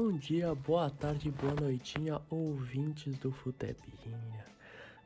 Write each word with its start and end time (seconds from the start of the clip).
Bom 0.00 0.12
dia, 0.12 0.54
boa 0.54 0.88
tarde, 0.88 1.28
boa 1.28 1.56
noitinha, 1.56 2.22
ouvintes 2.30 3.18
do 3.18 3.32
Futebinha. 3.32 4.46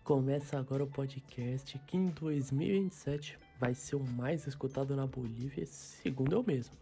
Começa 0.05 0.59
agora 0.59 0.85
o 0.85 0.87
podcast 0.87 1.79
que 1.87 1.97
em 1.97 2.09
2027 2.09 3.39
vai 3.59 3.73
ser 3.73 3.97
o 3.97 4.05
mais 4.05 4.47
escutado 4.47 4.95
na 4.95 5.07
Bolívia, 5.07 5.65
segundo 5.65 6.35
eu 6.35 6.45
mesmo. 6.47 6.77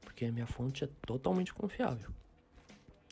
Porque 0.00 0.24
a 0.24 0.32
minha 0.32 0.48
fonte 0.48 0.82
é 0.82 0.88
totalmente 1.06 1.54
confiável. 1.54 2.10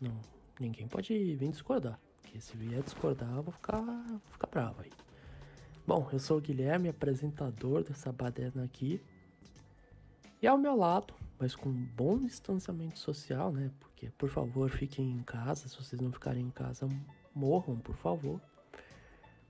Não, 0.00 0.20
ninguém 0.59 0.88
pode 0.88 1.14
vir 1.36 1.50
discordar. 1.53 1.97
Porque 2.20 2.41
se 2.41 2.56
vier 2.56 2.82
discordar, 2.82 3.32
eu 3.36 3.44
vou 3.44 3.53
ficar, 3.53 3.80
vou 3.80 4.32
ficar 4.32 4.48
bravo 4.48 4.82
aí. 4.82 4.91
Bom, 5.86 6.09
eu 6.12 6.19
sou 6.19 6.38
o 6.38 6.41
Guilherme, 6.41 6.88
apresentador 6.88 7.84
dessa 7.84 8.10
baderna 8.10 8.64
aqui. 8.64 9.00
E 10.42 10.48
ao 10.48 10.59
meu 10.59 10.74
lado, 10.74 11.14
mas 11.42 11.56
com 11.56 11.70
um 11.70 11.88
bom 11.97 12.19
distanciamento 12.19 13.00
social, 13.00 13.50
né? 13.50 13.69
Porque, 13.80 14.08
por 14.16 14.30
favor, 14.30 14.70
fiquem 14.70 15.10
em 15.10 15.22
casa. 15.25 15.66
Se 15.66 15.76
vocês 15.76 16.00
não 16.00 16.12
ficarem 16.12 16.44
em 16.44 16.50
casa, 16.50 16.88
morram, 17.34 17.75
por 17.78 17.97
favor. 17.97 18.41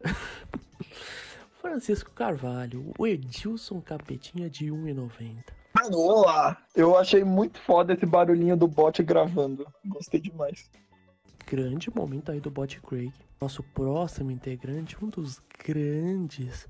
Francisco 1.60 2.10
Carvalho, 2.12 2.94
o 2.98 3.06
Edilson 3.06 3.78
Capetinha 3.82 4.48
de 4.48 4.68
1,90. 4.68 5.44
Olá! 5.92 6.56
Eu 6.74 6.96
achei 6.96 7.22
muito 7.24 7.60
foda 7.60 7.92
esse 7.92 8.06
barulhinho 8.06 8.56
do 8.56 8.66
bot 8.66 9.02
gravando. 9.02 9.66
Gostei 9.84 10.18
demais. 10.18 10.70
Grande 11.46 11.94
momento 11.94 12.32
aí 12.32 12.40
do 12.40 12.50
bot 12.50 12.80
Craig. 12.80 13.12
Nosso 13.38 13.62
próximo 13.62 14.30
integrante, 14.30 14.96
um 15.04 15.10
dos 15.10 15.42
grandes 15.62 16.66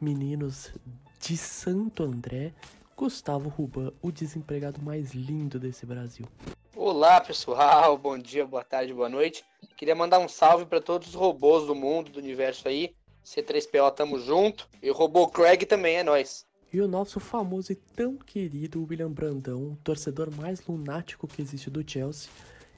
meninos 0.00 0.74
de 1.20 1.36
Santo 1.36 2.02
André, 2.02 2.52
Gustavo 2.98 3.48
Ruban, 3.48 3.92
o 4.02 4.10
desempregado 4.10 4.82
mais 4.82 5.12
lindo 5.12 5.60
desse 5.60 5.86
Brasil. 5.86 6.26
Olá, 6.74 7.20
pessoal. 7.20 7.94
Bom 7.96 8.18
dia, 8.18 8.44
boa 8.44 8.64
tarde, 8.64 8.92
boa 8.92 9.08
noite. 9.08 9.44
Queria 9.76 9.94
mandar 9.94 10.18
um 10.18 10.26
salve 10.26 10.66
para 10.66 10.80
todos 10.80 11.06
os 11.06 11.14
robôs 11.14 11.64
do 11.64 11.76
mundo, 11.76 12.10
do 12.10 12.18
universo 12.18 12.66
aí. 12.66 12.96
C3PO, 13.24 13.94
tamo 13.94 14.18
junto. 14.18 14.68
E 14.82 14.90
o 14.90 14.92
robô 14.94 15.28
Craig 15.28 15.64
também 15.64 15.98
é 15.98 16.02
nós. 16.02 16.44
E 16.72 16.80
o 16.80 16.88
nosso 16.88 17.20
famoso 17.20 17.70
e 17.70 17.76
tão 17.76 18.16
querido 18.16 18.84
William 18.84 19.12
Brandão, 19.12 19.74
o 19.74 19.76
torcedor 19.76 20.34
mais 20.34 20.66
lunático 20.66 21.28
que 21.28 21.40
existe 21.40 21.70
do 21.70 21.88
Chelsea, 21.88 22.28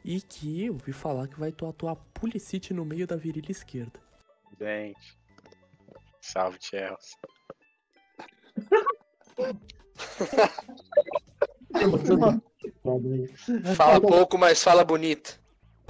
e 0.04 0.20
que 0.20 0.66
eu 0.66 0.75
ouvi 0.75 0.92
falar 0.92 1.28
que 1.28 1.41
vai 1.41 1.48
atuar 1.48 1.97
Pulisic 2.12 2.75
no 2.75 2.84
meio 2.84 3.06
da 3.06 3.16
virilha 3.16 3.50
esquerda. 3.50 3.98
Gente, 4.60 5.19
salve 6.20 6.59
Chelsea. 6.60 7.16
fala 13.77 14.00
pouco, 14.00 14.38
mas 14.38 14.62
fala 14.62 14.84
bonito. 14.84 15.41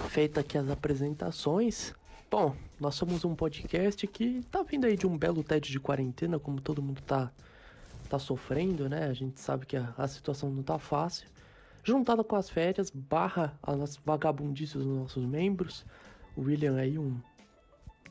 Feita 0.09 0.41
aqui 0.41 0.59
as 0.59 0.71
apresentações. 0.71 1.95
Bom, 2.31 2.55
nós 2.79 2.95
somos 2.95 3.25
um 3.25 3.35
podcast 3.35 4.07
que 4.07 4.43
tá 4.51 4.63
vindo 4.63 4.87
aí 4.87 4.97
de 4.97 5.07
um 5.07 5.19
belo 5.19 5.43
TED 5.43 5.71
de 5.71 5.81
quarentena, 5.81 6.39
como 6.39 6.61
todo 6.61 6.81
mundo 6.81 7.03
tá, 7.03 7.31
tá 8.09 8.19
sofrendo, 8.19 8.89
né? 8.89 9.07
A 9.07 9.13
gente 9.13 9.41
sabe 9.41 9.67
que 9.67 9.77
a, 9.77 9.93
a 9.99 10.07
situação 10.07 10.51
não 10.51 10.63
tá 10.63 10.79
fácil. 10.79 11.27
Juntada 11.83 12.23
com 12.23 12.37
as 12.37 12.49
férias, 12.49 12.91
barra 12.91 13.59
as 13.63 13.97
vagabundices 13.97 14.83
dos 14.83 14.97
nossos 14.97 15.25
membros. 15.25 15.85
O 16.37 16.43
William 16.43 16.77
aí, 16.77 16.99
um 16.99 17.19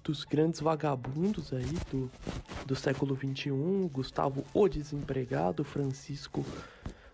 dos 0.03 0.23
grandes 0.23 0.59
vagabundos 0.59 1.53
aí 1.53 1.77
do, 1.91 2.11
do 2.65 2.75
século 2.75 3.15
XXI. 3.15 3.51
Gustavo, 3.91 4.45
o 4.53 4.67
desempregado. 4.67 5.63
Francisco 5.63 6.45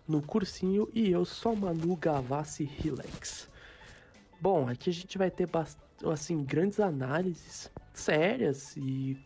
no 0.06 0.22
cursinho. 0.22 0.88
E 0.94 1.10
eu 1.10 1.24
sou 1.24 1.56
Manu 1.56 1.96
Gavassi 1.96 2.64
Relax. 2.64 3.48
Bom, 4.40 4.68
aqui 4.68 4.90
a 4.90 4.92
gente 4.92 5.16
vai 5.18 5.30
ter 5.30 5.48
assim 6.04 6.42
grandes 6.44 6.78
análises 6.78 7.70
sérias 7.94 8.76
e 8.76 9.18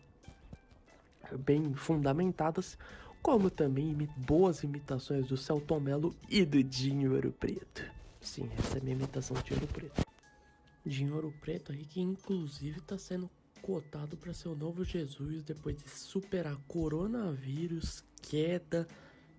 bem 1.37 1.73
fundamentadas, 1.73 2.77
como 3.21 3.49
também 3.49 3.93
boas 4.17 4.63
imitações 4.63 5.27
do 5.27 5.37
Celton 5.37 5.79
Mello 5.79 6.15
e 6.29 6.45
do 6.45 6.63
Dinho 6.63 7.13
Ouro 7.13 7.31
Preto. 7.31 7.83
Sim, 8.19 8.49
essa 8.57 8.77
é 8.77 8.81
a 8.81 8.83
minha 8.83 8.95
imitação 8.95 9.35
de 9.41 9.53
Ouro 9.53 9.67
Preto. 9.67 10.01
Dinho 10.85 11.15
Ouro 11.15 11.33
Preto 11.41 11.71
aí 11.71 11.85
que 11.85 12.01
inclusive 12.01 12.79
está 12.79 12.97
sendo 12.97 13.29
cotado 13.61 14.17
para 14.17 14.33
ser 14.33 14.49
o 14.49 14.55
novo 14.55 14.83
Jesus 14.83 15.43
depois 15.43 15.77
de 15.77 15.89
superar 15.89 16.57
coronavírus, 16.67 18.03
queda, 18.21 18.87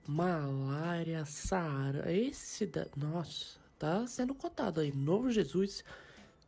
malária, 0.07 1.25
Saara. 1.25 2.13
Esse 2.13 2.67
da. 2.67 2.87
Nossa, 2.97 3.59
tá 3.79 4.07
sendo 4.07 4.35
cotado 4.35 4.81
aí. 4.81 4.93
Novo 4.93 5.31
Jesus 5.31 5.85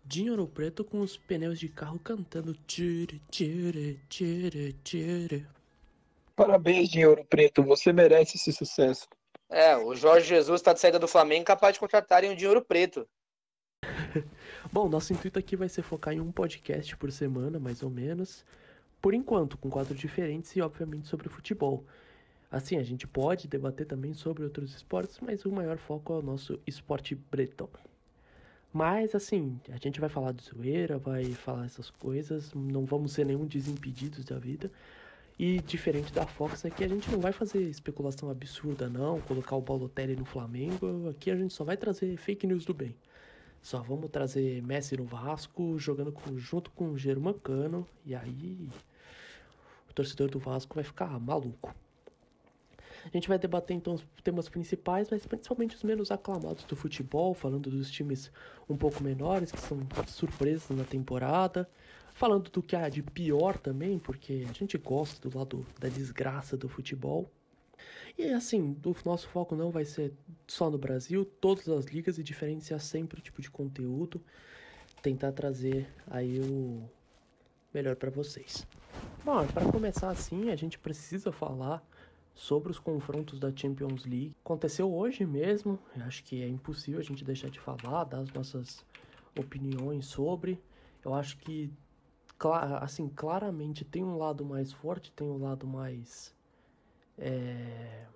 de 0.04 0.30
Ouro 0.30 0.46
Preto 0.46 0.84
com 0.84 1.00
os 1.00 1.16
pneus 1.16 1.58
de 1.58 1.68
carro 1.68 1.98
cantando. 1.98 2.54
Tire, 2.66 3.20
tire, 3.30 4.00
tire, 4.08 4.74
tire. 4.84 5.46
Parabéns, 6.36 6.88
de 6.88 7.06
Ouro 7.06 7.24
Preto. 7.24 7.62
Você 7.62 7.92
merece 7.92 8.36
esse 8.36 8.52
sucesso. 8.52 9.08
É, 9.48 9.76
o 9.76 9.94
Jorge 9.94 10.26
Jesus 10.26 10.60
está 10.60 10.72
de 10.72 10.80
saída 10.80 10.98
do 10.98 11.06
Flamengo 11.06 11.44
capaz 11.44 11.74
de 11.74 11.80
contratarem 11.80 12.32
o 12.32 12.36
Dinheiro 12.36 12.64
Preto. 12.64 13.06
Bom, 14.72 14.88
nosso 14.88 15.12
intuito 15.12 15.38
aqui 15.38 15.56
vai 15.56 15.68
ser 15.68 15.82
focar 15.82 16.14
em 16.14 16.20
um 16.20 16.30
podcast 16.30 16.96
por 16.96 17.10
semana, 17.10 17.58
mais 17.58 17.82
ou 17.82 17.90
menos. 17.90 18.44
Por 19.00 19.14
enquanto, 19.14 19.56
com 19.58 19.68
quadros 19.68 19.98
diferentes 19.98 20.54
e, 20.56 20.60
obviamente, 20.60 21.08
sobre 21.08 21.28
futebol. 21.28 21.84
Assim, 22.50 22.76
a 22.76 22.82
gente 22.82 23.06
pode 23.06 23.48
debater 23.48 23.86
também 23.86 24.14
sobre 24.14 24.44
outros 24.44 24.74
esportes, 24.74 25.18
mas 25.20 25.44
o 25.44 25.52
maior 25.52 25.76
foco 25.76 26.12
é 26.12 26.16
o 26.18 26.22
nosso 26.22 26.58
esporte 26.66 27.14
bretão. 27.14 27.68
Mas, 28.72 29.14
assim, 29.14 29.60
a 29.70 29.76
gente 29.76 30.00
vai 30.00 30.08
falar 30.08 30.32
de 30.32 30.44
zoeira, 30.44 30.98
vai 30.98 31.24
falar 31.32 31.64
essas 31.64 31.90
coisas, 31.90 32.52
não 32.54 32.84
vamos 32.84 33.12
ser 33.12 33.24
nenhum 33.26 33.46
desimpedidos 33.46 34.24
da 34.24 34.38
vida. 34.38 34.70
E 35.38 35.60
diferente 35.60 36.12
da 36.12 36.26
Fox, 36.26 36.64
aqui 36.64 36.84
a 36.84 36.88
gente 36.88 37.10
não 37.10 37.20
vai 37.20 37.32
fazer 37.32 37.60
especulação 37.62 38.30
absurda, 38.30 38.88
não, 38.88 39.20
colocar 39.22 39.56
o 39.56 39.60
Balotelli 39.60 40.14
no 40.14 40.24
Flamengo. 40.24 41.08
Aqui 41.08 41.30
a 41.30 41.36
gente 41.36 41.52
só 41.52 41.64
vai 41.64 41.76
trazer 41.76 42.16
fake 42.16 42.46
news 42.46 42.64
do 42.64 42.72
bem. 42.72 42.94
Só 43.64 43.80
vamos 43.80 44.10
trazer 44.10 44.62
Messi 44.62 44.94
no 44.94 45.06
Vasco, 45.06 45.78
jogando 45.78 46.12
com, 46.12 46.36
junto 46.36 46.70
com 46.72 46.90
o 46.90 46.98
Germancano, 46.98 47.88
e 48.04 48.14
aí 48.14 48.68
o 49.88 49.92
torcedor 49.94 50.28
do 50.28 50.38
Vasco 50.38 50.74
vai 50.74 50.84
ficar 50.84 51.18
maluco. 51.18 51.74
A 53.06 53.08
gente 53.08 53.26
vai 53.26 53.38
debater 53.38 53.74
então 53.74 53.94
os 53.94 54.04
temas 54.22 54.50
principais, 54.50 55.08
mas 55.10 55.24
principalmente 55.24 55.76
os 55.76 55.82
menos 55.82 56.10
aclamados 56.10 56.64
do 56.64 56.76
futebol, 56.76 57.32
falando 57.32 57.70
dos 57.70 57.90
times 57.90 58.30
um 58.68 58.76
pouco 58.76 59.02
menores, 59.02 59.50
que 59.50 59.58
são 59.58 59.78
surpresas 60.08 60.76
na 60.76 60.84
temporada. 60.84 61.66
Falando 62.12 62.50
do 62.50 62.62
que 62.62 62.76
há 62.76 62.90
de 62.90 63.02
pior 63.02 63.56
também, 63.56 63.98
porque 63.98 64.44
a 64.46 64.52
gente 64.52 64.76
gosta 64.76 65.26
do 65.26 65.38
lado 65.38 65.66
da 65.80 65.88
desgraça 65.88 66.54
do 66.54 66.68
futebol. 66.68 67.30
E 68.16 68.30
assim, 68.30 68.76
o 68.84 68.96
nosso 69.04 69.28
foco 69.28 69.56
não 69.56 69.70
vai 69.70 69.84
ser 69.84 70.12
só 70.46 70.70
no 70.70 70.78
Brasil, 70.78 71.24
todas 71.24 71.68
as 71.68 71.86
ligas 71.86 72.16
e 72.16 72.22
diferenciar 72.22 72.78
sempre 72.78 73.18
o 73.18 73.22
tipo 73.22 73.42
de 73.42 73.50
conteúdo, 73.50 74.22
tentar 75.02 75.32
trazer 75.32 75.88
aí 76.06 76.38
o 76.40 76.88
melhor 77.72 77.96
para 77.96 78.10
vocês. 78.10 78.64
Bom, 79.24 79.44
para 79.48 79.70
começar 79.70 80.10
assim, 80.10 80.50
a 80.50 80.56
gente 80.56 80.78
precisa 80.78 81.32
falar 81.32 81.84
sobre 82.34 82.70
os 82.70 82.78
confrontos 82.78 83.40
da 83.40 83.54
Champions 83.54 84.04
League. 84.04 84.36
Aconteceu 84.44 84.92
hoje 84.92 85.26
mesmo, 85.26 85.78
acho 86.06 86.22
que 86.22 86.40
é 86.40 86.48
impossível 86.48 87.00
a 87.00 87.04
gente 87.04 87.24
deixar 87.24 87.50
de 87.50 87.58
falar, 87.58 88.04
dar 88.04 88.18
as 88.20 88.32
nossas 88.32 88.84
opiniões 89.38 90.06
sobre. 90.06 90.62
Eu 91.04 91.14
acho 91.14 91.36
que 91.38 91.70
assim, 92.80 93.08
claramente 93.08 93.84
tem 93.84 94.04
um 94.04 94.18
lado 94.18 94.44
mais 94.44 94.72
forte, 94.72 95.10
tem 95.12 95.26
um 95.26 95.38
lado 95.38 95.66
mais 95.66 96.34
é, 97.18 98.06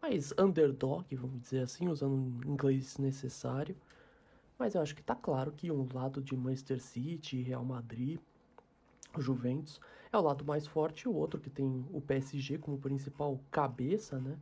mais 0.00 0.32
underdog, 0.38 1.14
vamos 1.16 1.40
dizer 1.40 1.60
assim, 1.60 1.88
usando 1.88 2.14
um 2.14 2.40
inglês 2.52 2.98
necessário. 2.98 3.76
Mas 4.58 4.74
eu 4.74 4.82
acho 4.82 4.94
que 4.94 5.02
tá 5.02 5.14
claro 5.14 5.52
que 5.52 5.70
um 5.70 5.86
lado 5.92 6.22
de 6.22 6.36
Manchester 6.36 6.80
City, 6.80 7.42
Real 7.42 7.64
Madrid, 7.64 8.18
Juventus 9.18 9.80
é 10.12 10.16
o 10.16 10.20
lado 10.20 10.44
mais 10.44 10.66
forte 10.66 11.02
e 11.02 11.08
o 11.08 11.14
outro 11.14 11.40
que 11.40 11.50
tem 11.50 11.84
o 11.92 12.00
PSG 12.00 12.58
como 12.58 12.78
principal 12.78 13.40
cabeça, 13.50 14.18
né? 14.20 14.38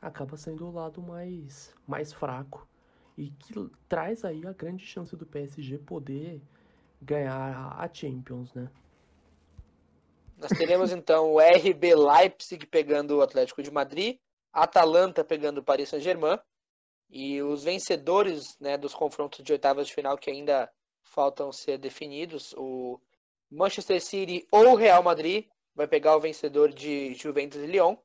Acaba 0.00 0.36
sendo 0.36 0.66
o 0.66 0.72
lado 0.72 1.02
mais 1.02 1.74
mais 1.86 2.12
fraco 2.12 2.66
e 3.16 3.30
que 3.30 3.70
traz 3.88 4.24
aí 4.24 4.46
a 4.46 4.52
grande 4.52 4.84
chance 4.84 5.16
do 5.16 5.24
PSG 5.24 5.78
poder 5.78 6.42
ganhar 7.00 7.76
a 7.78 7.88
Champions, 7.92 8.52
né? 8.54 8.70
Nós 10.36 10.50
teremos 10.50 10.92
então 10.92 11.32
o 11.32 11.40
RB 11.40 11.94
Leipzig 11.94 12.66
pegando 12.66 13.16
o 13.16 13.22
Atlético 13.22 13.62
de 13.62 13.70
Madrid, 13.70 14.18
Atalanta 14.52 15.24
pegando 15.24 15.58
o 15.58 15.64
Paris 15.64 15.88
Saint-Germain 15.88 16.38
e 17.08 17.40
os 17.42 17.64
vencedores 17.64 18.56
né, 18.60 18.76
dos 18.76 18.94
confrontos 18.94 19.42
de 19.42 19.52
oitavas 19.52 19.86
de 19.86 19.94
final 19.94 20.18
que 20.18 20.30
ainda 20.30 20.70
faltam 21.02 21.50
ser 21.52 21.78
definidos, 21.78 22.52
o 22.56 23.00
Manchester 23.50 24.02
City 24.02 24.46
ou 24.50 24.74
Real 24.74 25.02
Madrid 25.02 25.46
vai 25.74 25.86
pegar 25.86 26.16
o 26.16 26.20
vencedor 26.20 26.72
de 26.72 27.14
Juventus 27.14 27.62
e 27.62 27.66
Lyon 27.66 27.96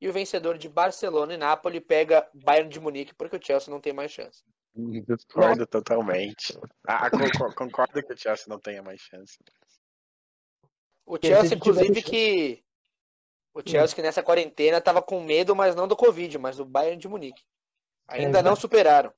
e 0.00 0.08
o 0.08 0.12
vencedor 0.12 0.58
de 0.58 0.68
Barcelona 0.68 1.34
e 1.34 1.38
Napoli 1.38 1.80
pega 1.80 2.28
Bayern 2.32 2.70
de 2.70 2.80
Munique 2.80 3.14
porque 3.14 3.36
o 3.36 3.44
Chelsea 3.44 3.72
não 3.72 3.80
tem 3.80 3.92
mais 3.92 4.10
chance. 4.10 4.42
Discordo 4.74 5.66
totalmente. 5.66 6.56
Ah, 6.86 7.10
concordo, 7.10 7.54
concordo 7.54 8.02
que 8.02 8.12
o 8.12 8.16
Chelsea 8.16 8.46
não 8.48 8.60
tenha 8.60 8.82
mais 8.82 9.00
chance. 9.00 9.38
O 11.08 11.18
Chelsea, 11.20 11.56
inclusive, 11.56 12.02
que. 12.02 12.62
O 13.54 13.62
Chelsea 13.66 13.96
que 13.96 14.02
nessa 14.02 14.22
quarentena 14.22 14.80
tava 14.80 15.02
com 15.02 15.20
medo, 15.22 15.56
mas 15.56 15.74
não 15.74 15.88
do 15.88 15.96
Covid, 15.96 16.36
mas 16.38 16.58
do 16.58 16.64
Bayern 16.66 16.98
de 17.00 17.08
Munique. 17.08 17.42
Ainda 18.06 18.26
não 18.26 18.32
verdade. 18.34 18.60
superaram. 18.60 19.12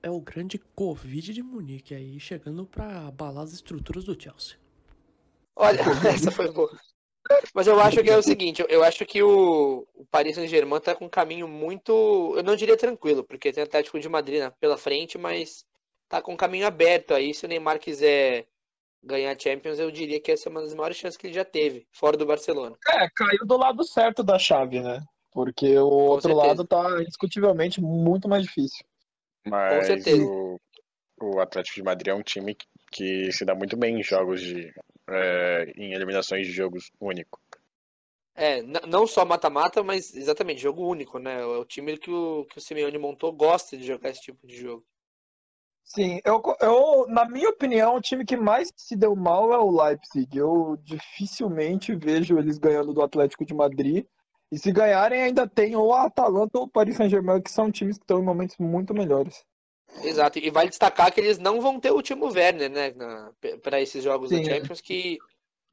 É 0.00 0.08
o 0.08 0.20
grande 0.20 0.58
Covid 0.76 1.32
de 1.34 1.42
Munique 1.42 1.94
aí, 1.94 2.20
chegando 2.20 2.64
pra 2.64 3.08
abalar 3.08 3.42
as 3.42 3.52
estruturas 3.52 4.04
do 4.04 4.18
Chelsea. 4.20 4.56
Olha, 5.56 5.80
essa 6.08 6.30
foi 6.30 6.50
boa. 6.52 6.70
Mas 7.52 7.66
eu 7.66 7.78
acho 7.80 8.02
que 8.02 8.08
é 8.10 8.16
o 8.16 8.22
seguinte, 8.22 8.64
eu- 8.68 8.82
acho 8.84 9.04
que 9.04 9.22
o, 9.22 9.86
o 9.92 10.06
Paris 10.06 10.36
Saint-Germain 10.36 10.80
tá 10.80 10.94
com 10.94 11.06
um 11.06 11.10
caminho 11.10 11.46
muito, 11.48 12.32
eu 12.36 12.42
não 12.42 12.56
diria 12.56 12.76
tranquilo, 12.76 13.22
porque 13.24 13.52
tem 13.52 13.62
o 13.62 13.66
Atlético 13.66 13.98
de 14.00 14.08
Madrid 14.08 14.50
pela 14.60 14.78
frente, 14.78 15.18
mas 15.18 15.66
tá 16.08 16.22
com 16.22 16.32
um 16.32 16.36
caminho 16.36 16.66
aberto 16.66 17.12
aí. 17.12 17.34
Se 17.34 17.44
o 17.44 17.48
Neymar 17.48 17.78
quiser 17.80 18.46
ganhar 19.02 19.34
a 19.34 19.38
Champions, 19.38 19.78
eu 19.78 19.90
diria 19.90 20.20
que 20.20 20.32
essa 20.32 20.48
é 20.48 20.50
uma 20.50 20.62
das 20.62 20.74
maiores 20.74 20.96
chances 20.96 21.16
que 21.16 21.26
ele 21.26 21.34
já 21.34 21.44
teve, 21.44 21.86
fora 21.92 22.16
do 22.16 22.26
Barcelona. 22.26 22.76
É, 22.88 23.08
caiu 23.10 23.46
do 23.46 23.56
lado 23.56 23.84
certo 23.84 24.22
da 24.22 24.38
chave, 24.38 24.80
né? 24.80 25.00
Porque 25.32 25.76
o 25.78 25.86
outro 25.86 26.30
certeza. 26.30 26.46
lado 26.46 26.66
tá 26.66 27.02
indiscutivelmente 27.02 27.80
muito 27.80 28.28
mais 28.28 28.42
difícil. 28.42 28.84
Mas 29.46 29.86
certeza. 29.86 30.22
o, 30.22 30.58
o 31.20 31.40
Atlético 31.40 31.76
de 31.76 31.82
Madrid 31.82 32.08
é 32.08 32.14
um 32.14 32.22
time 32.22 32.54
que, 32.54 32.66
que 32.90 33.32
se 33.32 33.44
dá 33.44 33.54
muito 33.54 33.76
bem 33.76 34.00
em 34.00 34.02
jogos 34.02 34.40
de. 34.40 34.72
é, 35.08 35.72
em 35.76 35.92
eliminações 35.92 36.46
de 36.46 36.52
jogos 36.52 36.90
único. 37.00 37.40
É, 38.34 38.62
não 38.62 39.04
só 39.04 39.24
mata-mata, 39.24 39.82
mas 39.82 40.14
exatamente, 40.14 40.62
jogo 40.62 40.86
único, 40.86 41.18
né? 41.18 41.40
É 41.40 41.44
o 41.44 41.64
time 41.64 41.98
que 41.98 42.10
o, 42.10 42.44
que 42.44 42.58
o 42.58 42.60
Simeone 42.60 42.96
montou 42.96 43.32
gosta 43.32 43.76
de 43.76 43.84
jogar 43.84 44.10
esse 44.10 44.20
tipo 44.20 44.46
de 44.46 44.56
jogo. 44.56 44.86
Sim, 45.88 46.20
eu, 46.22 46.42
eu, 46.60 47.06
na 47.08 47.24
minha 47.24 47.48
opinião, 47.48 47.96
o 47.96 48.00
time 48.00 48.22
que 48.22 48.36
mais 48.36 48.70
se 48.76 48.94
deu 48.94 49.16
mal 49.16 49.54
é 49.54 49.58
o 49.58 49.70
Leipzig. 49.70 50.36
Eu 50.36 50.78
dificilmente 50.82 51.94
vejo 51.94 52.38
eles 52.38 52.58
ganhando 52.58 52.92
do 52.92 53.02
Atlético 53.02 53.44
de 53.44 53.54
Madrid. 53.54 54.04
E 54.52 54.58
se 54.58 54.70
ganharem, 54.70 55.22
ainda 55.22 55.48
tem 55.48 55.74
ou 55.76 55.94
a 55.94 56.04
Atalanta 56.04 56.58
ou 56.58 56.64
o 56.64 56.68
Paris 56.68 56.96
Saint-Germain, 56.96 57.40
que 57.40 57.50
são 57.50 57.72
times 57.72 57.96
que 57.96 58.04
estão 58.04 58.18
em 58.18 58.24
momentos 58.24 58.56
muito 58.58 58.92
melhores. 58.92 59.44
Exato, 60.02 60.38
e 60.38 60.50
vale 60.50 60.68
destacar 60.68 61.12
que 61.12 61.20
eles 61.20 61.38
não 61.38 61.60
vão 61.60 61.80
ter 61.80 61.90
o 61.90 62.02
Timo 62.02 62.26
Werner, 62.26 62.70
né, 62.70 62.94
para 63.62 63.80
esses 63.80 64.04
jogos 64.04 64.28
Sim, 64.28 64.42
da 64.42 64.50
é. 64.50 64.54
Champions, 64.54 64.80
que 64.82 65.18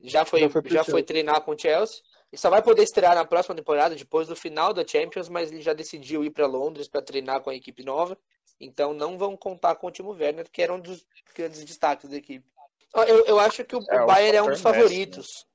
já 0.02 0.24
foi, 0.24 0.42
Já 0.42 0.50
foi 0.50 0.62
já 0.70 0.84
foi 0.84 1.04
treinar 1.04 1.42
com 1.42 1.52
o 1.52 1.60
Chelsea, 1.60 2.02
e 2.32 2.38
só 2.38 2.50
vai 2.50 2.62
poder 2.62 2.84
estrear 2.84 3.16
na 3.16 3.26
próxima 3.26 3.56
temporada, 3.56 3.96
depois 3.96 4.28
do 4.28 4.36
final 4.36 4.74
da 4.74 4.88
Champions, 4.88 5.28
mas 5.28 5.52
ele 5.52 5.62
já 5.62 5.74
decidiu 5.74 6.24
ir 6.24 6.32
para 6.32 6.48
Londres 6.48 6.88
para 6.88 7.02
treinar 7.02 7.42
com 7.42 7.50
a 7.50 7.56
equipe 7.56 7.84
nova, 7.84 8.18
então 8.60 8.94
não 8.94 9.18
vão 9.18 9.36
contar 9.36 9.76
com 9.76 9.88
o 9.88 9.92
Timo 9.92 10.12
Werner, 10.12 10.50
que 10.50 10.62
era 10.62 10.74
um 10.74 10.80
dos 10.80 11.06
grandes 11.34 11.64
destaques 11.64 12.10
da 12.10 12.18
equipe. 12.18 12.46
Eu, 12.94 13.26
eu 13.26 13.40
acho 13.40 13.64
que 13.66 13.76
o, 13.76 13.84
É, 13.90 14.00
o 14.00 14.04
o 14.04 14.08
Bayern 14.08 14.38
é 14.38 14.42
um 14.42 14.46
dos 14.46 14.62
Messi, 14.62 14.64
favoritos, 14.64 15.46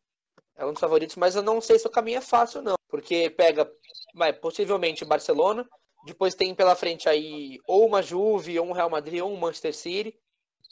é 0.57 0.67
um 0.67 0.73
dos 0.73 0.81
favoritos, 0.81 1.17
mas 1.17 1.35
eu 1.35 1.43
não 1.43 1.61
sei 1.61 1.79
se 1.79 1.87
o 1.87 1.91
caminho 1.91 2.19
é 2.19 2.23
fácil 2.23 2.61
não, 2.61 2.77
porque 2.89 3.31
pega, 3.31 3.71
vai, 4.15 4.33
possivelmente 4.33 5.05
Barcelona, 5.05 5.67
depois 6.05 6.35
tem 6.35 6.55
pela 6.55 6.77
frente 6.77 7.09
aí 7.09 7.59
ou 7.67 7.87
uma 7.87 8.03
Juve, 8.03 8.59
ou 8.59 8.67
um 8.67 8.73
Real 8.73 8.91
Madrid, 8.91 9.21
ou 9.21 9.33
um 9.33 9.37
Manchester 9.37 9.75
City. 9.75 10.19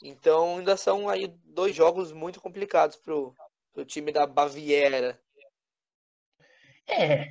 Então 0.01 0.59
ainda 0.59 0.77
são 0.77 1.09
aí 1.09 1.27
dois 1.43 1.75
jogos 1.75 2.11
muito 2.11 2.39
complicados 2.39 2.95
pro, 2.97 3.35
pro 3.73 3.85
time 3.85 4.11
da 4.11 4.25
Baviera. 4.25 5.19
É, 6.87 7.27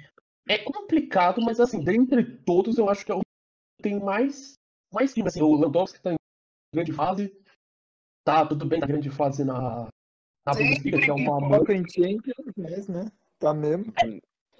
é 0.48 0.58
complicado, 0.58 1.40
mas 1.40 1.60
assim, 1.60 1.82
dentre 1.82 2.24
todos, 2.44 2.78
eu 2.78 2.88
acho 2.88 3.04
que 3.04 3.12
é 3.12 3.14
o 3.14 3.20
que 3.20 3.82
tem 3.82 3.98
mais, 3.98 4.57
mais 4.92 5.12
time. 5.12 5.28
Assim, 5.28 5.42
o 5.42 5.54
Lewandowski 5.54 6.00
tá 6.00 6.12
em 6.12 6.16
grande 6.74 6.92
fase, 6.92 7.34
tá 8.24 8.46
tudo 8.46 8.66
bem 8.66 8.80
na 8.80 8.86
grande 8.86 9.10
fase 9.10 9.44
na, 9.44 9.88
na 10.46 10.52
Bundesliga, 10.52 10.98
que 10.98 11.10
é 11.10 11.12
uma. 11.12 11.38
Coloca 11.38 11.74
em 11.74 11.84
Champions, 11.88 12.88
né? 12.88 13.10
Tá 13.38 13.54
mesmo. 13.54 13.92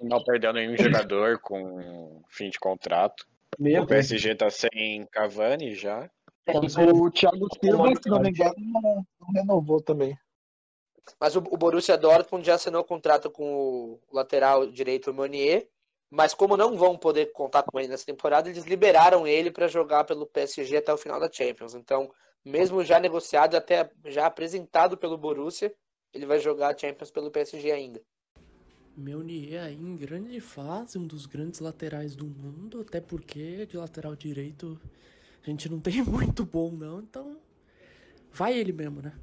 Não 0.01 0.23
perdeu 0.23 0.53
nenhum 0.53 0.77
jogador 0.77 1.39
com 1.39 2.23
fim 2.29 2.49
de 2.49 2.59
contrato. 2.59 3.27
Meu 3.57 3.83
O 3.83 3.87
PSG 3.87 4.35
tá 4.35 4.49
sem 4.49 5.05
Cavani 5.07 5.75
já. 5.75 6.09
é, 6.45 6.57
O 6.57 7.11
Thiago 7.11 7.47
Silva, 7.61 7.93
se 8.01 8.09
não 8.09 8.21
me 8.21 8.29
engano, 8.29 8.55
não, 8.57 9.05
renovou 9.33 9.81
também. 9.81 10.17
Mas 11.19 11.35
o, 11.35 11.39
o 11.39 11.57
Borussia 11.57 11.97
Dortmund 11.97 12.45
já 12.45 12.55
assinou 12.55 12.83
contrato 12.83 13.29
com 13.29 13.43
o 13.43 13.99
lateral 14.11 14.67
direito 14.71 15.13
Meunier. 15.13 15.67
Mas 16.09 16.33
como 16.33 16.57
não 16.57 16.75
vão 16.75 16.97
poder 16.97 17.31
contar 17.31 17.63
com 17.63 17.79
ele 17.79 17.89
nessa 17.89 18.05
temporada, 18.05 18.49
eles 18.49 18.65
liberaram 18.65 19.27
ele 19.27 19.51
para 19.51 19.67
jogar 19.67 20.03
pelo 20.05 20.25
PSG 20.25 20.77
até 20.77 20.91
o 20.91 20.97
final 20.97 21.19
da 21.19 21.31
Champions. 21.31 21.75
Então, 21.75 22.11
mesmo 22.43 22.83
já 22.83 22.99
negociado, 22.99 23.55
até 23.55 23.91
já 24.05 24.25
apresentado 24.25 24.97
pelo 24.97 25.17
Borussia, 25.17 25.73
ele 26.11 26.25
vai 26.25 26.39
jogar 26.39 26.73
a 26.73 26.77
Champions 26.77 27.11
pelo 27.11 27.29
PSG 27.29 27.71
ainda. 27.71 28.01
Meunier 28.97 29.63
aí 29.63 29.75
em 29.75 29.95
grande 29.95 30.39
fase, 30.41 30.97
um 30.97 31.05
dos 31.05 31.25
grandes 31.25 31.59
laterais 31.59 32.15
do 32.15 32.25
mundo, 32.25 32.81
até 32.81 32.99
porque 32.99 33.65
de 33.65 33.77
lateral 33.77 34.15
direito 34.15 34.79
a 35.45 35.49
gente 35.49 35.69
não 35.69 35.79
tem 35.79 36.01
muito 36.03 36.43
bom 36.43 36.71
não, 36.71 36.99
então 36.99 37.39
vai 38.31 38.57
ele 38.57 38.73
mesmo, 38.73 39.01
né? 39.01 39.13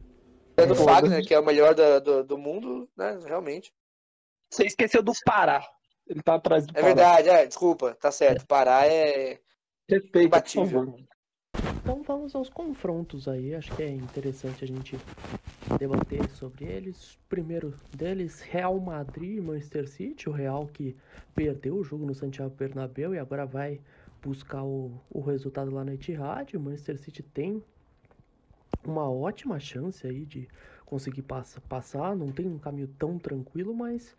É 0.57 0.65
do 0.65 0.75
Fagner, 0.75 1.23
que 1.27 1.35
é 1.35 1.39
o 1.39 1.45
melhor 1.45 1.75
da- 1.75 1.99
do, 1.99 2.25
do 2.25 2.39
mundo, 2.39 2.89
né? 2.97 3.19
Realmente. 3.27 3.75
Você 4.51 4.65
esqueceu 4.65 5.03
do 5.03 5.13
Pará. 5.25 5.69
Ele 6.09 6.23
tá 6.23 6.35
atrás 6.37 6.67
do 6.67 6.71
É 6.71 6.75
Pará. 6.75 6.87
verdade, 6.87 7.29
é, 7.29 7.47
desculpa, 7.47 7.95
tá 7.95 8.11
certo. 8.11 8.47
Pará 8.47 8.87
é. 8.87 9.41
Respeita, 9.89 10.13
por 10.15 10.23
Imbatível. 10.27 10.85
favor. 10.85 11.01
Então 11.83 12.03
vamos 12.03 12.35
aos 12.35 12.49
confrontos 12.49 13.29
aí, 13.29 13.55
acho 13.55 13.73
que 13.75 13.83
é 13.83 13.89
interessante 13.89 14.65
a 14.65 14.67
gente 14.67 14.99
debater 15.79 16.29
sobre 16.31 16.65
eles. 16.65 17.17
Primeiro 17.29 17.73
deles, 17.97 18.41
Real 18.41 18.79
Madrid 18.81 19.39
e 19.39 19.41
Manchester 19.41 19.89
City, 19.89 20.29
o 20.29 20.33
Real 20.33 20.67
que 20.67 20.97
perdeu 21.35 21.77
o 21.77 21.85
jogo 21.85 22.05
no 22.05 22.15
Santiago 22.15 22.55
Bernabéu 22.57 23.15
e 23.15 23.19
agora 23.19 23.47
vai 23.47 23.81
buscar 24.21 24.65
o, 24.65 25.01
o 25.09 25.21
resultado 25.21 25.71
lá 25.71 25.85
na 25.85 25.95
Etihad. 25.95 26.57
O 26.57 26.61
Manchester 26.61 26.99
City 26.99 27.23
tem 27.23 27.63
uma 28.85 29.09
ótima 29.09 29.59
chance 29.61 30.05
aí 30.07 30.25
de 30.25 30.49
conseguir 30.85 31.23
passa, 31.23 31.61
passar, 31.69 32.17
não 32.17 32.33
tem 32.33 32.47
um 32.47 32.59
caminho 32.59 32.89
tão 32.99 33.17
tranquilo, 33.19 33.73
mas 33.75 34.17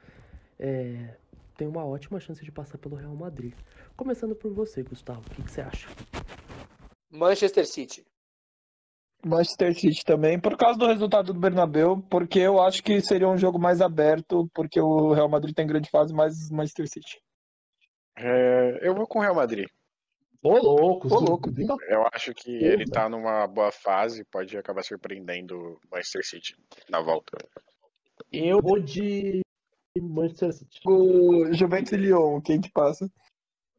é, 0.58 1.16
tem 1.58 1.68
uma 1.68 1.84
ótima 1.84 2.20
chance 2.20 2.44
de 2.46 2.52
passar 2.52 2.78
pelo 2.78 2.96
Real 2.96 3.16
Madrid. 3.16 3.54
Começando 3.96 4.36
por 4.36 4.54
você, 4.54 4.84
Gustavo, 4.84 5.22
o 5.22 5.36
que, 5.36 5.42
que 5.42 5.52
você 5.52 5.62
acha? 5.62 5.90
Manchester 7.10 7.66
City. 7.66 8.06
Manchester 9.26 9.74
City 9.74 10.06
também, 10.06 10.40
por 10.40 10.56
causa 10.56 10.78
do 10.78 10.86
resultado 10.86 11.34
do 11.34 11.40
Bernabéu, 11.40 12.02
porque 12.10 12.40
eu 12.40 12.62
acho 12.62 12.84
que 12.84 13.02
seria 13.02 13.28
um 13.28 13.38
jogo 13.38 13.60
mais 13.60 13.82
aberto, 13.82 14.48
porque 14.54 14.80
o 14.80 15.12
Real 15.14 15.28
Madrid 15.28 15.56
tem 15.56 15.66
grande 15.66 15.90
fase, 15.90 16.14
mais 16.14 16.50
Manchester 16.52 16.88
City. 16.88 17.20
É, 18.16 18.88
eu 18.88 18.94
vou 18.94 19.08
com 19.08 19.18
o 19.18 19.22
Real 19.22 19.36
Madrid. 19.36 19.68
Ô, 20.44 20.58
louco, 20.60 21.08
Ô, 21.14 21.20
louco. 21.20 21.50
Eu 21.90 22.08
acho 22.14 22.34
que 22.36 22.52
ele 22.52 22.86
tá 22.86 23.10
numa 23.10 23.48
boa 23.48 23.72
fase, 23.72 24.24
pode 24.26 24.56
acabar 24.56 24.84
surpreendendo 24.84 25.58
o 25.58 25.80
Manchester 25.92 26.24
City 26.24 26.56
na 26.88 27.02
volta. 27.02 27.36
Eu 28.32 28.62
vou 28.62 28.80
de 28.80 29.42
Manchester 30.02 30.54
City. 30.54 30.80
O 30.86 31.54
Juventus 31.54 31.92
e 31.94 31.98
Lyon, 31.98 32.42
quem 32.42 32.60
que 32.62 32.72
passa? 32.72 33.10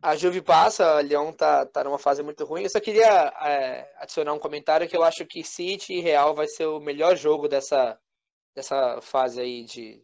A 0.00 0.14
Juve 0.14 0.40
passa, 0.40 0.96
a 0.96 1.02
Lyon 1.02 1.32
tá, 1.32 1.66
tá 1.66 1.82
numa 1.82 1.98
fase 1.98 2.22
muito 2.22 2.44
ruim. 2.44 2.62
Eu 2.62 2.70
só 2.70 2.78
queria 2.80 3.32
é, 3.42 3.90
adicionar 3.98 4.32
um 4.32 4.38
comentário 4.38 4.88
que 4.88 4.96
eu 4.96 5.02
acho 5.02 5.26
que 5.26 5.42
City 5.42 5.94
e 5.94 6.00
Real 6.00 6.34
vai 6.34 6.46
ser 6.46 6.66
o 6.66 6.78
melhor 6.78 7.16
jogo 7.16 7.48
dessa, 7.48 7.98
dessa 8.54 9.00
fase 9.00 9.40
aí 9.40 9.64
de, 9.64 10.00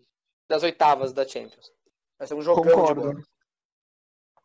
das 0.48 0.64
oitavas 0.64 1.12
da 1.12 1.26
Champions. 1.26 1.70
Vai 2.18 2.26
ser 2.26 2.34
um 2.34 2.42
jogão 2.42 2.64
de 2.64 2.70
Concordo. 2.70 3.00
bola. 3.02 3.22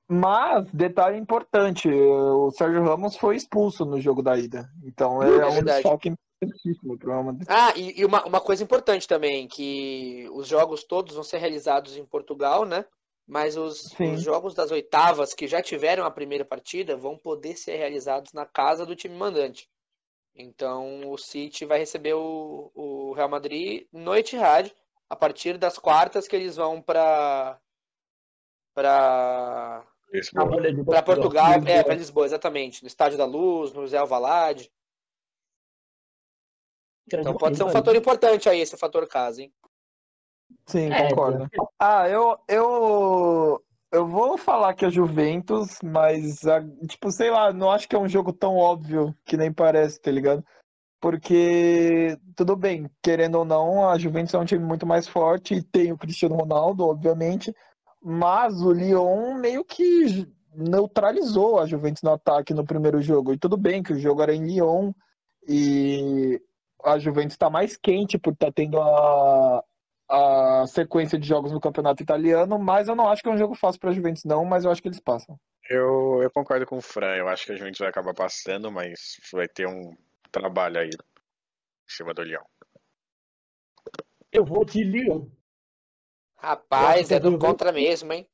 Mas, 0.07 0.71
detalhe 0.71 1.17
importante, 1.17 1.87
o 1.87 2.49
Sérgio 2.51 2.83
Ramos 2.83 3.15
foi 3.15 3.35
expulso 3.35 3.85
no 3.85 3.99
jogo 4.01 4.23
da 4.23 4.37
ida. 4.37 4.67
Então 4.83 5.21
é, 5.21 5.27
É 5.27 5.45
um 5.45 5.51
verdade. 5.51 5.83
Importantíssimo 6.41 6.97
Madrid. 7.23 7.47
Ah, 7.49 7.73
e, 7.75 7.99
e 7.99 8.05
uma, 8.05 8.25
uma 8.25 8.41
coisa 8.41 8.63
importante 8.63 9.07
também, 9.07 9.47
que 9.47 10.27
os 10.31 10.47
jogos 10.47 10.83
todos 10.83 11.13
vão 11.13 11.23
ser 11.23 11.37
realizados 11.37 11.97
em 11.97 12.05
Portugal, 12.05 12.65
né? 12.65 12.85
Mas 13.27 13.55
os, 13.55 13.93
os 13.99 14.21
jogos 14.21 14.55
das 14.55 14.71
oitavas 14.71 15.33
que 15.33 15.47
já 15.47 15.61
tiveram 15.61 16.03
a 16.03 16.11
primeira 16.11 16.43
partida 16.43 16.97
vão 16.97 17.17
poder 17.17 17.55
ser 17.55 17.75
realizados 17.75 18.33
na 18.33 18.45
casa 18.45 18.85
do 18.85 18.95
time 18.95 19.15
mandante. 19.15 19.69
Então 20.33 21.11
o 21.11 21.17
City 21.17 21.65
vai 21.65 21.79
receber 21.79 22.13
o, 22.13 22.71
o 22.73 23.13
Real 23.13 23.29
Madrid 23.29 23.85
no 23.91 24.15
Etihad 24.15 24.73
a 25.09 25.15
partir 25.15 25.57
das 25.57 25.77
quartas 25.77 26.27
que 26.27 26.35
eles 26.35 26.55
vão 26.55 26.81
para 26.81 27.59
para 28.73 29.85
para 30.85 31.03
Portugal, 31.03 31.53
é, 31.65 31.83
para 31.83 31.93
Lisboa, 31.93 32.25
exatamente, 32.25 32.81
no 32.81 32.87
Estádio 32.87 33.17
da 33.17 33.25
Luz, 33.25 33.73
no 33.73 33.87
Zé 33.87 33.97
Alvalade. 33.97 34.71
Então 37.17 37.35
pode 37.35 37.57
ser 37.57 37.63
um 37.63 37.69
fator 37.69 37.95
importante 37.95 38.47
aí 38.49 38.59
esse 38.59 38.77
fator 38.77 39.07
casa, 39.07 39.41
hein? 39.41 39.51
Sim, 40.65 40.91
É, 40.91 41.09
concordo. 41.09 41.49
Ah, 41.79 42.07
eu, 42.07 42.37
eu, 42.47 43.63
eu 43.91 44.07
vou 44.07 44.37
falar 44.37 44.73
que 44.73 44.85
é 44.85 44.89
Juventus, 44.89 45.79
mas, 45.83 46.41
tipo, 46.87 47.11
sei 47.11 47.31
lá, 47.31 47.51
não 47.51 47.71
acho 47.71 47.87
que 47.87 47.95
é 47.95 47.99
um 47.99 48.07
jogo 48.07 48.31
tão 48.31 48.55
óbvio 48.55 49.15
que 49.25 49.35
nem 49.35 49.51
parece, 49.51 49.99
tá 49.99 50.11
ligado? 50.11 50.45
Porque, 51.01 52.17
tudo 52.35 52.55
bem, 52.55 52.89
querendo 53.01 53.35
ou 53.35 53.45
não, 53.45 53.89
a 53.89 53.97
Juventus 53.97 54.33
é 54.33 54.37
um 54.37 54.45
time 54.45 54.63
muito 54.63 54.85
mais 54.85 55.07
forte 55.07 55.55
e 55.55 55.63
tem 55.63 55.91
o 55.91 55.97
Cristiano 55.97 56.35
Ronaldo, 56.35 56.85
obviamente, 56.85 57.55
mas 58.01 58.61
o 58.61 58.71
Lyon 58.71 59.35
meio 59.35 59.63
que 59.63 60.27
neutralizou 60.53 61.59
a 61.59 61.65
Juventus 61.65 62.03
no 62.03 62.11
ataque 62.11 62.53
no 62.53 62.65
primeiro 62.65 63.01
jogo. 63.01 63.33
E 63.33 63.37
tudo 63.37 63.55
bem 63.55 63.81
que 63.81 63.93
o 63.93 63.99
jogo 63.99 64.21
era 64.21 64.35
em 64.35 64.45
Lyon 64.45 64.91
e 65.47 66.41
a 66.83 66.97
Juventus 66.99 67.33
está 67.33 67.49
mais 67.49 67.77
quente 67.77 68.17
por 68.17 68.33
estar 68.33 68.51
tendo 68.51 68.79
a, 68.81 69.63
a 70.09 70.65
sequência 70.67 71.19
de 71.19 71.27
jogos 71.27 71.51
no 71.51 71.59
campeonato 71.59 72.01
italiano, 72.01 72.57
mas 72.57 72.87
eu 72.87 72.95
não 72.95 73.07
acho 73.07 73.21
que 73.21 73.29
é 73.29 73.31
um 73.31 73.37
jogo 73.37 73.55
fácil 73.55 73.79
para 73.79 73.91
a 73.91 73.93
Juventus, 73.93 74.23
não, 74.23 74.45
mas 74.45 74.65
eu 74.65 74.71
acho 74.71 74.81
que 74.81 74.87
eles 74.87 74.99
passam. 74.99 75.39
Eu, 75.69 76.21
eu 76.23 76.31
concordo 76.31 76.65
com 76.65 76.77
o 76.77 76.81
Fran, 76.81 77.15
eu 77.15 77.27
acho 77.27 77.45
que 77.45 77.51
a 77.51 77.55
Juventus 77.55 77.79
vai 77.79 77.89
acabar 77.89 78.13
passando, 78.13 78.71
mas 78.71 79.17
vai 79.31 79.47
ter 79.47 79.67
um 79.67 79.95
trabalho 80.31 80.79
aí 80.79 80.89
em 80.89 81.87
cima 81.87 82.13
do 82.13 82.23
Leão. 82.23 82.43
Eu 84.31 84.45
vou 84.45 84.63
de 84.65 84.83
Lyon. 84.83 85.27
Rapaz, 86.37 87.11
Eu 87.11 87.17
é 87.17 87.19
acho 87.19 87.29
do 87.29 87.35
eu 87.35 87.39
contra 87.39 87.71
mesmo, 87.71 88.13
hein? 88.13 88.27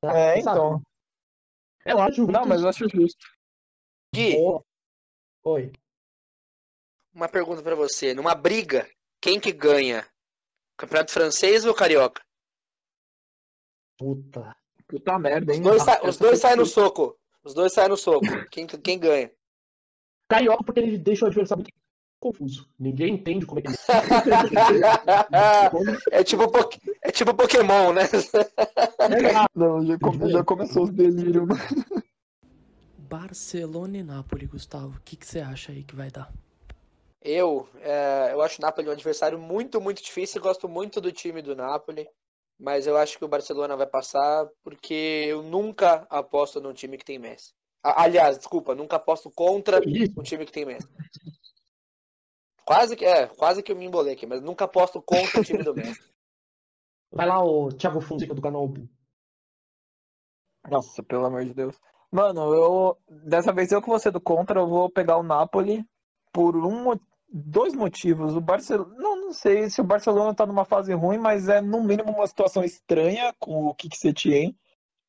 tá? 0.00 0.18
É, 0.18 0.38
então. 0.38 0.82
É 1.84 1.94
lá, 1.94 2.10
Juventus. 2.10 2.40
Não, 2.40 2.46
mas 2.46 2.62
eu 2.62 2.68
acho 2.68 2.88
justo. 2.88 3.26
Gui, 4.14 4.34
Boa. 4.34 4.64
Oi. 5.44 5.72
Uma 7.16 7.28
pergunta 7.28 7.62
pra 7.62 7.74
você. 7.74 8.12
Numa 8.14 8.34
briga, 8.34 8.86
quem 9.20 9.40
que 9.40 9.50
ganha? 9.50 10.06
Campeonato 10.76 11.10
francês 11.12 11.64
ou 11.64 11.74
carioca? 11.74 12.22
Puta. 13.98 14.54
Puta 14.86 15.18
merda, 15.18 15.50
Os 15.52 15.56
hein? 15.58 15.64
dois, 15.64 15.82
sa- 15.82 16.00
os 16.04 16.16
dois 16.18 16.38
saem 16.38 16.56
no 16.56 16.66
soco. 16.66 17.18
Os 17.42 17.54
dois 17.54 17.72
saem 17.72 17.88
no 17.88 17.96
soco. 17.96 18.26
Quem, 18.50 18.66
quem 18.66 18.98
ganha? 18.98 19.32
Carioca, 20.28 20.62
porque 20.62 20.80
ele 20.80 20.98
deixa 20.98 21.24
o 21.24 21.28
adversário 21.28 21.64
muito 21.64 21.74
confuso. 22.20 22.68
Ninguém 22.78 23.14
entende 23.14 23.46
como 23.46 23.60
é 23.60 23.62
que 23.62 23.68
ele. 23.68 23.76
é, 26.10 26.22
tipo, 26.22 26.48
Poké- 26.50 26.78
é 27.02 27.10
tipo 27.10 27.34
Pokémon, 27.34 27.92
né? 27.92 28.02
Não, 29.54 29.84
já, 29.86 29.98
come- 29.98 30.30
já 30.30 30.44
começou 30.44 30.84
os 30.84 30.90
delírios. 30.90 31.48
Barcelona 32.98 33.96
e 33.98 34.02
Nápoles, 34.02 34.48
Gustavo. 34.50 34.98
O 34.98 35.02
que 35.02 35.16
você 35.24 35.40
acha 35.40 35.72
aí 35.72 35.82
que 35.84 35.96
vai 35.96 36.10
dar? 36.10 36.30
Eu, 37.28 37.68
é, 37.80 38.28
eu 38.32 38.40
acho 38.40 38.62
o 38.62 38.64
Napoli 38.64 38.88
um 38.88 38.92
adversário 38.92 39.36
muito, 39.36 39.80
muito 39.80 40.00
difícil. 40.00 40.40
Gosto 40.40 40.68
muito 40.68 41.00
do 41.00 41.10
time 41.10 41.42
do 41.42 41.56
Napoli. 41.56 42.08
Mas 42.56 42.86
eu 42.86 42.96
acho 42.96 43.18
que 43.18 43.24
o 43.24 43.28
Barcelona 43.28 43.76
vai 43.76 43.86
passar 43.86 44.48
porque 44.62 45.24
eu 45.26 45.42
nunca 45.42 46.06
aposto 46.08 46.60
num 46.60 46.72
time 46.72 46.96
que 46.96 47.04
tem 47.04 47.18
Messi. 47.18 47.52
Aliás, 47.82 48.38
desculpa, 48.38 48.76
nunca 48.76 48.94
aposto 48.94 49.28
contra 49.28 49.80
um 50.16 50.22
time 50.22 50.46
que 50.46 50.52
tem 50.52 50.64
Messi. 50.64 50.88
Quase 52.64 52.94
que, 52.94 53.04
é, 53.04 53.26
quase 53.26 53.60
que 53.60 53.72
eu 53.72 53.76
me 53.76 53.84
embolei 53.84 54.14
aqui, 54.14 54.24
mas 54.24 54.40
nunca 54.40 54.64
aposto 54.64 55.02
contra 55.02 55.40
o 55.40 55.44
time 55.44 55.64
do 55.64 55.74
Messi. 55.74 56.00
Vai 57.10 57.26
lá, 57.26 57.44
o 57.44 57.70
Thiago 57.72 58.00
Fonseca 58.00 58.34
do 58.34 58.42
canal. 58.42 58.72
Nossa, 60.68 61.02
pelo 61.02 61.26
amor 61.26 61.44
de 61.44 61.54
Deus. 61.54 61.76
Mano, 62.10 62.54
eu. 62.54 62.98
Dessa 63.08 63.52
vez 63.52 63.72
eu 63.72 63.82
que 63.82 63.88
vou 63.88 63.98
ser 63.98 64.12
do 64.12 64.20
contra, 64.20 64.60
eu 64.60 64.68
vou 64.68 64.90
pegar 64.90 65.16
o 65.16 65.22
Napoli 65.22 65.84
por 66.32 66.56
um, 66.56 66.98
dois 67.36 67.74
motivos. 67.74 68.34
O 68.34 68.40
Barcelona. 68.40 68.94
Não, 68.96 69.16
não 69.16 69.32
sei 69.32 69.68
se 69.68 69.80
o 69.80 69.84
Barcelona 69.84 70.34
tá 70.34 70.46
numa 70.46 70.64
fase 70.64 70.92
ruim, 70.94 71.18
mas 71.18 71.48
é 71.48 71.60
no 71.60 71.82
mínimo 71.82 72.10
uma 72.10 72.26
situação 72.26 72.64
estranha 72.64 73.34
com 73.38 73.66
o 73.66 73.74
Kik 73.74 73.96
Setien. 73.96 74.56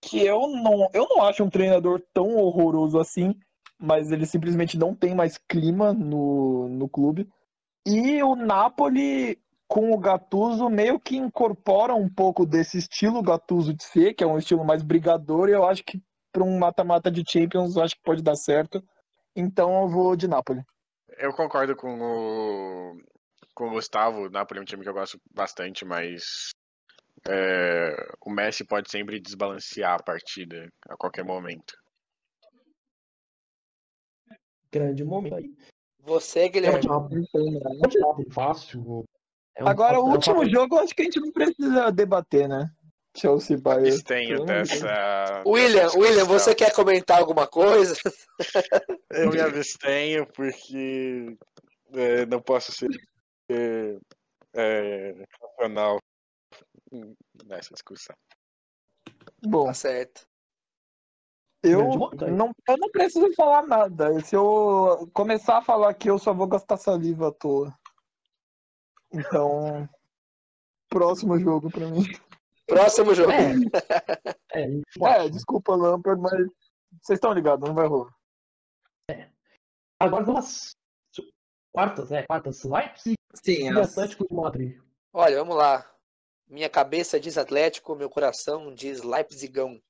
Que 0.01 0.23
eu 0.25 0.47
não, 0.47 0.89
eu 0.93 1.07
não 1.09 1.23
acho 1.23 1.43
um 1.43 1.49
treinador 1.49 2.01
tão 2.13 2.35
horroroso 2.35 2.99
assim, 2.99 3.33
mas 3.79 4.11
ele 4.11 4.25
simplesmente 4.25 4.77
não 4.77 4.93
tem 4.93 5.15
mais 5.15 5.37
clima 5.37 5.93
no, 5.93 6.67
no 6.69 6.87
clube. 6.87 7.27
E 7.85 8.21
o 8.21 8.35
Napoli, 8.35 9.39
com 9.67 9.91
o 9.91 9.97
Gattuso, 9.97 10.69
meio 10.69 10.99
que 10.99 11.17
incorpora 11.17 11.95
um 11.95 12.09
pouco 12.09 12.45
desse 12.45 12.77
estilo 12.77 13.23
Gattuso 13.23 13.73
de 13.73 13.83
ser, 13.83 14.13
que 14.13 14.23
é 14.23 14.27
um 14.27 14.37
estilo 14.37 14.63
mais 14.63 14.83
brigador, 14.83 15.49
e 15.49 15.53
eu 15.53 15.65
acho 15.65 15.83
que 15.83 15.99
para 16.31 16.43
um 16.43 16.59
mata-mata 16.59 17.09
de 17.09 17.23
Champions, 17.27 17.75
eu 17.75 17.83
acho 17.83 17.95
que 17.95 18.03
pode 18.03 18.21
dar 18.21 18.35
certo. 18.35 18.83
Então 19.35 19.81
eu 19.81 19.87
vou 19.87 20.15
de 20.15 20.27
Napoli. 20.27 20.61
Eu 21.17 21.33
concordo 21.33 21.75
com 21.75 21.99
o, 21.99 23.01
com 23.55 23.67
o 23.67 23.71
Gustavo, 23.71 24.25
o 24.25 24.29
Napoli 24.29 24.59
é 24.59 24.61
um 24.61 24.65
time 24.65 24.83
que 24.83 24.89
eu 24.89 24.93
gosto 24.93 25.19
bastante, 25.33 25.83
mas 25.83 26.51
é, 27.27 27.95
o 28.21 28.29
Messi 28.29 28.63
pode 28.65 28.89
sempre 28.91 29.19
desbalancear 29.19 29.95
a 29.99 30.03
partida 30.03 30.69
a 30.87 30.95
qualquer 30.95 31.23
momento. 31.25 31.73
Grande 34.71 35.03
momento 35.03 35.35
aí. 35.35 35.51
Você, 35.99 36.41
É 36.41 36.49
Guilherme. 36.49 36.87
pode 36.87 37.99
dar 37.99 38.31
fácil. 38.31 39.03
É 39.55 39.63
um 39.63 39.67
Agora, 39.67 39.99
o 39.99 40.03
fácil- 40.03 40.31
é 40.31 40.35
um 40.35 40.39
último 40.39 40.45
jogo, 40.49 40.75
eu 40.75 40.79
acho 40.83 40.93
que 40.93 41.01
a 41.01 41.05
gente 41.05 41.19
não 41.19 41.31
precisa 41.31 41.91
debater, 41.91 42.47
né? 42.47 42.69
Chelsea 43.17 43.57
Bayern. 43.57 44.03
Dessa. 44.45 45.43
William, 45.45 45.83
dessa 45.83 45.97
William, 45.97 46.25
você 46.25 46.53
quer 46.53 46.71
comentar 46.73 47.19
alguma 47.19 47.47
coisa? 47.47 47.95
Eu 49.09 49.31
me 49.31 49.39
abstenho 49.39 50.27
porque 50.33 51.35
é, 51.93 52.25
não 52.27 52.41
posso 52.41 52.71
ser 52.71 52.89
é, 53.49 53.97
é, 54.53 55.25
racional 55.41 55.99
nessa 57.45 57.73
discussão. 57.73 58.15
Bom, 59.43 59.65
Tá 59.65 59.73
certo. 59.73 60.27
eu 61.63 61.83
não, 62.29 62.51
eu 62.67 62.77
não 62.77 62.91
preciso 62.91 63.33
falar 63.33 63.65
nada. 63.65 64.19
Se 64.21 64.35
eu 64.35 65.09
começar 65.13 65.57
a 65.57 65.61
falar 65.61 65.89
aqui, 65.89 66.09
eu 66.09 66.19
só 66.19 66.33
vou 66.33 66.47
gastar 66.47 66.77
saliva 66.77 67.29
à 67.29 67.31
toa. 67.31 67.73
Então, 69.11 69.89
próximo 70.89 71.39
jogo 71.39 71.71
pra 71.71 71.87
mim. 71.87 72.03
Próximo 72.67 73.15
jogo. 73.15 73.31
É, 73.31 73.53
é, 74.53 74.67
É, 75.25 75.29
desculpa, 75.29 75.75
Lampard, 75.75 76.21
mas 76.21 76.47
vocês 77.01 77.17
estão 77.17 77.33
ligados, 77.33 77.67
não 77.67 77.73
vai 77.73 77.87
rolar. 77.87 78.13
Agora 79.99 80.23
vamos 80.23 80.45
às 80.45 80.75
quartas, 81.73 82.11
é, 82.11 82.23
quartas. 82.23 82.63
Leipzig 82.63 83.15
Sim, 83.33 83.71
e 83.71 83.79
Atlético 83.79 84.27
de 84.27 84.35
Madrid. 84.35 84.81
Olha, 85.13 85.37
vamos 85.37 85.55
lá. 85.55 85.89
Minha 86.47 86.69
cabeça 86.69 87.19
diz 87.19 87.37
Atlético, 87.37 87.95
meu 87.95 88.09
coração 88.09 88.73
diz 88.73 89.01
Leipzigão. 89.01 89.81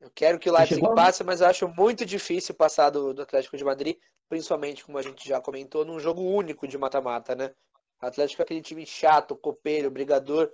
Eu 0.00 0.10
quero 0.14 0.38
que 0.38 0.48
o 0.48 0.52
Leipzig 0.52 0.80
chegou 0.80 0.94
passe, 0.94 1.22
mas 1.24 1.40
eu 1.40 1.46
acho 1.46 1.68
muito 1.68 2.06
difícil 2.06 2.54
passar 2.54 2.90
do, 2.90 3.12
do 3.12 3.22
Atlético 3.22 3.56
de 3.56 3.64
Madrid, 3.64 3.98
principalmente, 4.28 4.84
como 4.84 4.96
a 4.96 5.02
gente 5.02 5.28
já 5.28 5.40
comentou, 5.40 5.84
num 5.84 6.00
jogo 6.00 6.22
único 6.22 6.66
de 6.66 6.78
mata-mata, 6.78 7.34
né? 7.34 7.54
Atlético 8.00 8.42
é 8.42 8.44
aquele 8.44 8.62
time 8.62 8.86
chato, 8.86 9.36
copeiro, 9.36 9.90
brigador, 9.90 10.50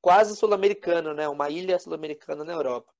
quase 0.00 0.34
sul-americano, 0.36 1.12
né? 1.12 1.28
Uma 1.28 1.50
ilha 1.50 1.78
sul-americana 1.78 2.44
na 2.44 2.52
Europa. 2.52 2.92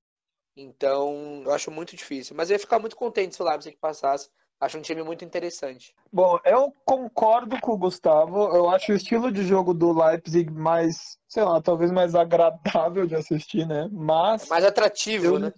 Então, 0.57 1.43
eu 1.45 1.53
acho 1.53 1.71
muito 1.71 1.95
difícil. 1.95 2.35
Mas 2.37 2.51
eu 2.51 2.55
ia 2.55 2.59
ficar 2.61 2.79
muito 2.79 2.97
contente 2.97 3.35
se 3.35 3.43
o 3.43 3.45
Leipzig 3.45 3.77
passasse. 3.77 4.31
Acho 4.59 4.79
um 4.79 4.83
time 4.83 5.03
muito 5.03 5.23
interessante. 5.23 5.95
Bom, 6.11 6.39
eu 6.45 6.73
concordo 6.85 7.61
com 7.61 7.73
o 7.73 7.77
Gustavo. 7.79 8.45
Eu 8.57 8.71
acho 8.71 8.91
o 8.93 8.95
estilo 8.97 9.31
de 9.31 9.45
jogo 9.45 9.75
do 9.75 9.93
Leipzig 9.93 10.51
mais, 10.51 11.19
sei 11.29 11.45
lá, 11.45 11.61
talvez 11.61 11.91
mais 11.93 12.15
agradável 12.15 13.07
de 13.07 13.15
assistir, 13.15 13.67
né? 13.67 13.87
Mas. 13.93 14.47
É 14.47 14.49
mais 14.49 14.65
atrativo, 14.65 15.27
eu- 15.27 15.39
né? 15.39 15.53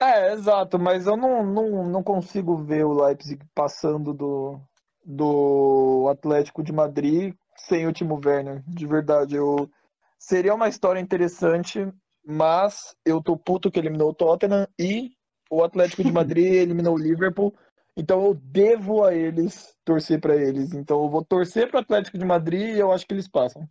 É, 0.00 0.32
exato, 0.32 0.80
mas 0.80 1.06
eu 1.06 1.16
não, 1.16 1.46
não, 1.46 1.84
não 1.86 2.02
consigo 2.02 2.56
ver 2.56 2.84
o 2.84 2.92
Leipzig 3.04 3.40
passando 3.54 4.12
do, 4.12 4.60
do 5.04 6.08
Atlético 6.10 6.62
de 6.62 6.72
Madrid 6.72 7.34
sem 7.56 7.86
o 7.86 7.92
Timo 7.92 8.20
Werner, 8.24 8.62
de 8.66 8.86
verdade. 8.86 9.36
Eu, 9.36 9.70
seria 10.18 10.54
uma 10.54 10.68
história 10.68 11.00
interessante, 11.00 11.86
mas 12.24 12.96
eu 13.04 13.22
tô 13.22 13.36
puto 13.36 13.70
que 13.70 13.78
eliminou 13.78 14.10
o 14.10 14.14
Tottenham 14.14 14.66
e 14.78 15.12
o 15.50 15.62
Atlético 15.62 16.02
de 16.02 16.12
Madrid 16.12 16.46
eliminou 16.54 16.94
o 16.94 16.98
Liverpool, 16.98 17.54
então 17.96 18.24
eu 18.24 18.34
devo 18.34 19.04
a 19.04 19.14
eles 19.14 19.76
torcer 19.84 20.20
pra 20.20 20.34
eles. 20.34 20.72
Então 20.72 21.02
eu 21.02 21.10
vou 21.10 21.24
torcer 21.24 21.68
pro 21.68 21.80
Atlético 21.80 22.16
de 22.16 22.24
Madrid 22.24 22.74
e 22.74 22.78
eu 22.78 22.90
acho 22.92 23.06
que 23.06 23.12
eles 23.14 23.28
passam. 23.28 23.68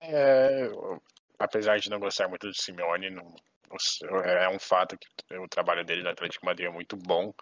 É, 0.00 0.66
eu- 0.66 1.00
apesar 1.38 1.78
de 1.78 1.88
não 1.88 2.00
gostar 2.00 2.28
muito 2.28 2.48
do 2.48 2.54
Simeone, 2.54 3.10
não- 3.10 3.34
não- 4.02 4.20
é 4.20 4.48
um 4.48 4.58
fato 4.58 4.98
que 4.98 5.36
o 5.36 5.48
trabalho 5.48 5.84
dele 5.84 6.02
no 6.02 6.10
Atlético 6.10 6.42
de 6.42 6.46
Madrid 6.46 6.66
é 6.66 6.72
muito 6.72 6.96
bom. 6.96 7.32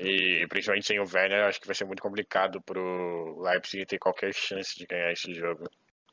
E 0.00 0.46
principalmente 0.48 0.86
sem 0.86 0.98
o 0.98 1.04
Werner, 1.04 1.44
acho 1.44 1.60
que 1.60 1.66
vai 1.66 1.76
ser 1.76 1.84
muito 1.84 2.02
complicado 2.02 2.60
pro 2.62 3.38
Leipzig 3.38 3.84
ter 3.84 3.98
qualquer 3.98 4.32
chance 4.32 4.74
de 4.74 4.86
ganhar 4.86 5.12
esse 5.12 5.34
jogo. 5.34 5.68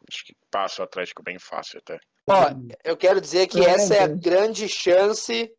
Acho 0.09 0.25
que 0.25 0.35
passa 0.51 0.81
o 0.81 0.85
Atlético 0.85 1.23
bem 1.23 1.39
fácil 1.39 1.79
até. 1.79 1.97
Ó, 2.27 2.49
eu 2.83 2.97
quero 2.97 3.21
dizer 3.21 3.47
que 3.47 3.63
É, 3.65 3.69
essa 3.69 3.95
é 3.95 4.03
a 4.03 4.07
grande 4.07 4.67
chance 4.67 5.49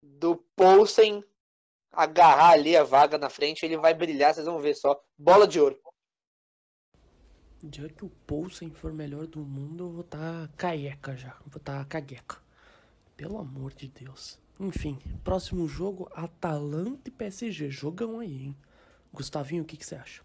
do 0.00 0.36
Poulsen 0.54 1.24
agarrar 1.90 2.50
ali 2.50 2.76
a 2.76 2.84
vaga 2.84 3.18
na 3.18 3.28
frente. 3.28 3.64
Ele 3.64 3.76
vai 3.76 3.92
brilhar, 3.92 4.32
vocês 4.32 4.46
vão 4.46 4.60
ver 4.60 4.74
só. 4.74 5.02
Bola 5.18 5.46
de 5.46 5.58
ouro. 5.58 5.76
O 7.60 7.68
dia 7.68 7.88
que 7.88 8.04
o 8.04 8.10
Poulsen 8.10 8.70
for 8.70 8.92
melhor 8.92 9.26
do 9.26 9.40
mundo, 9.40 9.84
eu 9.84 9.90
vou 9.90 10.02
estar 10.02 10.18
tá 10.18 10.52
caeca 10.56 11.16
já. 11.16 11.36
Vou 11.46 11.58
estar 11.58 11.78
tá 11.78 11.84
cagueca. 11.86 12.40
Pelo 13.16 13.38
amor 13.38 13.72
de 13.72 13.88
Deus. 13.88 14.38
Enfim, 14.58 14.98
próximo 15.24 15.66
jogo, 15.66 16.08
Atalanta 16.14 17.08
e 17.08 17.10
PSG. 17.10 17.70
Jogão 17.70 18.20
aí, 18.20 18.46
hein? 18.46 18.56
Gustavinho, 19.12 19.62
o 19.62 19.66
que, 19.66 19.76
que 19.76 19.84
você 19.84 19.96
acha? 19.96 20.22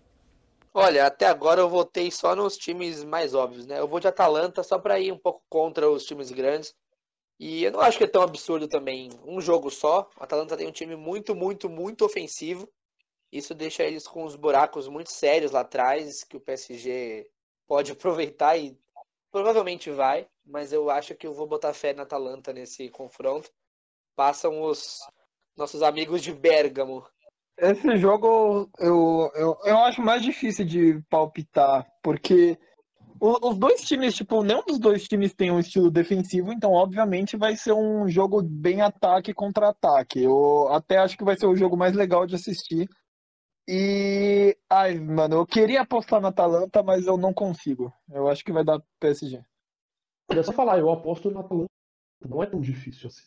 Olha, 0.71 1.07
até 1.07 1.25
agora 1.25 1.61
eu 1.61 1.69
votei 1.69 2.11
só 2.11 2.35
nos 2.35 2.55
times 2.55 3.03
mais 3.03 3.33
óbvios, 3.33 3.65
né? 3.65 3.79
Eu 3.79 3.87
vou 3.87 3.99
de 3.99 4.07
Atalanta 4.07 4.61
só 4.61 4.77
para 4.77 4.99
ir 4.99 5.11
um 5.11 5.17
pouco 5.17 5.41
contra 5.49 5.89
os 5.89 6.05
times 6.05 6.31
grandes. 6.31 6.75
E 7.39 7.63
eu 7.63 7.71
não 7.71 7.79
acho 7.79 7.97
que 7.97 8.03
é 8.03 8.07
tão 8.07 8.21
absurdo 8.21 8.67
também 8.67 9.09
um 9.25 9.41
jogo 9.41 9.71
só. 9.71 10.09
A 10.17 10.25
Atalanta 10.25 10.55
tem 10.55 10.67
um 10.67 10.71
time 10.71 10.95
muito, 10.95 11.33
muito, 11.33 11.67
muito 11.67 12.05
ofensivo. 12.05 12.69
Isso 13.31 13.55
deixa 13.55 13.83
eles 13.83 14.07
com 14.07 14.25
uns 14.25 14.35
buracos 14.35 14.87
muito 14.87 15.11
sérios 15.11 15.51
lá 15.51 15.61
atrás, 15.61 16.23
que 16.23 16.37
o 16.37 16.41
PSG 16.41 17.27
pode 17.67 17.91
aproveitar 17.93 18.57
e 18.57 18.77
provavelmente 19.31 19.89
vai. 19.89 20.27
Mas 20.45 20.71
eu 20.71 20.89
acho 20.89 21.15
que 21.15 21.25
eu 21.25 21.33
vou 21.33 21.47
botar 21.47 21.73
fé 21.73 21.93
na 21.93 22.03
Atalanta 22.03 22.53
nesse 22.53 22.89
confronto. 22.89 23.51
Passam 24.19 24.63
os 24.63 24.99
nossos 25.55 25.82
amigos 25.82 26.21
de 26.21 26.34
Bergamo. 26.34 27.08
Esse 27.58 27.95
jogo 27.95 28.69
eu, 28.77 29.32
eu, 29.34 29.58
eu 29.63 29.77
acho 29.77 30.01
mais 30.01 30.21
difícil 30.21 30.65
de 30.65 31.01
palpitar, 31.10 31.88
porque 32.03 32.60
os 33.21 33.58
dois 33.58 33.79
times, 33.79 34.13
tipo, 34.13 34.43
nenhum 34.43 34.62
dos 34.65 34.77
dois 34.77 35.08
times 35.08 35.34
tem 35.34 35.49
um 35.49 35.60
estilo 35.60 35.89
defensivo, 35.89 36.51
então 36.51 36.73
obviamente 36.73 37.38
vai 37.38 37.55
ser 37.55 37.71
um 37.71 38.10
jogo 38.10 38.41
bem 38.43 38.82
ataque 38.82 39.34
contra 39.34 39.69
ataque. 39.69 40.21
Eu 40.21 40.67
até 40.67 40.97
acho 40.97 41.17
que 41.17 41.23
vai 41.23 41.38
ser 41.38 41.45
o 41.45 41.55
jogo 41.55 41.77
mais 41.77 41.95
legal 41.95 42.27
de 42.27 42.36
assistir. 42.36 42.89
E 43.65 44.53
ai, 44.69 44.99
mano, 44.99 45.38
eu 45.38 45.45
queria 45.45 45.84
apostar 45.84 46.19
na 46.19 46.27
Atalanta, 46.27 46.84
mas 46.84 47.08
eu 47.08 47.15
não 47.15 47.34
consigo. 47.34 47.89
Eu 48.12 48.27
acho 48.27 48.43
que 48.43 48.51
vai 48.51 48.65
dar 48.65 48.82
PSG. 48.99 49.41
É 50.29 50.43
só 50.43 50.51
falar, 50.51 50.77
eu 50.77 50.91
aposto 50.91 51.32
na 51.32 51.39
Atalanta. 51.39 51.69
Não 52.27 52.43
é 52.43 52.45
tão 52.47 52.60
difícil 52.60 53.08
assim. 53.08 53.23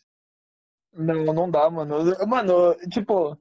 Não, 0.93 1.25
não 1.33 1.49
dá, 1.49 1.69
mano. 1.69 1.95
Mano, 2.27 2.75
tipo, 2.91 3.37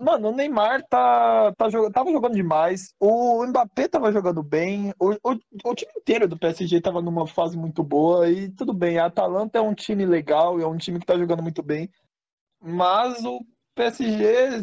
Mano, 0.00 0.30
o 0.30 0.34
Neymar 0.34 0.82
tá, 0.88 1.52
tá, 1.52 1.68
tava 1.92 2.10
jogando 2.10 2.34
demais. 2.34 2.94
O 2.98 3.44
Mbappé 3.46 3.86
tava 3.86 4.10
jogando 4.10 4.42
bem. 4.42 4.94
O, 4.98 5.12
o, 5.12 5.38
o, 5.64 5.74
time 5.74 5.92
inteiro 5.96 6.26
do 6.26 6.38
PSG 6.38 6.80
tava 6.80 7.02
numa 7.02 7.26
fase 7.26 7.58
muito 7.58 7.82
boa. 7.82 8.30
E 8.30 8.50
tudo 8.50 8.72
bem, 8.72 8.98
a 8.98 9.04
Atalanta 9.04 9.58
é 9.58 9.60
um 9.60 9.74
time 9.74 10.06
legal, 10.06 10.58
é 10.58 10.66
um 10.66 10.78
time 10.78 10.98
que 10.98 11.04
tá 11.04 11.18
jogando 11.18 11.42
muito 11.42 11.62
bem. 11.62 11.90
Mas 12.58 13.22
o 13.22 13.40
PSG, 13.74 14.62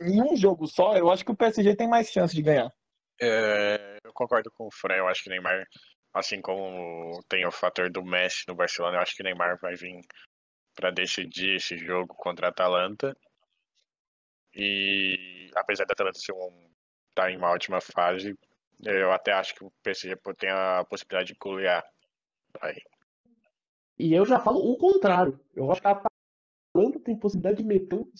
em 0.00 0.22
um 0.22 0.34
jogo 0.34 0.66
só, 0.66 0.96
eu 0.96 1.10
acho 1.10 1.22
que 1.22 1.32
o 1.32 1.36
PSG 1.36 1.76
tem 1.76 1.86
mais 1.86 2.08
chance 2.08 2.34
de 2.34 2.40
ganhar. 2.40 2.72
É, 3.20 3.98
eu 4.02 4.12
concordo 4.14 4.50
com 4.56 4.68
o 4.68 4.72
Fran. 4.72 4.94
Eu 4.94 5.08
acho 5.08 5.22
que 5.22 5.28
o 5.28 5.32
Neymar, 5.32 5.66
assim 6.14 6.40
como 6.40 7.22
tem 7.28 7.46
o 7.46 7.52
fator 7.52 7.90
do 7.90 8.02
Messi 8.02 8.44
no 8.48 8.54
Barcelona, 8.54 8.96
eu 8.96 9.02
acho 9.02 9.14
que 9.14 9.22
o 9.22 9.24
Neymar 9.24 9.58
vai 9.60 9.74
vir 9.74 10.00
para 10.74 10.90
decidir 10.90 11.56
esse 11.56 11.76
jogo 11.76 12.14
contra 12.14 12.46
a 12.46 12.50
Atalanta. 12.50 13.16
E 14.54 15.50
apesar 15.54 15.84
da 15.84 15.92
Atalanta 15.92 16.18
ser 16.18 16.32
um, 16.32 16.70
tá 17.14 17.30
em 17.30 17.36
uma 17.36 17.50
ótima 17.50 17.80
fase, 17.80 18.36
eu 18.82 19.12
até 19.12 19.32
acho 19.32 19.54
que 19.54 19.64
o 19.64 19.72
PSG 19.82 20.16
tem 20.38 20.50
a 20.50 20.84
possibilidade 20.84 21.32
de 21.32 21.38
golear. 21.38 21.84
Aí. 22.60 22.82
E 23.98 24.14
eu 24.14 24.24
já 24.24 24.40
falo 24.40 24.58
o 24.58 24.76
contrário. 24.76 25.38
Eu 25.54 25.70
acho 25.70 25.80
que 25.80 25.86
a 25.86 26.02
Atalanta 26.72 27.00
tem 27.00 27.16
possibilidade 27.16 27.58
de 27.58 27.64
meter 27.64 27.96
uma 27.96 28.10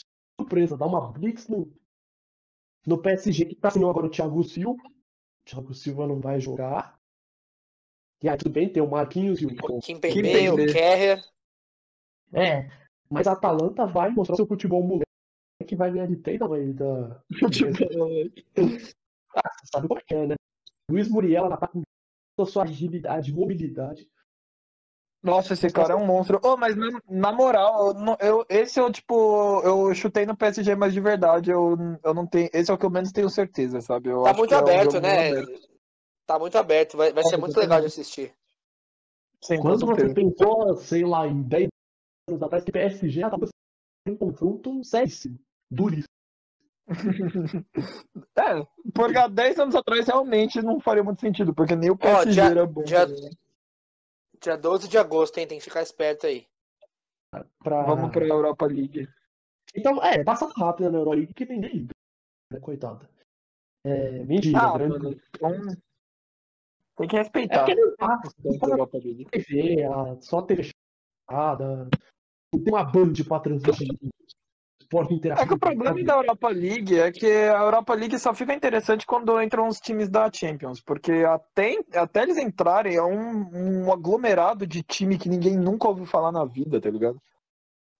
surpresa, 0.40 0.76
dar 0.76 0.86
uma 0.86 1.10
blitz 1.10 1.48
no, 1.48 1.72
no 2.86 3.00
PSG 3.00 3.46
que 3.46 3.54
tá 3.54 3.70
sem 3.70 3.82
agora 3.82 4.06
o 4.06 4.10
Thiago 4.10 4.42
Silva. 4.44 4.82
O 4.82 5.44
Thiago 5.44 5.74
Silva 5.74 6.06
não 6.06 6.20
vai 6.20 6.38
jogar. 6.40 7.00
E 8.22 8.28
aí 8.28 8.36
tudo 8.36 8.50
bem, 8.50 8.70
tem 8.70 8.82
o 8.82 8.90
Marquinhos 8.90 9.40
e 9.40 9.46
o 9.46 9.80
Kimpembe, 9.80 10.50
o 10.50 10.56
Kerrer. 10.72 11.22
É, 12.32 12.70
mas 13.10 13.26
a 13.26 13.32
Atalanta 13.32 13.86
vai 13.86 14.10
mostrar 14.10 14.36
seu 14.36 14.46
futebol 14.46 14.82
moleque 14.82 15.04
que 15.66 15.76
vai 15.76 15.90
ganhar 15.90 16.06
de 16.06 16.16
3 16.16 16.38
tamanhos 16.38 16.74
da. 16.74 17.22
ah, 19.36 19.50
você 19.52 19.66
sabe 19.72 19.88
como 19.88 20.00
é 20.00 20.02
que 20.06 20.14
é, 20.14 20.26
né? 20.28 20.34
Luiz 20.90 21.08
Muriel 21.08 21.46
ela 21.46 21.56
tá 21.56 21.68
com 21.68 21.82
toda 22.36 22.48
a 22.48 22.52
sua 22.52 22.64
agilidade, 22.64 23.32
mobilidade. 23.32 24.08
Nossa, 25.22 25.52
esse 25.52 25.68
cara 25.68 25.92
é 25.92 25.96
um 25.96 26.06
monstro. 26.06 26.40
Oh, 26.42 26.56
mas 26.56 26.74
na, 26.74 26.98
na 27.06 27.32
moral, 27.32 27.92
eu, 27.92 28.16
eu, 28.20 28.46
esse 28.48 28.80
eu, 28.80 28.90
tipo, 28.90 29.60
eu 29.62 29.94
chutei 29.94 30.24
no 30.24 30.36
PSG, 30.36 30.74
mas 30.74 30.94
de 30.94 31.00
verdade, 31.00 31.50
eu, 31.50 31.76
eu 32.02 32.14
não 32.14 32.26
tenho. 32.26 32.48
Esse 32.54 32.70
é 32.70 32.74
o 32.74 32.78
que 32.78 32.86
eu 32.86 32.90
menos 32.90 33.12
tenho 33.12 33.28
certeza, 33.28 33.82
sabe? 33.82 34.08
Eu 34.08 34.22
tá 34.22 34.32
muito 34.32 34.54
aberto, 34.54 34.96
é 34.96 34.98
um 34.98 35.02
né? 35.02 35.28
Aberto. 35.28 35.68
Tá 36.26 36.38
muito 36.38 36.56
aberto, 36.56 36.96
vai, 36.96 37.12
vai 37.12 37.24
ser 37.24 37.36
muito 37.36 37.58
legal 37.58 37.80
de 37.80 37.86
assistir. 37.86 38.32
Sim, 39.42 39.58
Quando 39.58 39.86
você 39.86 40.14
pensou, 40.14 40.76
sei 40.76 41.04
lá, 41.04 41.26
em 41.26 41.42
10 41.42 41.69
anos 42.30 42.42
atrás, 42.42 42.64
que 42.64 42.72
PSG 42.72 43.20
tava 43.22 43.48
em 44.06 44.16
confronto 44.16 44.82
sério 44.84 45.38
duríssimo. 45.70 46.08
é, 48.36 48.66
porque 48.92 49.16
há 49.16 49.28
10 49.28 49.58
anos 49.60 49.74
atrás 49.76 50.06
realmente 50.06 50.60
não 50.60 50.80
faria 50.80 51.04
muito 51.04 51.20
sentido, 51.20 51.54
porque 51.54 51.76
nem 51.76 51.90
o 51.90 51.96
PSG 51.96 52.32
dia, 52.32 52.44
era 52.44 52.66
bom. 52.66 52.82
Dia, 52.82 53.06
né? 53.06 53.30
dia 54.42 54.56
12 54.56 54.88
de 54.88 54.98
agosto, 54.98 55.38
hein? 55.38 55.46
Tem 55.46 55.58
que 55.58 55.64
ficar 55.64 55.82
esperto 55.82 56.26
aí. 56.26 56.48
Pra... 57.62 57.84
Vamos 57.84 58.10
pra 58.10 58.26
Europa 58.26 58.66
League. 58.66 59.08
Então, 59.74 60.02
é, 60.02 60.24
passa 60.24 60.50
rápido 60.56 60.90
na 60.90 60.98
Europa 60.98 61.16
League 61.16 61.34
que 61.34 61.46
ninguém 61.46 61.70
liga. 61.70 61.94
Né, 62.52 62.58
coitada. 62.58 63.08
É, 63.86 64.24
mentira, 64.24 64.58
ah, 64.58 64.72
grande... 64.76 64.98
mano, 64.98 65.20
então... 65.28 65.52
Tem 66.96 67.08
que 67.08 67.16
respeitar. 67.16 67.70
É 67.70 67.74
não 67.74 67.96
passa, 67.96 68.34
Europa 68.44 68.98
League. 68.98 69.24
TV, 69.26 69.76
só 70.20 70.42
TV 70.42 70.64
fechada. 70.64 71.88
Tem 72.52 72.72
uma 72.72 72.84
band 72.84 73.12
pra 73.26 73.40
transmitir 73.40 73.88
esporte 74.80 75.14
interativo. 75.14 75.44
É 75.44 75.48
que 75.48 75.54
o 75.54 75.58
problema 75.58 76.02
da 76.02 76.14
Europa 76.14 76.48
League 76.48 76.98
é 76.98 77.12
que 77.12 77.26
a 77.26 77.60
Europa 77.60 77.94
League 77.94 78.18
só 78.18 78.34
fica 78.34 78.52
interessante 78.52 79.06
quando 79.06 79.40
entram 79.40 79.68
os 79.68 79.78
times 79.78 80.08
da 80.08 80.30
Champions, 80.32 80.80
porque 80.80 81.12
até, 81.12 81.78
até 81.94 82.22
eles 82.22 82.36
entrarem 82.36 82.96
é 82.96 83.02
um, 83.02 83.84
um 83.84 83.92
aglomerado 83.92 84.66
de 84.66 84.82
time 84.82 85.16
que 85.16 85.28
ninguém 85.28 85.56
nunca 85.56 85.88
ouviu 85.88 86.06
falar 86.06 86.32
na 86.32 86.44
vida, 86.44 86.80
tá 86.80 86.90
ligado? 86.90 87.20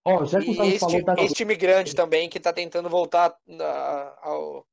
Ó, 0.05 0.25
já 0.25 0.41
que 0.41 0.51
e 0.51 0.75
esse, 0.75 0.81
falou, 0.81 1.05
tá... 1.05 1.15
esse 1.19 1.35
time 1.35 1.55
grande 1.55 1.95
também 1.95 2.29
que 2.29 2.41
tá 2.41 2.53
tentando 2.53 2.89
voltar 2.89 3.37
ao, 4.23 4.67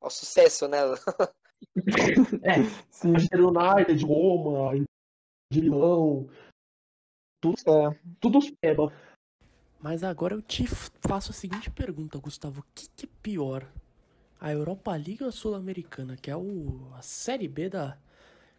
ao 0.00 0.10
sucesso, 0.10 0.66
né? 0.66 0.78
é, 2.42 2.56
Manchester 3.06 3.40
United, 3.46 4.06
Roma, 4.06 4.72
de 5.52 5.60
Milão, 5.60 6.26
tudo, 7.40 7.56
é. 7.66 8.00
tudo 8.20 8.38
peba. 8.60 8.92
Mas 9.82 10.04
agora 10.04 10.34
eu 10.34 10.42
te 10.42 10.66
faço 11.00 11.30
a 11.30 11.34
seguinte 11.34 11.70
pergunta, 11.70 12.18
Gustavo: 12.18 12.60
o 12.60 12.64
que, 12.74 12.86
que 12.94 13.06
é 13.06 13.08
pior? 13.22 13.66
A 14.38 14.52
Europa 14.52 14.92
League 14.92 15.22
ou 15.22 15.28
a 15.28 15.32
Sul-Americana, 15.32 16.16
que 16.16 16.30
é 16.30 16.36
o, 16.36 16.90
a 16.96 17.02
Série 17.02 17.48
B 17.48 17.68
da, 17.68 17.96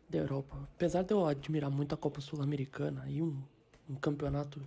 da 0.09 0.17
Europa? 0.17 0.55
Apesar 0.75 1.03
de 1.03 1.13
eu 1.13 1.25
admirar 1.25 1.71
muito 1.71 1.93
a 1.93 1.97
Copa 1.97 2.21
Sul-Americana 2.21 3.05
e 3.07 3.21
um, 3.21 3.41
um 3.89 3.95
campeonato 3.95 4.61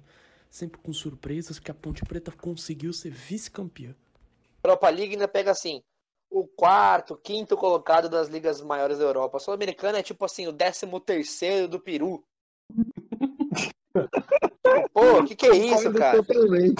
sempre 0.51 0.81
com 0.81 0.93
surpresas, 0.93 1.59
que 1.59 1.71
a 1.71 1.75
Ponte 1.75 2.05
Preta 2.05 2.31
conseguiu 2.31 2.93
ser 2.93 3.11
vice-campeã. 3.11 3.95
Europa 4.63 4.89
League 4.89 5.13
ainda 5.13 5.29
pega 5.29 5.51
assim, 5.51 5.83
o 6.31 6.47
quarto, 6.47 7.17
quinto 7.17 7.57
colocado 7.57 8.09
das 8.09 8.29
ligas 8.29 8.61
maiores 8.61 8.99
da 8.99 9.05
Europa. 9.05 9.37
A 9.37 9.41
Sul-Americana 9.41 9.99
é 9.99 10.03
tipo 10.03 10.25
assim, 10.25 10.47
o 10.47 10.53
décimo 10.53 11.01
terceiro 11.01 11.69
do 11.69 11.81
Peru. 11.81 12.25
Pô, 14.93 15.19
o 15.19 15.25
que, 15.27 15.37
que 15.37 15.47
é 15.47 15.55
isso, 15.55 15.93
cara? 15.93 16.21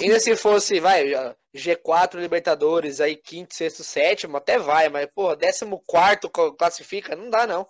Ainda 0.01 0.19
se 0.19 0.35
fosse, 0.35 0.79
vai, 0.79 1.11
G4 1.53 2.15
Libertadores, 2.19 2.99
aí 2.99 3.15
quinto, 3.15 3.53
sexto, 3.53 3.83
sétimo, 3.83 4.37
até 4.37 4.57
vai, 4.57 4.89
mas, 4.89 5.07
pô, 5.13 5.35
décimo 5.35 5.83
quarto 5.85 6.29
classifica, 6.29 7.15
não 7.15 7.29
dá, 7.29 7.45
não. 7.45 7.67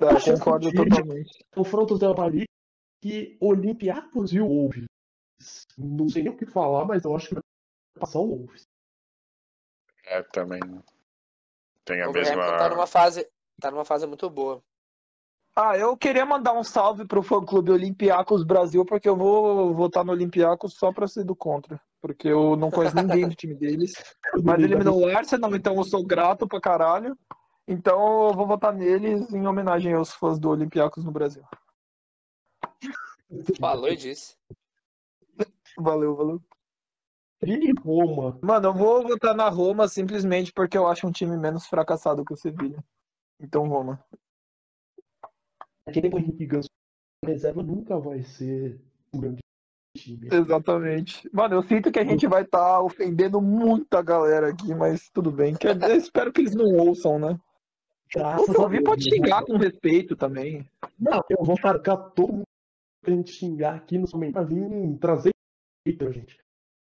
Eu 0.00 0.38
concordo 0.38 0.72
totalmente. 0.72 1.44
Confrontos 1.52 1.98
da 1.98 2.14
Paris 2.14 2.46
que 3.00 3.36
Olympiacos 3.40 4.32
e 4.32 4.40
o 4.40 4.48
Wolves. 4.48 4.86
Não 5.76 6.08
sei 6.08 6.22
nem 6.22 6.32
o 6.32 6.36
que 6.36 6.46
falar, 6.46 6.86
mas 6.86 7.04
eu 7.04 7.14
acho 7.14 7.28
que 7.28 7.34
vai 7.34 7.42
passar 8.00 8.18
o 8.18 8.28
Wolves. 8.28 8.66
É, 10.06 10.22
também. 10.22 10.60
Tem 11.84 12.00
a 12.00 12.08
o 12.08 12.12
mesma. 12.12 12.56
Tá 12.56 12.70
numa 12.70 12.86
fase, 12.86 13.28
tá 13.60 13.70
numa 13.70 13.84
fase 13.84 14.06
muito 14.06 14.30
boa. 14.30 14.62
Ah, 15.56 15.78
eu 15.78 15.96
queria 15.96 16.26
mandar 16.26 16.52
um 16.52 16.64
salve 16.64 17.06
pro 17.06 17.22
fã 17.22 17.40
clube 17.44 17.70
Olympiacos 17.70 18.42
Brasil, 18.42 18.84
porque 18.84 19.08
eu 19.08 19.16
vou 19.16 19.72
votar 19.72 20.04
no 20.04 20.10
Olympiacos 20.10 20.74
só 20.74 20.92
pra 20.92 21.06
ser 21.06 21.22
do 21.22 21.36
contra. 21.36 21.80
Porque 22.00 22.26
eu 22.26 22.56
não 22.56 22.72
conheço 22.72 22.96
ninguém 22.96 23.28
do 23.28 23.36
time 23.36 23.54
deles. 23.54 23.92
Mas 24.44 24.62
eliminou 24.62 25.00
o 25.00 25.16
Arsenal, 25.16 25.54
então 25.54 25.76
eu 25.76 25.84
sou 25.84 26.04
grato 26.04 26.48
pra 26.48 26.60
caralho. 26.60 27.16
Então 27.68 28.28
eu 28.28 28.34
vou 28.34 28.48
votar 28.48 28.74
neles 28.74 29.32
em 29.32 29.46
homenagem 29.46 29.94
aos 29.94 30.12
fãs 30.12 30.40
do 30.40 30.50
Olympiacos 30.50 31.04
no 31.04 31.12
Brasil. 31.12 31.44
Falou 33.60 33.88
e 33.88 33.96
disse. 33.96 34.36
Valeu, 35.78 36.16
valeu. 36.16 36.42
E 37.42 37.72
Roma. 37.80 38.38
Mano, 38.42 38.68
eu 38.68 38.74
vou 38.74 39.02
votar 39.06 39.34
na 39.34 39.48
Roma 39.48 39.86
simplesmente 39.86 40.52
porque 40.52 40.76
eu 40.76 40.86
acho 40.86 41.06
um 41.06 41.12
time 41.12 41.36
menos 41.36 41.66
fracassado 41.66 42.24
que 42.24 42.32
o 42.32 42.36
Sevilha. 42.36 42.84
Então 43.38 43.68
Roma. 43.68 44.04
O 45.86 46.18
Henrique 46.18 46.46
Ganso 46.46 46.68
reserva 47.24 47.62
nunca 47.62 47.98
vai 47.98 48.22
ser 48.22 48.80
um 49.12 49.20
grande 49.20 49.38
time. 49.96 50.28
Exatamente. 50.30 51.28
Mano, 51.32 51.56
eu 51.56 51.62
sinto 51.62 51.90
que 51.90 51.98
a 51.98 52.04
gente 52.04 52.26
vai 52.26 52.42
estar 52.42 52.80
ofendendo 52.80 53.40
muita 53.40 54.02
galera 54.02 54.50
aqui, 54.50 54.74
mas 54.74 55.08
tudo 55.10 55.30
bem. 55.30 55.54
Que 55.54 55.68
eu 55.68 55.96
espero 55.96 56.32
que 56.32 56.42
eles 56.42 56.54
não 56.54 56.66
ouçam, 56.76 57.18
né? 57.18 57.38
Graças 58.14 58.46
Se 58.46 58.60
a 58.62 58.68
Deus, 58.68 58.84
pode 58.84 59.10
né? 59.10 59.16
xingar 59.16 59.44
com 59.44 59.56
respeito 59.56 60.14
também. 60.14 60.68
Não, 60.98 61.22
eu 61.30 61.44
vou 61.44 61.56
marcar 61.62 61.96
todo 61.96 62.32
mundo 62.32 62.46
pra 63.02 63.14
gente 63.14 63.32
xingar 63.32 63.74
aqui 63.74 63.98
no 63.98 64.10
comentário 64.10 64.48
pra 64.48 64.56
vir 64.56 64.98
trazer 64.98 65.30
hater, 65.86 66.12
gente. 66.12 66.38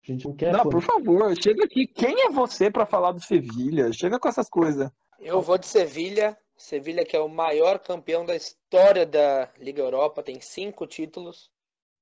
A 0.03 0.11
gente 0.11 0.25
não 0.25 0.35
quer. 0.35 0.51
Não, 0.51 0.63
fã. 0.63 0.69
por 0.69 0.81
favor, 0.81 1.35
chega 1.41 1.65
aqui. 1.65 1.85
Quem 1.85 2.25
é 2.25 2.29
você 2.29 2.71
pra 2.71 2.85
falar 2.85 3.11
do 3.11 3.19
Sevilha? 3.19 3.93
Chega 3.93 4.19
com 4.19 4.27
essas 4.27 4.49
coisas. 4.49 4.89
Eu 5.19 5.41
vou 5.41 5.57
de 5.57 5.67
Sevilha. 5.67 6.35
Sevilha 6.61 7.03
que 7.03 7.15
é 7.15 7.19
o 7.19 7.27
maior 7.27 7.79
campeão 7.79 8.23
da 8.25 8.35
história 8.35 9.05
da 9.05 9.51
Liga 9.57 9.81
Europa, 9.81 10.21
tem 10.21 10.39
cinco 10.39 10.85
títulos. 10.85 11.51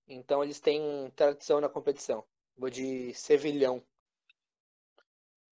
Então 0.07 0.43
eles 0.43 0.59
têm 0.59 1.09
tradição 1.15 1.61
na 1.61 1.69
competição. 1.69 2.25
Vou 2.57 2.69
de 2.69 3.13
Sevilhão. 3.13 3.81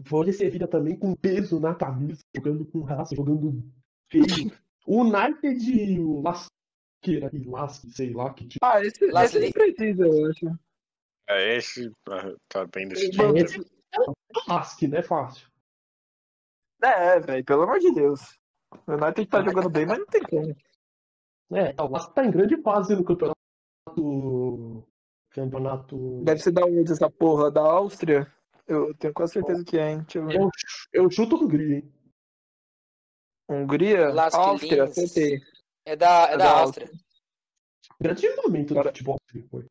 Vou 0.02 0.26
de 0.26 0.34
Sevilha 0.34 0.68
também 0.68 0.98
com 0.98 1.16
peso 1.16 1.60
na 1.60 1.74
camisa, 1.74 2.20
jogando 2.36 2.66
com 2.66 2.82
raça, 2.82 3.16
jogando 3.16 3.64
feio. 4.12 4.52
O 4.86 5.02
United, 5.02 6.00
o 6.00 6.22
Lasqueira, 6.22 7.30
e 7.34 7.44
Lasque, 7.46 7.90
sei 7.92 8.14
lá 8.14 8.34
que 8.34 8.48
tipo. 8.48 8.66
Ah, 8.66 8.84
esse, 8.84 9.06
Lasli- 9.08 9.26
esse 9.26 9.40
nem 9.40 9.52
precisa, 9.52 10.06
eu 10.06 10.30
acho. 10.30 10.60
É, 11.30 11.56
esse 11.56 11.92
ah, 12.10 12.36
tá 12.50 12.66
bem 12.66 12.88
decidido. 12.90 13.38
Esse 13.38 13.60
é 13.60 14.00
Lasque, 14.48 14.88
né? 14.88 15.02
Fácil. 15.02 15.50
É, 16.84 17.20
velho, 17.20 17.46
pelo 17.46 17.64
amor 17.64 17.80
de 17.80 17.92
Deus. 17.94 18.37
O 18.72 18.94
United 18.94 19.26
tá 19.28 19.42
jogando 19.42 19.70
bem, 19.70 19.86
mas 19.86 20.00
não 20.00 20.06
tem 20.06 20.22
como. 20.24 20.56
É, 21.54 21.82
o 21.82 21.88
Lasque 21.88 22.14
tá 22.14 22.26
em 22.26 22.32
grande 22.32 22.62
fase 22.62 22.96
no 22.96 23.04
campeonato. 23.04 23.38
Campeonato. 25.32 26.24
Deve 26.24 26.42
ser 26.42 26.52
da 26.52 26.66
onde 26.66 26.92
essa 26.92 27.10
porra? 27.10 27.50
Da 27.50 27.62
Áustria? 27.62 28.32
Eu 28.68 28.94
tenho 28.96 29.14
quase 29.14 29.34
certeza 29.34 29.64
que 29.64 29.78
é, 29.78 29.92
hein? 29.92 30.02
Deixa 30.02 30.20
eu 30.20 30.26
ver. 30.26 30.40
Eu, 30.40 30.50
eu 30.92 31.12
chuto 31.12 31.36
Hungria, 31.38 31.78
hein? 31.78 31.94
Hungria? 33.50 34.10
Lasky 34.10 34.40
Áustria, 34.40 34.84
acertei. 34.84 35.42
É 35.86 35.96
da, 35.96 36.28
é 36.30 36.34
É 36.34 36.38
da 36.38 36.46
da 36.46 36.60
Áustria. 36.60 36.92
Grande 38.00 38.36
momento 38.36 38.74
do 38.74 38.84
futebol 38.84 39.18
foi. 39.50 39.66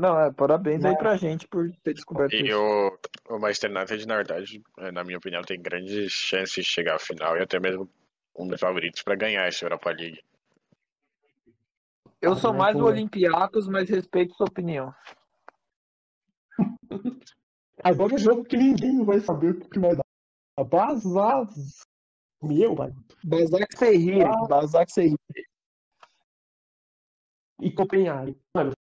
Não, 0.00 0.18
é, 0.18 0.32
parabéns 0.32 0.82
aí 0.82 0.96
pra 0.96 1.14
gente 1.16 1.46
por 1.46 1.70
ter 1.82 1.92
descoberto 1.92 2.32
E 2.32 2.48
isso. 2.48 2.58
o, 2.58 2.98
o 3.34 3.38
Manchester 3.38 3.70
United, 3.70 4.06
na 4.08 4.16
verdade, 4.16 4.62
é, 4.78 4.90
na 4.90 5.04
minha 5.04 5.18
opinião, 5.18 5.42
tem 5.42 5.60
grandes 5.60 6.10
chances 6.10 6.54
de 6.54 6.70
chegar 6.70 6.94
à 6.96 6.98
final 6.98 7.36
e 7.36 7.42
até 7.42 7.60
mesmo 7.60 7.86
um 8.34 8.48
dos 8.48 8.58
favoritos 8.58 9.02
para 9.02 9.14
ganhar 9.14 9.46
essa 9.46 9.66
Europa 9.66 9.90
League. 9.90 10.18
Eu 12.22 12.34
sou 12.34 12.50
Ah, 12.52 12.54
mais 12.54 12.76
o. 12.76 12.84
Olympiacos, 12.84 13.68
mas 13.68 13.90
respeito 13.90 14.34
sua 14.36 14.46
opinião. 14.46 14.94
Agora 17.84 18.14
o 18.14 18.18
jogo 18.18 18.44
que 18.44 18.56
ninguém 18.56 19.04
vai 19.04 19.20
saber 19.20 19.50
o 19.50 19.60
que 19.60 19.78
vai 19.78 19.96
dar. 19.96 20.64
Bazaz. 20.64 21.80
Meu, 22.42 22.74
vai. 22.74 22.90
Basak 23.22 23.76
Serrir, 23.76 24.26
Ah. 24.26 24.46
Basak 24.48 24.90
Serrir. 24.90 25.16
E 27.60 27.70
Copenhague. 27.70 28.38
Mano, 28.54 28.72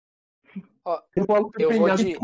Ó, 0.89 1.03
eu 1.15 1.27
falo 1.27 1.51
eu 1.59 1.71
vou 1.71 1.95
de-. 1.97 2.17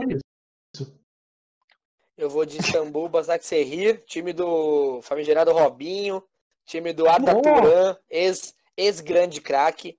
Eu 2.17 2.31
vou 2.31 2.47
de 2.47 2.59
Istambul, 2.59 3.09
Basak 3.11 3.45
Serrir, 3.45 4.03
time 4.07 4.33
do 4.33 5.03
famigerado 5.03 5.53
Robinho, 5.53 6.25
time 6.65 6.93
do 6.95 7.07
Arda 7.07 7.35
Boa. 7.35 7.43
Turan, 7.43 7.97
ex, 8.09 8.55
ex-grande 8.75 9.41
craque, 9.43 9.99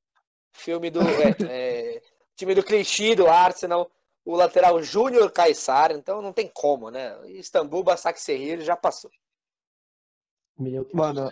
filme 0.53 0.89
do 0.89 1.01
é, 1.01 1.05
é, 1.47 2.01
time 2.35 2.55
do 2.55 2.63
Clichy 2.63 3.13
do 3.13 3.27
Arsenal, 3.27 3.91
o 4.23 4.35
lateral 4.35 4.81
Júnior 4.81 5.29
Caissar, 5.31 5.91
então 5.91 6.21
não 6.21 6.33
tem 6.33 6.49
como, 6.51 6.89
né? 6.89 7.19
Istambul, 7.29 7.83
Basak 7.83 8.19
Serrir 8.19 8.61
já 8.61 8.75
passou. 8.75 9.11
Meu 10.57 10.83
Deus 10.85 10.93
Mano, 10.93 11.29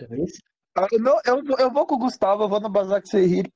Eu, 0.92 1.00
não- 1.00 1.20
eu, 1.24 1.42
vou- 1.42 1.58
eu 1.58 1.70
vou 1.72 1.86
com 1.86 1.94
o 1.96 1.98
Gustavo, 1.98 2.44
eu 2.44 2.48
vou 2.48 2.60
no 2.60 2.68
Basak 2.68 3.08
Serrir. 3.08 3.50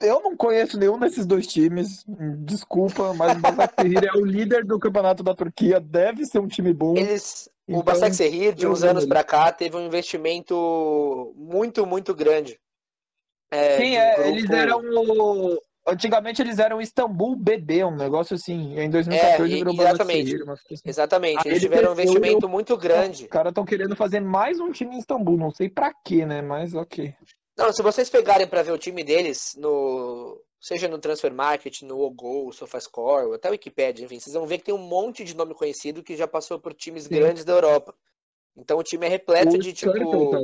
Eu 0.00 0.20
não 0.20 0.36
conheço 0.36 0.78
nenhum 0.78 0.98
desses 0.98 1.24
dois 1.24 1.46
times, 1.46 2.04
desculpa, 2.40 3.14
mas 3.14 3.36
o 3.36 3.40
Basak 3.40 3.74
Serrir 3.80 4.04
é 4.04 4.12
o 4.18 4.24
líder 4.24 4.64
do 4.64 4.78
campeonato 4.78 5.22
da 5.22 5.34
Turquia, 5.34 5.80
deve 5.80 6.26
ser 6.26 6.40
um 6.40 6.48
time 6.48 6.72
bom. 6.72 6.96
Eles, 6.96 7.48
o 7.66 7.72
Então, 7.72 7.84
Basak 7.84 8.14
Serrir, 8.14 8.54
de 8.54 8.66
eu 8.66 8.72
uns 8.72 8.82
anos 8.82 9.06
pra 9.06 9.22
cá, 9.24 9.50
teve 9.52 9.76
um 9.76 9.86
investimento 9.86 11.32
muito, 11.36 11.86
muito 11.86 12.14
grande. 12.14 12.58
É, 13.50 13.76
Sim, 13.76 13.92
um 13.96 14.00
é, 14.00 14.14
grupo- 14.16 14.28
eles 14.30 14.50
eram 14.50 14.80
o... 14.80 15.62
Antigamente 15.86 16.40
eles 16.40 16.58
eram 16.58 16.80
Istambul 16.80 17.36
BB, 17.36 17.84
um 17.84 17.94
negócio 17.94 18.34
assim. 18.34 18.78
Em 18.78 18.88
2014 18.88 19.52
É, 19.52 19.56
virou 19.58 19.74
exatamente. 19.74 20.30
Serrir. 20.30 20.42
uma 20.42 20.54
coisa 20.56 20.64
assim. 20.72 20.82
Exatamente, 20.88 21.36
Aí 21.38 21.42
eles 21.46 21.58
ele 21.62 21.68
tiveram 21.68 21.90
um 21.90 21.92
investimento 21.92 22.48
muito 22.48 22.76
grande. 22.78 23.24
Os 23.24 23.28
caras 23.30 23.50
estão 23.50 23.66
querendo 23.66 23.94
fazer 23.94 24.20
mais 24.20 24.58
um 24.60 24.72
time 24.72 24.96
em 24.96 24.98
Istambul, 24.98 25.36
não 25.36 25.50
sei 25.50 25.68
pra 25.68 25.92
quê, 26.04 26.24
né? 26.24 26.40
Mas 26.40 26.74
ok. 26.74 27.14
Não, 27.56 27.72
se 27.72 27.82
vocês 27.82 28.10
pegarem 28.10 28.48
pra 28.48 28.62
ver 28.62 28.72
o 28.72 28.78
time 28.78 29.04
deles, 29.04 29.54
no 29.56 30.42
seja 30.60 30.88
no 30.88 30.98
Transfer 30.98 31.32
Market, 31.32 31.82
no 31.82 32.00
Ogol, 32.00 32.50
SofaScore, 32.50 33.26
ou 33.26 33.34
até 33.34 33.48
o 33.48 33.52
Wikipedia, 33.52 34.04
enfim, 34.04 34.18
vocês 34.18 34.34
vão 34.34 34.46
ver 34.46 34.58
que 34.58 34.64
tem 34.64 34.74
um 34.74 34.78
monte 34.78 35.22
de 35.22 35.36
nome 35.36 35.54
conhecido 35.54 36.02
que 36.02 36.16
já 36.16 36.26
passou 36.26 36.58
por 36.58 36.72
times 36.72 37.04
Sim. 37.04 37.10
grandes 37.10 37.44
da 37.44 37.52
Europa. 37.52 37.94
Então 38.56 38.78
o 38.78 38.82
time 38.82 39.06
é 39.06 39.08
repleto 39.08 39.56
O 39.56 39.58
de 39.58 39.72
tipo 39.72 40.30
tá 40.30 40.38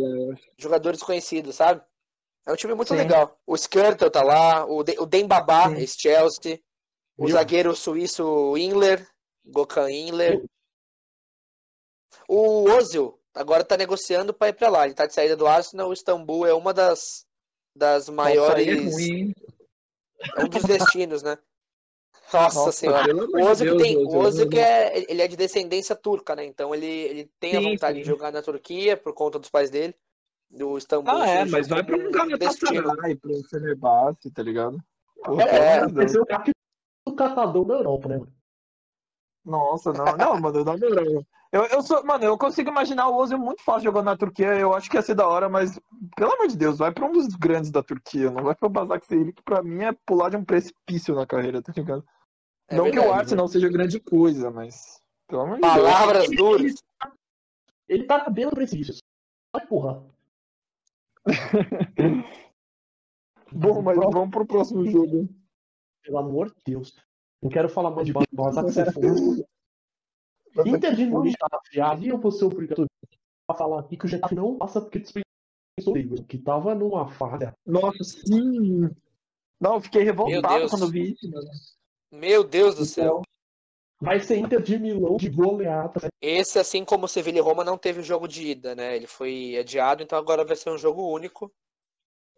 jogadores 0.58 1.02
conhecidos, 1.02 1.56
sabe? 1.56 1.82
É 2.46 2.52
um 2.52 2.56
time 2.56 2.74
muito 2.74 2.88
Sim. 2.88 2.96
legal. 2.96 3.38
O 3.46 3.54
Skrtel 3.54 4.10
tá 4.10 4.22
lá, 4.22 4.66
o, 4.66 4.82
De 4.82 4.98
o 4.98 5.06
Dembaba, 5.06 5.70
Sim. 5.70 5.82
esse 5.82 6.00
Chelsea, 6.00 6.60
o 7.16 7.26
Viu? 7.26 7.36
zagueiro 7.36 7.74
suíço 7.74 8.56
Inler, 8.56 9.06
Gökhan 9.44 9.90
Inler. 9.90 10.44
O 12.28 12.64
Ozil 12.70 13.19
agora 13.34 13.64
tá 13.64 13.76
negociando 13.76 14.32
para 14.34 14.48
ir 14.48 14.52
para 14.54 14.68
lá. 14.68 14.84
Ele 14.86 14.94
tá 14.94 15.06
de 15.06 15.14
saída 15.14 15.36
do 15.36 15.46
Arsenal. 15.46 15.88
O 15.88 15.92
Istambul 15.92 16.46
é 16.46 16.54
uma 16.54 16.72
das, 16.72 17.00
das 17.74 18.08
é 18.08 18.12
maiores. 18.12 18.94
É 20.36 20.44
um 20.44 20.48
dos 20.48 20.62
destinos, 20.64 21.22
né? 21.22 21.38
Nossa, 22.32 22.58
Nossa, 22.60 22.72
senhora. 22.72 23.12
O 23.14 23.42
Ozil 23.50 23.72
que 23.72 23.76
Deus, 23.76 23.82
tem, 23.82 23.96
o 23.96 24.18
Ozil. 24.18 24.48
que 24.48 24.58
é, 24.58 25.10
ele 25.10 25.20
é 25.20 25.26
de 25.26 25.36
descendência 25.36 25.96
turca, 25.96 26.36
né? 26.36 26.44
Então 26.44 26.72
ele, 26.74 26.86
ele 26.86 27.30
tem 27.40 27.56
a 27.56 27.60
Sim, 27.60 27.70
vontade 27.72 27.96
sim. 27.96 28.02
de 28.02 28.08
jogar 28.08 28.30
na 28.30 28.40
Turquia 28.40 28.96
por 28.96 29.12
conta 29.14 29.38
dos 29.38 29.50
pais 29.50 29.68
dele. 29.70 29.94
Do 30.48 30.76
Istambul. 30.78 31.12
Ah, 31.12 31.28
é, 31.28 31.44
mas 31.44 31.68
vai 31.68 31.82
pra 31.84 31.96
como 31.96 32.34
um 32.34 32.38
destino. 32.38 32.82
Galatasaray, 32.82 33.16
pro 33.16 33.42
Fenerbahçe, 33.48 34.30
tá 34.32 34.42
ligado? 34.42 34.78
Porra, 35.24 35.42
É, 35.44 35.86
Deus. 35.86 36.10
ser 36.10 36.20
o 37.06 37.12
catador 37.14 37.64
da 37.64 37.74
Europa, 37.74 38.08
né? 38.08 38.20
Nossa, 39.44 39.92
não, 39.92 40.16
não, 40.16 40.40
mano, 40.40 40.64
na 40.64 40.76
moral. 40.76 41.24
Eu, 41.52 41.64
eu 41.66 41.82
sou, 41.82 42.04
mano, 42.04 42.24
eu 42.24 42.38
consigo 42.38 42.70
imaginar 42.70 43.08
o 43.08 43.16
Ozil 43.16 43.36
muito 43.36 43.62
fácil 43.64 43.84
jogando 43.84 44.04
na 44.04 44.16
Turquia. 44.16 44.56
Eu 44.56 44.72
acho 44.72 44.88
que 44.88 44.96
ia 44.96 45.02
ser 45.02 45.16
da 45.16 45.26
hora, 45.26 45.48
mas 45.48 45.80
pelo 46.16 46.32
amor 46.32 46.46
de 46.46 46.56
Deus, 46.56 46.78
vai 46.78 46.92
pra 46.92 47.06
um 47.06 47.12
dos 47.12 47.26
grandes 47.34 47.72
da 47.72 47.82
Turquia. 47.82 48.30
Não 48.30 48.44
vai 48.44 48.54
pro 48.54 48.68
Basak 48.68 49.04
Seiri, 49.06 49.32
que 49.32 49.42
pra 49.42 49.60
mim 49.60 49.82
é 49.82 49.92
pular 50.06 50.30
de 50.30 50.36
um 50.36 50.44
precipício 50.44 51.12
na 51.14 51.26
carreira, 51.26 51.60
tá 51.60 51.72
ligado? 51.76 52.04
É 52.68 52.76
não 52.76 52.84
que 52.84 52.92
verdade. 52.92 53.08
o 53.08 53.12
Arsenal 53.12 53.48
seja 53.48 53.68
grande 53.68 53.98
coisa, 53.98 54.48
mas 54.48 55.02
pelo 55.26 55.42
amor 55.42 55.56
de 55.56 55.62
Deus. 55.62 55.74
Palavras 55.74 56.30
duras. 56.30 56.74
Ele 57.88 58.04
tá 58.04 58.18
na 58.18 58.30
beira 58.30 58.50
do 58.50 58.54
precipício. 58.54 58.94
Vai 59.52 59.64
empurrar. 59.64 60.00
Bom, 63.52 63.82
mas 63.82 63.96
vamos 63.96 64.30
pro 64.30 64.46
próximo 64.46 64.86
jogo. 64.86 65.28
Pelo 66.04 66.18
amor 66.18 66.50
de 66.50 66.62
Deus. 66.64 66.94
Não 67.42 67.50
quero 67.50 67.68
falar 67.68 67.90
mais 67.90 68.06
de 68.06 68.12
Basak. 68.12 68.68
Inter 70.66 70.94
de 70.94 71.06
Milão 71.06 71.26
e 71.26 71.30
Getafe. 71.30 71.80
Ali 71.80 72.08
eu 72.08 72.18
vou 72.18 72.30
ser 72.30 72.44
obrigado 72.44 72.86
a 73.48 73.54
falar 73.54 73.80
aqui 73.80 73.96
que 73.96 74.04
o 74.04 74.08
Getafe 74.08 74.34
não 74.34 74.56
passa 74.56 74.80
porque 74.80 74.98
dispensou 74.98 75.24
o 75.86 76.24
que 76.24 76.38
tava 76.38 76.74
numa 76.74 77.08
falha. 77.08 77.54
Nossa, 77.66 78.02
sim. 78.04 78.88
Não, 79.60 79.74
eu 79.74 79.80
fiquei 79.80 80.02
revoltado 80.02 80.68
quando 80.68 80.90
vi 80.90 81.12
isso, 81.12 81.30
mano. 81.30 81.48
Meu 82.12 82.42
Deus 82.42 82.74
do 82.74 82.84
céu. 82.84 83.22
Vai 84.00 84.18
ser 84.18 84.38
Inter 84.38 84.62
de 84.62 84.78
Milão 84.78 85.16
de 85.16 85.28
goleada. 85.28 86.08
Esse, 86.22 86.58
assim 86.58 86.84
como 86.84 87.04
o 87.04 87.08
Sevilha 87.08 87.38
e 87.38 87.42
Roma, 87.42 87.62
não 87.62 87.76
teve 87.76 88.02
jogo 88.02 88.26
de 88.26 88.48
ida, 88.48 88.74
né? 88.74 88.96
Ele 88.96 89.06
foi 89.06 89.58
adiado, 89.58 90.02
então 90.02 90.18
agora 90.18 90.44
vai 90.44 90.56
ser 90.56 90.70
um 90.70 90.78
jogo 90.78 91.06
único. 91.06 91.52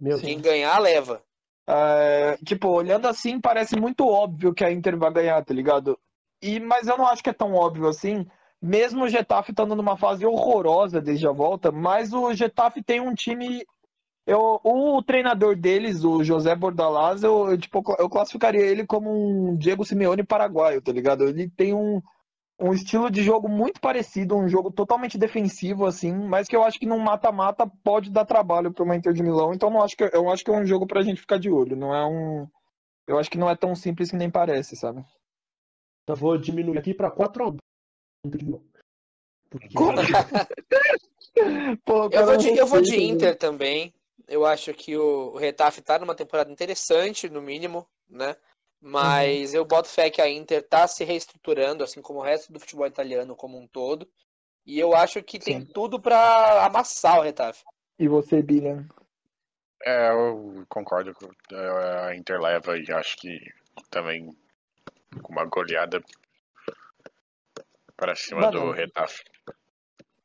Meu 0.00 0.18
Quem 0.18 0.40
Deus. 0.40 0.42
ganhar, 0.42 0.76
leva. 0.80 1.22
É, 1.68 2.36
tipo, 2.44 2.68
olhando 2.68 3.06
assim, 3.06 3.40
parece 3.40 3.78
muito 3.78 4.04
óbvio 4.04 4.52
que 4.52 4.64
a 4.64 4.72
Inter 4.72 4.98
vai 4.98 5.12
ganhar, 5.12 5.44
tá 5.44 5.54
ligado? 5.54 5.96
E, 6.42 6.58
mas 6.58 6.88
eu 6.88 6.98
não 6.98 7.06
acho 7.06 7.22
que 7.22 7.30
é 7.30 7.32
tão 7.32 7.54
óbvio 7.54 7.86
assim. 7.88 8.26
Mesmo 8.60 9.04
o 9.04 9.08
Getafe 9.08 9.52
estando 9.52 9.74
numa 9.76 9.96
fase 9.96 10.26
horrorosa 10.26 11.00
desde 11.00 11.26
a 11.26 11.32
volta, 11.32 11.72
mas 11.72 12.12
o 12.12 12.32
Getafe 12.34 12.82
tem 12.82 13.00
um 13.00 13.14
time. 13.14 13.64
Eu, 14.26 14.60
o 14.62 15.02
treinador 15.02 15.56
deles, 15.56 16.04
o 16.04 16.22
José 16.22 16.54
Bordalás, 16.54 17.24
eu, 17.24 17.58
tipo, 17.58 17.82
eu 17.98 18.08
classificaria 18.08 18.60
ele 18.60 18.86
como 18.86 19.10
um 19.10 19.56
Diego 19.56 19.84
Simeone 19.84 20.22
paraguaio, 20.24 20.80
tá 20.80 20.92
ligado? 20.92 21.24
Ele 21.24 21.50
tem 21.50 21.74
um, 21.74 22.00
um 22.60 22.72
estilo 22.72 23.10
de 23.10 23.22
jogo 23.22 23.48
muito 23.48 23.80
parecido, 23.80 24.36
um 24.36 24.48
jogo 24.48 24.70
totalmente 24.70 25.18
defensivo, 25.18 25.84
assim, 25.84 26.12
mas 26.12 26.46
que 26.46 26.54
eu 26.54 26.62
acho 26.62 26.78
que 26.78 26.86
num 26.86 27.00
mata-mata 27.00 27.66
pode 27.82 28.10
dar 28.12 28.24
trabalho 28.24 28.72
para 28.72 28.84
uma 28.84 28.94
Inter 28.94 29.12
de 29.12 29.22
Milão. 29.24 29.52
Então 29.52 29.70
não 29.70 29.82
acho 29.82 29.96
que, 29.96 30.08
eu 30.12 30.30
acho 30.30 30.44
que 30.44 30.50
é 30.52 30.54
um 30.54 30.66
jogo 30.66 30.86
pra 30.86 31.02
gente 31.02 31.20
ficar 31.20 31.38
de 31.38 31.50
olho. 31.50 31.76
Não 31.76 31.92
é 31.94 32.06
um. 32.06 32.46
Eu 33.08 33.18
acho 33.18 33.28
que 33.30 33.38
não 33.38 33.50
é 33.50 33.56
tão 33.56 33.74
simples 33.74 34.10
que 34.10 34.16
nem 34.16 34.30
parece, 34.30 34.76
sabe? 34.76 35.04
Eu 36.06 36.16
vou 36.16 36.36
diminuir 36.36 36.78
aqui 36.78 36.94
pra 36.94 37.10
4x1. 37.10 38.60
Porque... 39.48 39.68
Pô, 41.84 42.08
Eu 42.10 42.26
vou 42.26 42.36
de, 42.36 42.56
eu 42.56 42.66
vou 42.66 42.80
de 42.80 42.90
respeito, 42.90 43.08
né? 43.08 43.14
Inter 43.14 43.38
também. 43.38 43.94
Eu 44.28 44.44
acho 44.44 44.72
que 44.74 44.96
o, 44.96 45.32
o 45.32 45.36
Retafe 45.36 45.80
tá 45.80 45.98
numa 45.98 46.14
temporada 46.14 46.50
interessante, 46.50 47.28
no 47.28 47.40
mínimo, 47.40 47.86
né? 48.08 48.36
Mas 48.80 49.54
eu 49.54 49.64
boto 49.64 49.88
fé 49.88 50.10
que 50.10 50.20
a 50.20 50.28
Inter 50.28 50.66
tá 50.66 50.86
se 50.88 51.04
reestruturando, 51.04 51.84
assim 51.84 52.02
como 52.02 52.18
o 52.18 52.22
resto 52.22 52.52
do 52.52 52.60
futebol 52.60 52.86
italiano 52.86 53.36
como 53.36 53.58
um 53.58 53.66
todo. 53.66 54.08
E 54.66 54.78
eu 54.78 54.94
acho 54.94 55.22
que 55.22 55.38
tem 55.38 55.60
Sim. 55.60 55.66
tudo 55.72 56.00
pra 56.00 56.66
amassar 56.66 57.18
o 57.18 57.22
Retafe. 57.22 57.64
E 57.98 58.08
você, 58.08 58.42
Billiam? 58.42 58.86
É, 59.84 60.10
eu 60.10 60.64
concordo 60.68 61.12
com 61.14 61.28
a 61.54 62.14
Inter 62.14 62.40
leva 62.40 62.78
e 62.78 62.92
acho 62.92 63.16
que 63.16 63.38
também 63.90 64.30
com 65.20 65.32
uma 65.32 65.44
goleada 65.44 66.02
para 67.96 68.14
cima 68.14 68.42
Mano, 68.42 68.60
do 68.60 68.70
Retafe. 68.72 69.22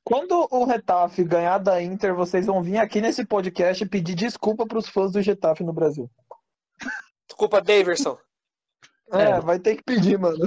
Quando 0.04 0.48
o 0.52 0.64
Retafe 0.64 1.24
ganhar 1.24 1.58
da 1.58 1.82
Inter, 1.82 2.16
vocês 2.16 2.46
vão 2.46 2.64
vir 2.64 2.78
aqui 2.78 3.02
nesse 3.02 3.26
podcast 3.26 3.86
pedir 3.88 4.16
desculpa 4.16 4.66
pros 4.66 4.88
fãs 4.88 5.12
do 5.12 5.22
Getafe 5.22 5.64
no 5.64 5.74
Brasil. 5.74 6.10
Desculpa, 7.28 7.62
Daverson. 7.62 8.18
É, 9.12 9.24
É. 9.24 9.40
vai 9.40 9.60
ter 9.60 9.76
que 9.76 9.84
pedir, 9.84 10.18
mano. 10.18 10.38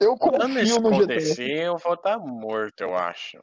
Eu 0.00 0.16
Quando 0.16 0.58
isso 0.60 0.76
confio 0.76 0.90
no 0.90 0.96
acontecer, 0.96 1.64
eu 1.64 1.78
vou 1.78 1.94
estar 1.94 2.18
morto, 2.18 2.80
eu 2.82 2.94
acho. 2.94 3.42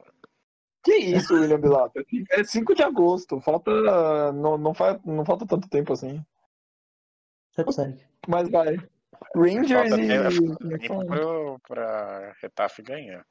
Que 0.82 0.94
isso, 0.96 1.34
William 1.34 1.60
Bilato? 1.60 2.00
É 2.30 2.44
5 2.44 2.74
de 2.74 2.82
agosto. 2.82 3.40
Falta. 3.40 4.32
Não, 4.32 4.56
não, 4.56 4.72
faz, 4.72 4.98
não 5.04 5.24
falta 5.24 5.44
tanto 5.44 5.68
tempo 5.68 5.92
assim. 5.92 6.24
Você 7.50 7.64
consegue. 7.64 8.00
Mas 8.28 8.48
vai. 8.48 8.76
Rangers 9.34 9.90
Falta 9.90 10.02
e. 10.02 10.84
é 10.84 10.88
fala? 10.88 11.04
pro, 11.06 11.60
pra 11.66 12.32
Retafe 12.42 12.82
ganhar. 12.82 13.26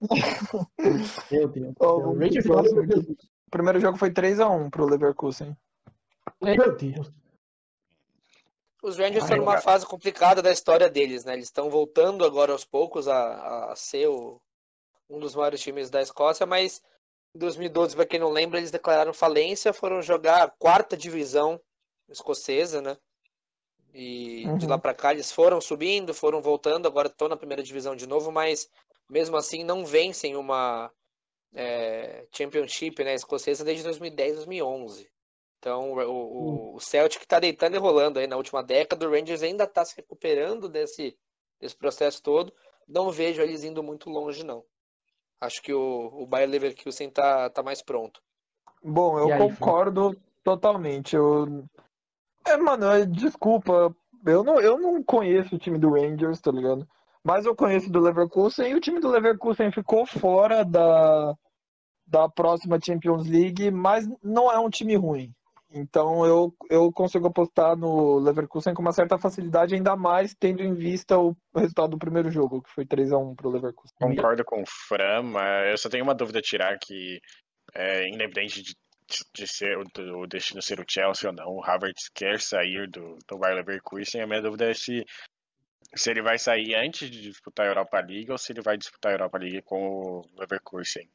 Meu 1.30 1.48
Deus. 1.48 1.74
Ó, 1.80 1.96
o 1.98 2.18
Rangers. 2.18 2.46
O 2.46 3.50
primeiro 3.50 3.80
jogo 3.80 3.96
foi 3.96 4.10
3x1 4.10 4.70
pro 4.70 4.86
Leverkusen. 4.86 5.56
Meu 6.40 6.76
Deus. 6.76 7.10
Os 8.82 8.98
Rangers 8.98 9.24
Ai, 9.24 9.30
estão 9.30 9.38
numa 9.38 9.60
fase 9.60 9.86
complicada 9.86 10.42
da 10.42 10.50
história 10.52 10.90
deles, 10.90 11.24
né? 11.24 11.32
Eles 11.32 11.46
estão 11.46 11.70
voltando 11.70 12.24
agora 12.24 12.52
aos 12.52 12.64
poucos 12.64 13.08
a, 13.08 13.70
a 13.72 13.76
ser 13.76 14.08
o- 14.08 14.40
um 15.08 15.18
dos 15.18 15.34
maiores 15.34 15.60
times 15.60 15.88
da 15.88 16.02
Escócia, 16.02 16.44
mas 16.44 16.82
em 17.34 17.38
2012, 17.38 17.96
para 17.96 18.04
quem 18.06 18.20
não 18.20 18.30
lembra, 18.30 18.58
eles 18.58 18.70
declararam 18.70 19.12
falência, 19.14 19.72
foram 19.72 20.02
jogar 20.02 20.42
a 20.42 20.50
quarta 20.50 20.96
divisão 20.96 21.58
escocesa, 22.10 22.82
né? 22.82 22.96
E 23.94 24.42
de 24.58 24.64
Uhum. 24.64 24.70
lá 24.70 24.76
para 24.76 24.92
cá 24.92 25.12
eles 25.12 25.30
foram 25.30 25.60
subindo, 25.60 26.12
foram 26.12 26.42
voltando, 26.42 26.88
agora 26.88 27.06
estão 27.06 27.28
na 27.28 27.36
primeira 27.36 27.62
divisão 27.62 27.94
de 27.94 28.08
novo, 28.08 28.32
mas 28.32 28.68
mesmo 29.08 29.36
assim 29.36 29.62
não 29.62 29.86
vencem 29.86 30.34
uma 30.34 30.90
é, 31.54 32.26
Championship 32.32 33.04
né, 33.04 33.14
escocesa 33.14 33.64
desde 33.64 33.84
2010, 33.84 34.34
2011. 34.36 35.08
Então 35.60 35.92
o, 35.92 36.00
o, 36.00 36.74
o 36.74 36.80
Celtic 36.80 37.22
está 37.22 37.38
deitando 37.38 37.76
e 37.76 37.78
rolando 37.78 38.18
aí 38.18 38.26
na 38.26 38.36
última 38.36 38.64
década, 38.64 39.06
o 39.06 39.10
Rangers 39.10 39.44
ainda 39.44 39.62
está 39.62 39.84
se 39.84 39.96
recuperando 39.96 40.68
desse, 40.68 41.16
desse 41.60 41.76
processo 41.76 42.20
todo. 42.20 42.52
Não 42.88 43.10
vejo 43.12 43.40
eles 43.40 43.62
indo 43.62 43.82
muito 43.82 44.10
longe, 44.10 44.44
não. 44.44 44.64
Acho 45.40 45.62
que 45.62 45.72
o, 45.72 46.10
o 46.12 46.26
Bayer 46.26 46.48
Leverkusen 46.48 47.10
tá, 47.10 47.48
tá 47.48 47.62
mais 47.62 47.80
pronto. 47.80 48.20
Bom, 48.82 49.18
eu 49.18 49.32
aí, 49.32 49.38
concordo 49.38 50.16
totalmente. 50.42 51.14
Eu... 51.14 51.64
É, 52.46 52.56
mano, 52.56 52.86
é- 52.86 53.06
desculpa. 53.06 53.94
Eu 54.26 54.42
não, 54.42 54.60
eu 54.60 54.78
não 54.78 55.02
conheço 55.02 55.54
o 55.54 55.58
time 55.58 55.78
do 55.78 55.90
Rangers, 55.90 56.40
tá 56.40 56.50
ligado? 56.50 56.88
Mas 57.22 57.46
eu 57.46 57.54
conheço 57.54 57.90
do 57.90 58.00
Leverkusen 58.00 58.70
e 58.70 58.74
o 58.74 58.80
time 58.80 59.00
do 59.00 59.08
Leverkusen 59.08 59.70
ficou 59.70 60.06
fora 60.06 60.64
da, 60.64 61.34
da 62.06 62.28
próxima 62.28 62.78
Champions 62.82 63.26
League, 63.26 63.70
mas 63.70 64.06
não 64.22 64.50
é 64.50 64.58
um 64.58 64.70
time 64.70 64.94
ruim. 64.96 65.32
Então 65.74 66.24
eu, 66.24 66.54
eu 66.70 66.92
consigo 66.92 67.26
apostar 67.26 67.76
no 67.76 68.18
Leverkusen 68.18 68.74
com 68.74 68.82
uma 68.82 68.92
certa 68.92 69.18
facilidade, 69.18 69.74
ainda 69.74 69.96
mais 69.96 70.32
tendo 70.32 70.62
em 70.62 70.72
vista 70.72 71.18
o 71.18 71.36
resultado 71.54 71.90
do 71.90 71.98
primeiro 71.98 72.30
jogo, 72.30 72.62
que 72.62 72.70
foi 72.70 72.86
3x1 72.86 73.34
pro 73.34 73.50
Leverkusen. 73.50 73.92
Concordo 74.00 74.44
com 74.44 74.62
o 74.62 74.66
Fran, 74.66 75.22
mas 75.22 75.70
eu 75.72 75.78
só 75.78 75.88
tenho 75.88 76.04
uma 76.04 76.14
dúvida 76.14 76.38
a 76.38 76.42
tirar 76.42 76.78
que, 76.78 77.20
é, 77.74 78.08
independente 78.08 78.62
de, 78.62 78.76
de 79.34 79.46
ser 79.46 79.76
o, 79.78 80.26
destino 80.26 80.62
ser 80.62 80.80
o 80.80 80.84
Chelsea 80.88 81.28
ou 81.28 81.34
não, 81.36 81.56
o 81.56 81.64
Havertz 81.64 82.08
quer 82.08 82.40
sair 82.40 82.88
do, 82.88 83.18
do 83.28 83.38
Bayer 83.38 83.56
Leverkusen. 83.56 84.22
A 84.22 84.26
minha 84.26 84.42
dúvida 84.42 84.70
é 84.70 84.74
se, 84.74 85.04
se 85.94 86.10
ele 86.10 86.22
vai 86.22 86.38
sair 86.38 86.74
antes 86.74 87.10
de 87.10 87.20
disputar 87.20 87.66
a 87.66 87.70
Europa 87.70 88.00
League 88.00 88.30
ou 88.30 88.38
se 88.38 88.52
ele 88.52 88.62
vai 88.62 88.76
disputar 88.76 89.12
a 89.12 89.14
Europa 89.14 89.38
League 89.38 89.62
com 89.62 89.86
o 89.88 90.24
Leverkusen. 90.38 91.08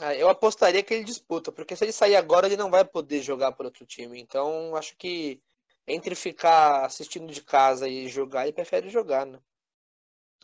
Ah, 0.00 0.14
Eu 0.14 0.28
apostaria 0.28 0.82
que 0.82 0.94
ele 0.94 1.04
disputa, 1.04 1.50
porque 1.50 1.74
se 1.74 1.84
ele 1.84 1.92
sair 1.92 2.16
agora, 2.16 2.46
ele 2.46 2.56
não 2.56 2.70
vai 2.70 2.84
poder 2.84 3.22
jogar 3.22 3.52
por 3.52 3.66
outro 3.66 3.84
time. 3.84 4.20
Então, 4.20 4.76
acho 4.76 4.96
que 4.96 5.40
entre 5.86 6.14
ficar 6.14 6.84
assistindo 6.84 7.32
de 7.32 7.42
casa 7.42 7.88
e 7.88 8.08
jogar, 8.08 8.44
ele 8.44 8.52
prefere 8.52 8.88
jogar, 8.88 9.26
né? 9.26 9.40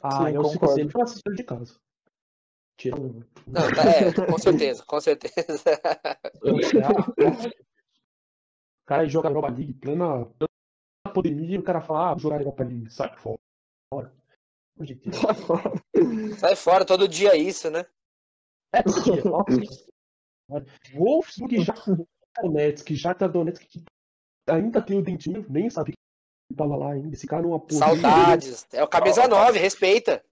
Ah, 0.02 0.11
Sim, 0.11 0.35
eu 0.35 0.42
concordo. 0.42 0.74
sempre 0.74 1.02
assistir 1.02 1.35
de 1.35 1.44
casa. 1.44 1.78
Tira 2.76 3.00
um. 3.00 3.22
Não, 3.46 3.74
tá, 3.74 3.90
é, 3.90 4.12
com 4.12 4.38
certeza, 4.38 4.84
com 4.84 5.00
certeza. 5.00 5.34
O 8.82 8.86
cara 8.86 9.08
joga 9.08 9.28
Europa 9.28 9.48
League 9.48 9.74
plena, 9.74 10.26
plena 10.26 11.12
pandemia 11.12 11.56
e 11.56 11.58
o 11.58 11.62
cara 11.62 11.80
fala, 11.80 12.12
ah, 12.12 12.16
jogar 12.16 12.40
Europa 12.40 12.62
League, 12.62 12.88
sai 12.88 13.12
fora. 13.16 13.40
Sai 16.38 16.54
fora 16.54 16.84
todo 16.84 17.08
dia 17.08 17.34
isso, 17.34 17.68
né? 17.68 17.84
É 18.72 18.84
todo 18.84 19.02
dia. 19.02 19.22
Wolfsburg 20.94 21.64
já 21.64 21.74
Donetsk, 22.40 22.94
já 22.94 23.12
tá 23.12 23.26
Donetsk 23.26 23.66
que 23.66 23.82
ainda 24.48 24.80
tem 24.80 24.98
o 24.98 25.02
dentinho, 25.02 25.44
nem 25.48 25.68
sabe 25.68 25.92
que 25.92 26.56
tava 26.56 26.76
lá 26.76 26.92
ainda. 26.92 27.12
Esse 27.12 27.26
cara 27.26 27.42
não 27.42 27.54
apoia. 27.54 27.78
Saudades. 27.78 28.66
É 28.72 28.84
o 28.84 28.88
camisa 28.88 29.26
9, 29.26 29.58
respeita. 29.58 30.24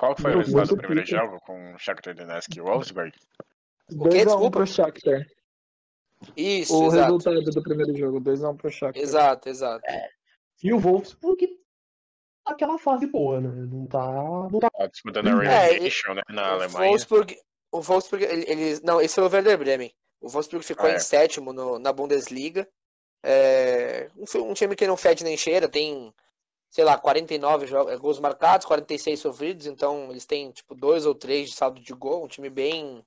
Qual 0.00 0.16
foi 0.16 0.34
o 0.34 0.38
resultado 0.38 0.68
do 0.68 0.76
primeiro 0.78 1.04
pica. 1.04 1.18
jogo 1.18 1.40
com 1.42 1.74
o 1.74 1.78
Shakhtar 1.78 2.14
Donetsk 2.14 2.56
e 2.56 2.60
o 2.60 2.64
Wolfsburg? 2.64 3.12
2x1 3.92 4.24
Desculpa. 4.24 4.50
pro 4.50 4.66
Shakhtar. 4.66 5.26
Isso, 6.36 6.74
O 6.74 6.86
exato. 6.86 7.04
resultado 7.18 7.42
do 7.42 7.62
primeiro 7.62 7.94
jogo, 7.96 8.18
2x1 8.20 8.56
pro 8.56 8.70
Shakhtar. 8.70 9.02
Exato, 9.02 9.48
exato. 9.50 9.84
E 10.62 10.72
o 10.72 10.78
Wolfsburg 10.78 11.46
tá 12.44 12.52
aquela 12.52 12.78
fase 12.78 13.06
boa, 13.06 13.40
né? 13.42 13.48
Não 13.50 13.86
tá. 13.86 14.06
Não 14.50 14.58
tá. 14.58 14.70
Tá 14.70 14.86
disputando 14.86 15.26
a 15.28 15.44
É, 15.44 15.66
Relegation, 15.72 16.14
né, 16.14 16.22
na 16.30 16.42
o 16.42 16.54
Alemanha. 16.54 16.88
Wolfsburg, 16.90 17.36
o 17.70 17.80
Wolfsburg, 17.82 18.24
ele, 18.24 18.44
ele- 18.48 18.80
não, 18.82 19.00
esse 19.02 19.14
foi 19.14 19.24
o 19.24 19.30
Werder 19.30 19.58
Bremen. 19.58 19.94
O 20.20 20.28
Wolfsburg 20.28 20.64
ficou 20.64 20.86
Ah, 20.86 20.92
é. 20.92 20.96
em 20.96 20.98
sétimo 20.98 21.52
no- 21.52 21.78
na 21.78 21.92
Bundesliga. 21.92 22.66
É, 23.22 24.08
um, 24.16 24.50
um 24.50 24.54
time 24.54 24.74
que 24.74 24.86
não 24.86 24.96
fede 24.96 25.24
nem 25.24 25.36
cheira, 25.36 25.68
tem, 25.68 26.10
sei 26.70 26.84
lá, 26.84 26.96
49 26.96 27.66
jo- 27.66 27.98
gols 27.98 28.20
marcados, 28.20 28.64
46 28.66 29.18
sofridos, 29.18 29.66
então 29.66 30.10
eles 30.10 30.24
têm 30.24 30.50
tipo 30.52 30.74
dois 30.74 31.04
ou 31.04 31.14
três 31.14 31.50
de 31.50 31.56
saldo 31.56 31.80
de 31.80 31.92
gol, 31.92 32.24
um 32.24 32.28
time 32.28 32.48
bem 32.48 33.04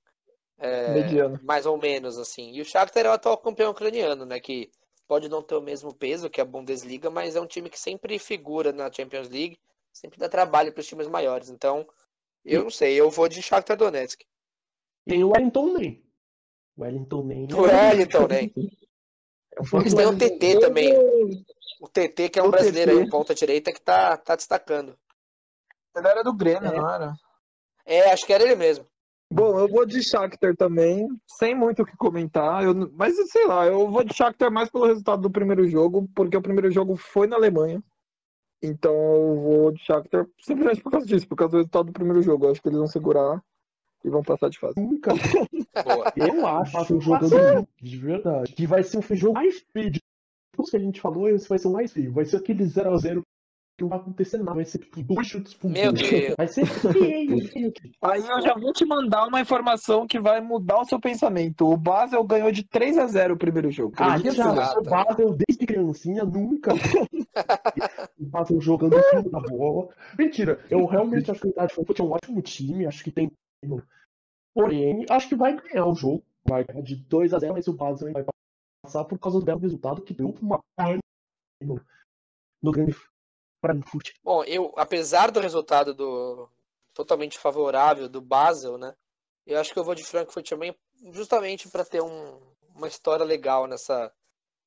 é, 0.60 0.93
Mediano. 0.93 1.39
mais 1.41 1.65
ou 1.65 1.78
menos 1.78 2.17
assim. 2.19 2.52
E 2.52 2.62
o 2.62 2.65
Shakhtar 2.65 3.06
é 3.06 3.10
o 3.10 3.13
atual 3.13 3.38
campeão 3.38 3.71
ucraniano, 3.71 4.26
né, 4.26 4.39
que 4.39 4.69
pode 5.08 5.30
não 5.30 5.41
ter 5.41 5.56
o 5.56 5.62
mesmo 5.62 5.93
peso 5.93 6.30
que 6.30 6.41
a 6.41 6.45
Bundesliga, 6.45 7.10
mas 7.10 7.36
é 7.36 7.41
um 7.41 7.47
time 7.47 7.69
que 7.69 7.80
sempre 7.80 8.19
figura 8.19 8.71
na 8.71 8.91
Champions 8.91 9.30
League, 9.30 9.58
sempre 9.91 10.19
dá 10.19 10.28
trabalho 10.28 10.71
para 10.73 10.82
os 10.82 10.88
times 10.88 11.08
maiores. 11.08 11.49
Então, 11.49 11.88
eu 12.43 12.63
não 12.63 12.69
sei, 12.69 12.99
eu 12.99 13.10
vou 13.10 13.30
de 13.30 13.41
Shakhtar 13.41 13.78
Donetsk. 13.78 14.21
Tem 15.06 15.23
o 15.23 15.30
Wellington 15.30 15.73
Nem. 15.73 16.04
O 16.78 16.82
Wellington 16.82 17.23
Nem. 17.23 17.47
O 17.54 17.62
Wellington, 17.62 18.28
um 19.78 19.82
Eles 19.82 19.93
têm 19.93 20.06
o 20.08 20.17
TT 20.17 20.60
também. 20.60 21.45
O 21.84 21.88
TT, 21.89 22.30
que 22.30 22.39
é 22.39 22.43
um 22.43 22.48
O 22.48 22.52
brasileiro 22.52 22.91
aí, 22.91 22.98
TT. 23.00 23.08
um 23.08 23.10
ponta 23.10 23.36
direita, 23.36 23.74
que 23.74 23.82
tá, 23.82 24.15
tá 24.15 24.38
destacando. 24.38 24.96
Ele 25.93 26.08
era 26.08 26.24
do 26.24 26.34
Grêmio, 26.34 26.69
É. 26.72 26.78
não 26.78 26.89
era? 26.89 27.13
É, 27.86 28.12
acho 28.13 28.26
que 28.26 28.32
era 28.32 28.41
ele 28.43 28.56
mesmo. 28.56 28.86
Bom, 29.30 29.60
eu 29.60 29.67
vou 29.67 29.86
de 29.86 30.02
Shakhtar 30.02 30.56
também, 30.56 31.10
sem 31.28 31.54
muito 31.54 31.82
o 31.82 31.86
que 31.86 31.98
comentar. 31.98 32.63
Eu, 32.63 32.74
mas 32.93 33.15
sei 33.30 33.46
lá, 33.48 33.65
eu 33.65 33.89
vou 33.91 34.02
de 34.04 34.13
Shakhtar 34.15 34.50
mais 34.50 34.69
pelo 34.69 34.86
resultado 34.86 35.22
do 35.24 35.30
primeiro 35.30 35.67
jogo, 35.67 36.08
porque 36.15 36.38
o 36.38 36.41
primeiro 36.41 36.72
jogo 36.72 36.96
foi 36.96 37.28
na 37.28 37.36
Alemanha. 37.36 37.84
Então 38.62 38.93
eu 38.93 39.36
vou 39.41 39.72
de 39.74 39.84
Shakhtar 39.84 40.26
simplesmente 40.39 40.82
por 40.82 40.91
causa 40.91 41.06
disso, 41.06 41.28
por 41.28 41.36
causa 41.36 41.52
do 41.52 41.58
resultado 41.58 41.86
do 41.88 41.91
primeiro 41.93 42.22
jogo. 42.22 42.46
Eu 42.46 42.52
acho 42.52 42.62
que 42.62 42.69
eles 42.69 42.78
vão 42.80 42.88
segurar 42.88 43.43
e 44.06 44.10
vão 44.10 44.24
passar 44.24 44.50
de 44.50 44.58
fase. 44.60 44.80
Nunca. 44.80 45.12
Boa. 45.84 46.13
Eu 46.15 46.48
acho, 46.48 47.02
jogando 47.02 47.67
de 47.82 47.98
verdade, 47.98 48.54
que 48.54 48.65
vai 48.65 48.84
ser 48.84 49.00
um 49.00 49.15
jogo 49.15 49.34
mais 49.34 49.60
feio 49.74 49.91
de 49.91 50.00
tudo 50.63 50.71
que 50.71 50.78
a 50.78 50.80
gente 50.80 51.02
falou, 51.02 51.30
esse 51.30 51.49
vai 51.49 51.60
ser 51.60 51.67
o 51.67 51.71
mais 51.71 51.91
feio. 51.91 52.12
Vai 52.12 52.26
ser 52.26 52.38
aquele 52.38 52.63
0x0 52.63 53.21
não 53.82 53.89
vai 53.89 53.99
acontecer 53.99 54.38
nada. 54.38 54.54
Vai 54.54 54.65
ser 54.65 54.78
tipo 54.78 55.02
dois 55.02 55.28
chutes 55.28 55.54
pro 55.56 55.69
Meu. 55.69 55.91
Deus. 55.91 56.36
Vai 56.38 56.47
ser 56.47 56.65
feio. 56.65 57.38
Aí 58.02 58.21
eu 58.21 58.41
já 58.41 58.54
vou 58.54 58.71
te 58.71 58.86
mandar 58.86 59.28
uma 59.28 59.41
informação 59.41 60.08
que 60.08 60.19
vai 60.19 60.39
mudar 60.39 60.80
o 60.80 60.86
seu 60.86 60.99
pensamento. 60.99 61.65
O 61.65 61.76
Basel 61.76 62.23
ganhou 62.23 62.52
de 62.52 62.63
3 62.63 62.97
a 62.99 63.08
0 63.08 63.34
o 63.34 63.38
primeiro 63.38 63.71
jogo. 63.71 63.93
Ah, 63.97 64.17
já, 64.17 64.52
o 64.78 64.84
Basel 64.84 65.36
desde 65.36 65.65
criancinha 65.65 66.23
nunca 66.23 66.71
o 68.19 68.26
Basel 68.26 68.62
jogando 68.62 68.97
em 68.97 69.04
cima 69.04 69.23
da 69.23 69.39
bola. 69.39 69.89
Mentira, 70.17 70.63
eu 70.69 70.86
realmente 70.86 71.32
acho 71.32 71.41
que 71.41 71.47
o 71.47 71.52
Idade 71.52 71.73
Frankfurt 71.73 71.99
é 71.99 72.04
um 72.04 72.12
ótimo 72.12 72.41
time, 72.41 72.86
acho 72.86 73.04
que 73.04 73.12
tem. 73.12 73.32
Porém, 74.54 75.06
acho 75.10 75.28
que 75.28 75.36
vai 75.36 75.60
ganhar 75.60 75.88
o 75.88 75.95
jogo. 75.95 76.23
Vai 76.47 76.63
ganhar 76.63 76.84
de 76.84 76.95
2 76.95 77.34
a 77.34 77.39
0 77.39 77.54
mas 77.54 77.67
o 77.67 77.73
Basel 77.73 78.13
vai 78.13 78.23
passar 78.84 79.06
por 79.06 79.17
causa 79.17 79.39
do 79.39 79.46
belo 79.46 79.60
resultado 79.60 80.02
que 80.02 80.13
deu 80.13 80.36
uma 80.41 80.62
no, 81.62 81.82
no 82.62 82.72
grande 82.72 82.93
Frankfurt. 83.62 84.12
Bom, 84.22 84.43
eu, 84.43 84.74
apesar 84.76 85.32
do 85.32 85.39
resultado 85.39 85.93
do 85.93 86.50
totalmente 86.93 87.39
favorável 87.39 88.10
do 88.10 88.22
Basel, 88.22 88.78
né? 88.78 88.93
Eu 89.48 89.60
acho 89.60 89.74
que 89.74 89.80
eu 89.80 89.84
vou 89.84 89.96
de 89.96 90.04
Frankfurt 90.04 90.48
também, 90.48 90.76
justamente 91.12 91.69
para 91.69 91.86
ter 91.86 92.02
um, 92.02 92.39
uma 92.76 92.88
história 92.88 93.26
legal 93.26 93.67
nessa, 93.67 94.13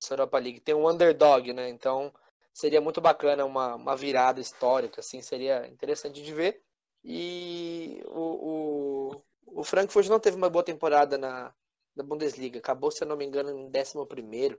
nessa 0.00 0.14
Europa 0.14 0.38
League. 0.38 0.60
Tem 0.60 0.74
um 0.74 0.88
underdog, 0.88 1.52
né? 1.52 1.68
Então 1.68 2.12
seria 2.52 2.80
muito 2.80 3.00
bacana 3.00 3.44
uma, 3.44 3.74
uma 3.74 3.94
virada 3.94 4.40
histórica, 4.40 5.00
assim, 5.00 5.20
seria 5.20 5.68
interessante 5.68 6.22
de 6.22 6.32
ver. 6.32 6.62
E 7.04 8.02
o, 8.06 9.12
o, 9.12 9.60
o 9.60 9.62
Frankfurt 9.64 10.08
não 10.08 10.18
teve 10.18 10.36
uma 10.36 10.50
boa 10.50 10.64
temporada 10.64 11.18
na, 11.18 11.54
na 11.96 12.04
Bundesliga, 12.04 12.58
acabou, 12.58 12.90
se 12.90 13.02
eu 13.02 13.08
não 13.08 13.16
me 13.16 13.24
engano, 13.24 13.50
em 13.50 13.70
11 13.74 14.06
primeiro. 14.06 14.58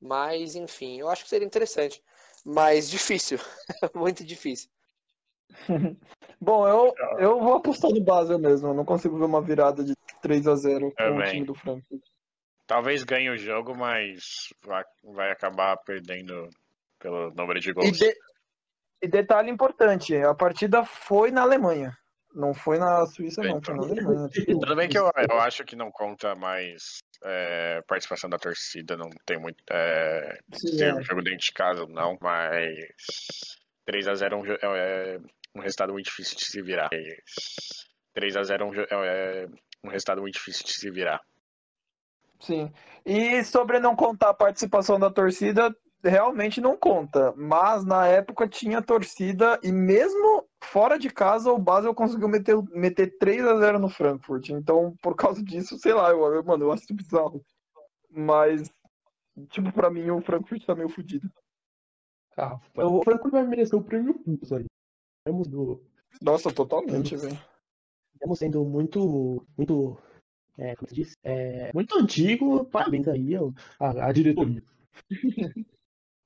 Mas, 0.00 0.54
enfim, 0.54 1.00
eu 1.00 1.08
acho 1.08 1.24
que 1.24 1.28
seria 1.30 1.46
interessante. 1.46 2.02
Mas 2.44 2.88
difícil, 2.88 3.38
muito 3.94 4.24
difícil. 4.24 4.70
Bom, 6.40 6.68
eu, 6.68 6.94
eu 7.18 7.40
vou 7.40 7.54
apostar 7.54 7.90
no 7.90 8.00
Basel 8.02 8.38
mesmo. 8.38 8.68
Eu 8.68 8.74
não 8.74 8.84
consigo 8.84 9.18
ver 9.18 9.24
uma 9.24 9.42
virada 9.42 9.82
de 9.82 9.92
3 10.22 10.46
a 10.46 10.54
0 10.54 10.92
com 10.92 10.92
o 10.92 10.94
Também. 10.94 11.30
time 11.32 11.46
do 11.46 11.54
Frankfurt. 11.54 12.02
Talvez 12.66 13.02
ganhe 13.02 13.30
o 13.30 13.36
jogo, 13.36 13.74
mas 13.74 14.20
vai, 14.62 14.84
vai 15.02 15.32
acabar 15.32 15.76
perdendo 15.78 16.48
pelo 16.98 17.30
número 17.32 17.58
de 17.58 17.70
E, 17.70 17.72
gols. 17.72 17.98
de- 17.98 18.14
e 19.02 19.08
detalhe 19.08 19.50
importante, 19.50 20.14
a 20.16 20.34
partida 20.34 20.84
foi 20.84 21.30
na 21.30 21.42
Alemanha. 21.42 21.96
Não 22.34 22.52
foi 22.54 22.78
na 22.78 23.06
Suíça, 23.06 23.42
não, 23.42 23.60
foi 23.62 23.74
na 23.74 23.82
Alemanha. 23.82 24.28
Tipo, 24.32 24.60
Tudo 24.60 24.76
bem 24.76 24.88
que 24.88 24.98
eu, 24.98 25.10
eu 25.30 25.40
acho 25.40 25.64
que 25.64 25.74
não 25.74 25.90
conta 25.90 26.34
mais 26.34 26.98
é, 27.24 27.82
participação 27.88 28.28
da 28.28 28.38
torcida, 28.38 28.96
não 28.96 29.10
tem 29.24 29.38
muito. 29.38 29.56
É, 29.70 30.38
sim, 30.54 30.76
ter 30.76 30.88
é. 30.88 30.94
um 30.94 31.02
jogo 31.02 31.22
dentro 31.22 31.40
de 31.40 31.52
casa, 31.52 31.86
não, 31.86 32.18
mas 32.20 32.76
3x0 33.88 34.32
é 34.32 34.36
um, 34.36 34.42
jo- 34.42 34.58
é 34.60 35.18
um 35.54 35.60
resultado 35.60 35.92
muito 35.92 36.06
difícil 36.06 36.36
de 36.36 36.44
se 36.44 36.62
virar. 36.62 36.90
3x0 38.14 38.60
é 38.60 38.64
um, 38.64 38.70
jo- 38.72 38.86
é 38.90 39.48
um 39.82 39.88
resultado 39.88 40.20
muito 40.20 40.34
difícil 40.34 40.64
de 40.66 40.72
se 40.74 40.90
virar. 40.90 41.20
Sim. 42.40 42.72
E 43.04 43.42
sobre 43.42 43.80
não 43.80 43.96
contar 43.96 44.30
a 44.30 44.34
participação 44.34 44.98
da 44.98 45.10
torcida, 45.10 45.74
realmente 46.02 46.60
não 46.60 46.76
conta. 46.76 47.32
Mas 47.36 47.84
na 47.84 48.06
época 48.06 48.48
tinha 48.48 48.80
torcida 48.82 49.58
e 49.62 49.72
mesmo 49.72 50.44
fora 50.64 50.98
de 50.98 51.10
casa 51.10 51.50
o 51.52 51.58
Basel 51.58 51.94
conseguiu 51.94 52.28
meter, 52.28 52.56
meter 52.70 53.16
3 53.18 53.44
a 53.44 53.58
0 53.58 53.78
no 53.78 53.88
Frankfurt. 53.88 54.48
Então, 54.50 54.94
por 55.02 55.14
causa 55.16 55.42
disso, 55.42 55.78
sei 55.78 55.92
lá, 55.94 56.10
eu, 56.10 56.42
mano, 56.44 56.64
eu 56.64 56.72
acho 56.72 56.92
bizarro. 56.94 57.44
Mas, 58.10 58.70
tipo, 59.50 59.72
pra 59.72 59.90
mim 59.90 60.08
o 60.10 60.20
Frankfurt 60.20 60.64
tá 60.64 60.74
meio 60.74 60.88
fudido. 60.88 61.30
Ah, 62.36 62.58
o 62.76 63.02
Frankfurt 63.02 63.32
vai 63.32 63.46
merecer 63.46 63.78
o 63.78 63.82
prêmio 63.82 64.14
Pulso 64.20 64.54
aí. 64.54 64.64
Estamos, 65.20 65.48
do, 65.48 65.82
Nossa, 66.22 66.52
totalmente, 66.52 67.16
velho. 67.16 67.36
estamos 68.14 68.38
sendo 68.38 68.64
muito. 68.64 69.44
muito. 69.56 69.98
É, 70.56 70.74
como 70.76 70.88
se 70.88 70.94
diz? 70.94 71.16
É, 71.22 71.70
muito 71.74 71.96
antigo. 71.98 72.64
Parabéns 72.66 73.06
aí 73.08 73.34
ao- 73.36 73.52
à, 73.78 74.06
à 74.08 74.12
diretoria. 74.12 74.62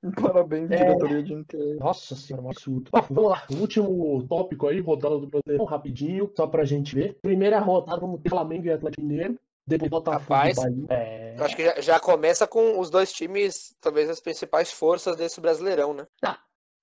Parabéns, 0.21 0.71
É. 0.71 0.77
diretoria 0.77 1.23
de 1.23 1.33
Inter. 1.33 1.77
Nossa 1.79 2.17
senhora, 2.17 2.45
um 2.47 2.51
absurdo. 2.51 2.91
Ó, 2.93 3.01
vamos 3.11 3.31
lá, 3.31 3.47
último 3.53 4.27
tópico 4.29 4.67
aí, 4.67 4.81
rodada 4.81 5.19
do 5.19 5.27
Brasileirão, 5.27 5.65
rapidinho, 5.65 6.31
só 6.37 6.47
pra 6.47 6.65
gente 6.65 6.95
ver. 6.95 7.19
Primeira 7.23 7.59
rodada, 7.61 8.01
vamos 8.01 8.21
ter 8.21 8.31
Flamengo 8.31 8.67
e 8.67 8.71
Atlético 8.73 9.03
Mineiro. 9.03 9.39
Depois 9.65 9.91
Botafogo 9.91 10.35
Rapaz, 10.35 10.59
e 10.59 10.61
Bahia. 10.61 10.87
É, 10.91 11.35
Eu 11.39 11.45
acho 11.45 11.55
que 11.55 11.65
já, 11.65 11.81
já 11.81 12.01
começa 12.01 12.49
com 12.49 12.81
os 12.81 12.91
dois 12.91 13.13
times, 13.13 13.77
talvez 13.81 14.11
as 14.11 14.21
principais 14.21 14.73
forças 14.73 15.15
desse 15.15 15.41
Brasileirão, 15.41 15.95
né? 15.95 16.05
é, 16.25 16.29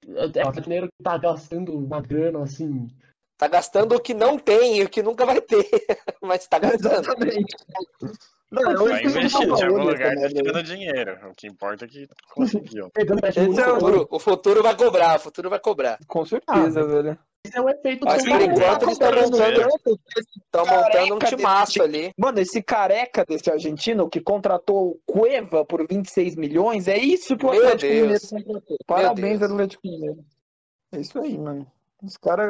o 0.07 0.21
Atlético 0.23 0.61
Mineiro 0.69 0.87
tá 1.03 1.17
gastando 1.17 1.77
uma 1.77 1.99
grana 2.01 2.41
assim. 2.43 2.87
Tá 3.37 3.47
gastando 3.49 3.95
o 3.95 3.99
que 3.99 4.13
não 4.13 4.37
tem 4.39 4.77
e 4.77 4.83
o 4.83 4.89
que 4.89 5.03
nunca 5.03 5.25
vai 5.25 5.41
ter, 5.41 5.65
mas 6.23 6.47
tá 6.47 6.57
gastando. 6.57 7.01
Exatamente. 7.01 7.55
Não, 8.51 8.71
eu 8.71 8.87
Vai 8.87 9.03
investir 9.03 9.53
de 9.53 9.63
algum 9.63 9.83
lugar, 9.83 10.15
tá 10.15 10.21
né? 10.21 10.27
tirando 10.29 10.63
dinheiro. 10.63 11.19
O 11.29 11.35
que 11.35 11.45
importa 11.47 11.85
é 11.85 11.87
que 11.87 12.07
conseguiu. 12.33 12.89
Esse 12.97 13.39
é 13.39 13.43
O 13.47 13.51
o- 13.51 13.79
futuro, 13.79 14.07
o 14.09 14.19
futuro 14.19 14.63
vai 14.63 14.75
cobrar, 14.75 15.17
o 15.17 15.19
futuro 15.19 15.49
vai 15.49 15.59
cobrar. 15.59 15.99
Com 16.07 16.25
certeza, 16.25 16.83
velho. 16.85 17.17
Esse 17.45 17.57
é 17.57 17.61
o 17.61 17.69
efeito 17.69 18.05
Mas 18.05 18.23
por 18.27 18.41
enquanto 18.41 18.83
eles 18.83 18.93
estão 18.93 19.11
montando, 19.13 19.61
estão 20.43 20.65
montando 20.65 21.15
um 21.15 21.19
Careca 21.19 21.37
timaço 21.37 21.81
ali. 21.83 22.11
Mano, 22.17 22.39
esse 22.41 22.61
careca 22.61 23.23
desse 23.23 23.49
argentino 23.49 24.09
que 24.09 24.19
contratou 24.19 24.89
o 24.91 24.99
Cueva 25.05 25.63
por 25.63 25.87
26 25.87 26.35
milhões, 26.35 26.87
é 26.89 26.97
isso 26.97 27.37
que 27.37 27.45
o 27.45 27.51
Atlético 27.51 27.93
Mineiro 27.93 28.19
contratou. 28.29 28.77
Parabéns. 28.85 29.41
Atlético 29.41 29.87
Mineiro. 29.87 30.25
É 30.91 30.99
isso 30.99 31.17
aí, 31.19 31.37
mano. 31.37 31.65
Os 32.01 32.15
caras. 32.17 32.49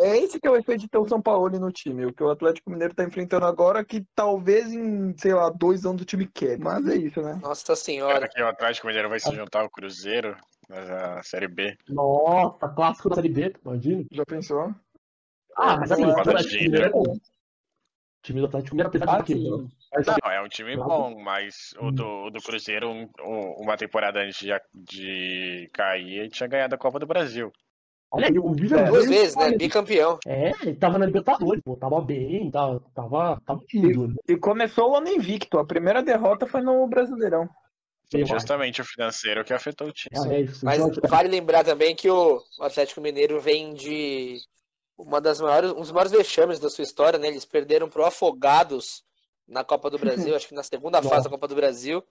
É 0.00 0.16
esse 0.18 0.38
que 0.38 0.46
é 0.46 0.50
o 0.50 0.56
efeito 0.56 0.82
de 0.82 0.88
ter 0.88 0.98
o 0.98 1.08
São 1.08 1.20
Paulo 1.20 1.50
no 1.58 1.72
time. 1.72 2.06
O 2.06 2.12
que 2.12 2.22
o 2.22 2.30
Atlético 2.30 2.70
Mineiro 2.70 2.94
tá 2.94 3.02
enfrentando 3.04 3.44
agora, 3.44 3.84
que 3.84 4.06
talvez 4.14 4.72
em, 4.72 5.16
sei 5.18 5.34
lá, 5.34 5.50
dois 5.50 5.84
anos 5.84 6.02
o 6.02 6.04
time 6.04 6.26
quer. 6.26 6.58
Mas 6.58 6.86
é 6.86 6.94
isso, 6.96 7.20
né? 7.20 7.38
Nossa 7.42 7.74
Será 7.74 7.76
senhora. 7.76 8.28
que 8.28 8.40
o 8.40 8.46
Atlético 8.46 8.86
Mineiro 8.86 9.08
vai 9.08 9.18
se 9.18 9.34
juntar 9.34 9.62
ao 9.62 9.70
Cruzeiro 9.70 10.36
na 10.68 11.22
Série 11.22 11.48
B? 11.48 11.76
Nossa, 11.88 12.68
clássico 12.68 13.08
da 13.08 13.16
Série 13.16 13.28
B, 13.28 13.54
imagina. 13.64 14.04
Já 14.12 14.24
pensou? 14.24 14.72
Ah, 15.56 15.76
mas 15.76 15.90
assim, 15.90 16.04
o 16.04 16.10
é. 16.10 16.20
Atlético 16.20 16.62
Mineiro 16.62 16.86
é 16.86 16.90
bom. 16.90 17.16
O 17.16 17.20
time 18.22 18.40
do 18.40 18.46
Atlético 18.46 18.76
Mineiro, 18.76 18.88
apesar 18.96 19.22
de 19.22 19.48
Ah, 19.48 19.96
mas 19.96 20.06
Não, 20.06 20.30
é 20.30 20.40
um 20.42 20.48
time 20.48 20.76
bom, 20.76 21.20
mas 21.20 21.74
o 21.80 21.90
do, 21.90 22.26
o 22.26 22.30
do 22.30 22.40
Cruzeiro, 22.40 22.88
um- 22.88 23.10
um- 23.20 23.62
uma 23.62 23.76
temporada 23.76 24.20
antes 24.20 24.38
de, 24.38 24.52
de 24.72 25.68
cair, 25.72 26.30
tinha 26.30 26.48
ganhado 26.48 26.74
a 26.74 26.78
Copa 26.78 27.00
do 27.00 27.06
Brasil. 27.06 27.50
Olha 28.12 28.40
o 28.40 28.50
William 28.50 28.78
É, 28.78 28.84
Duas 28.90 29.06
vezes, 29.06 29.36
né? 29.36 29.52
Bicampeão. 29.56 30.18
É, 30.26 30.50
ele 30.62 30.74
tava 30.74 30.98
na 30.98 31.06
Libertadores, 31.06 31.62
pô, 31.62 31.76
tava 31.76 32.00
bem, 32.00 32.50
tava, 32.50 32.82
tava, 32.92 33.40
tava 33.46 33.60
indo. 33.72 34.08
né? 34.08 34.14
E 34.28 34.36
começou 34.36 34.90
o 34.90 34.96
ano 34.96 35.08
invicto. 35.08 35.58
A 35.58 35.64
primeira 35.64 36.02
derrota 36.02 36.46
foi 36.46 36.60
no 36.60 36.86
Brasileirão. 36.88 37.48
Acho. 38.12 38.26
Justamente 38.26 38.80
o 38.80 38.84
financeiro 38.84 39.44
que 39.44 39.52
afetou 39.52 39.86
o 39.86 39.92
time. 39.92 40.10
É, 40.28 40.34
é 40.34 40.40
isso. 40.40 40.64
Mas 40.64 40.80
Então, 40.80 41.08
vale 41.08 41.28
lembrar 41.28 41.62
também 41.62 41.94
que 41.94 42.10
o 42.10 42.42
Atlético 42.60 43.00
Mineiro 43.00 43.40
vem 43.40 43.72
de 43.72 44.38
uma 44.98 45.20
das 45.20 45.40
maiores, 45.40 45.70
um 45.70 45.80
dos 45.80 45.92
maiores 45.92 46.10
vexames 46.10 46.58
da 46.58 46.68
sua 46.68 46.82
história, 46.82 47.18
né? 47.18 47.28
Eles 47.28 47.44
perderam 47.44 47.88
pro 47.88 48.04
Afogados 48.04 49.04
na 49.46 49.62
Copa 49.62 49.88
do 49.88 49.98
Brasil, 49.98 50.34
acho 50.34 50.48
que 50.48 50.54
na 50.54 50.64
segunda 50.64 51.00
fase 51.00 51.24
da 51.24 51.30
Copa 51.30 51.46
do 51.46 51.54
Brasil, 51.54 52.02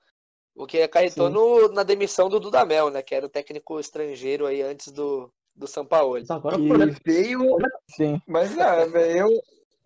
o 0.56 0.66
que 0.66 0.82
acarretou 0.82 1.30
no, 1.30 1.68
na 1.74 1.84
demissão 1.84 2.30
do 2.30 2.40
Dudamel, 2.40 2.90
né? 2.90 3.02
Que 3.02 3.14
era 3.14 3.26
o 3.26 3.30
técnico 3.30 3.78
estrangeiro 3.78 4.46
aí 4.46 4.62
antes 4.62 4.94
do, 4.94 5.30
do 5.60 5.68
São 5.68 5.86
Paulo. 5.86 6.14
mas 6.14 6.32
agora 6.32 6.58
o 6.58 6.64
E 6.64 6.68
problema 6.68 6.96
veio. 7.06 7.58
Sim. 7.90 8.20
Mas 8.26 8.58
é, 8.58 8.86
velho, 8.88 9.18
eu, 9.18 9.30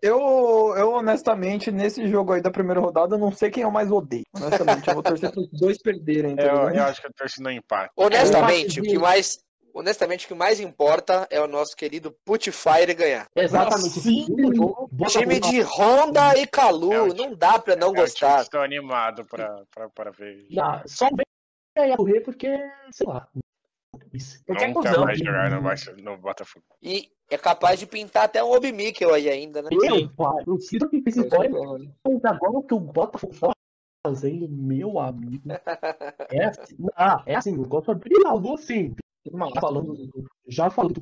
eu, 0.01 0.74
eu 0.78 0.91
honestamente, 0.93 1.71
nesse 1.71 2.07
jogo 2.07 2.34
aí 2.34 2.41
da 2.41 2.51
primeira 2.51 2.80
rodada, 2.80 3.15
eu 3.15 3.19
não 3.19 3.32
sei 3.32 3.49
quem 3.49 3.63
eu 3.63 3.71
mais 3.71 3.91
odeio. 3.91 4.24
Honestamente, 4.36 4.88
eu 4.88 4.93
vou 4.93 5.03
torcer 5.03 5.32
para 5.32 5.41
os 5.41 5.49
dois 5.51 5.78
perderem. 5.82 6.36
Tá 6.36 6.43
Eu, 6.43 6.69
eu 6.69 6.84
acho 6.84 7.01
que 7.01 7.07
eu 7.07 7.13
torci 7.13 7.41
no 7.41 7.49
empate. 7.51 7.91
Honestamente, 7.97 8.80
o 8.80 8.84
que 8.84 8.97
mais. 8.99 9.39
Honestamente, 9.76 10.26
o 10.26 10.28
que 10.28 10.36
mais 10.36 10.59
importa 10.59 11.26
é 11.32 11.41
o 11.41 11.47
nosso 11.47 11.76
querido 11.76 12.15
Putfire 12.24 12.93
ganhar. 12.93 13.26
Exatamente. 13.36 13.99
Sim. 14.01 14.28
Time 15.07 15.39
de 15.39 15.61
Honda 15.63 16.38
e 16.38 16.45
Calu, 16.45 16.93
É 16.93 17.01
o 17.01 17.13
não 17.15 17.34
dá 17.34 17.57
pra 17.57 17.76
não 17.76 17.88
É 17.88 17.89
o 17.89 17.93
que 17.95 18.01
gostar. 18.01 18.41
estou 18.43 18.61
animado 18.61 19.26
pra, 19.26 19.63
pra, 19.74 19.89
pra 19.89 20.11
ver. 20.11 20.45
Ah, 20.59 20.84
só 20.86 21.07
vem 21.07 21.26
aí 21.76 21.91
a 21.91 21.97
correr 21.97 22.21
porque, 22.21 22.55
sei 22.91 23.07
lá. 23.07 23.28
É 24.47 24.68
Nunca 24.68 24.89
cuzão. 24.89 25.05
vai 25.05 25.16
jogar 25.16 25.49
no, 25.49 26.03
no 26.03 26.18
Botafogo. 26.18 26.66
E 26.82 27.09
é 27.30 27.38
capaz 27.38 27.80
de 27.80 27.88
pintar 27.88 28.26
até 28.26 28.43
um 28.43 28.51
Obi 28.51 28.72
Mikkel 28.72 29.14
aí 29.14 29.28
ainda, 29.28 29.61
né? 29.61 29.70
Meu 29.72 30.09
pai, 30.14 30.43
o 30.45 30.59
Ciro 30.59 30.88
que 30.89 31.01
fez 31.01 31.18
mas 31.18 31.34
agora 32.26 32.57
o 32.57 32.64
que 32.64 32.74
o 32.76 32.80
Botafogo 32.80 33.34
tá 33.34 33.53
fazendo, 34.05 34.47
meu 34.49 34.99
amigo. 34.99 35.43
É 36.32 36.45
assim, 36.45 36.76
ah, 36.95 37.24
é 37.26 37.36
assim, 37.36 37.57
o 37.57 37.68
Copa 37.68 37.93
brilhou 37.93 38.53
assim. 38.53 38.95
Falando, 39.59 39.95
já 40.47 40.70
falando 40.70 40.95
do 40.95 41.01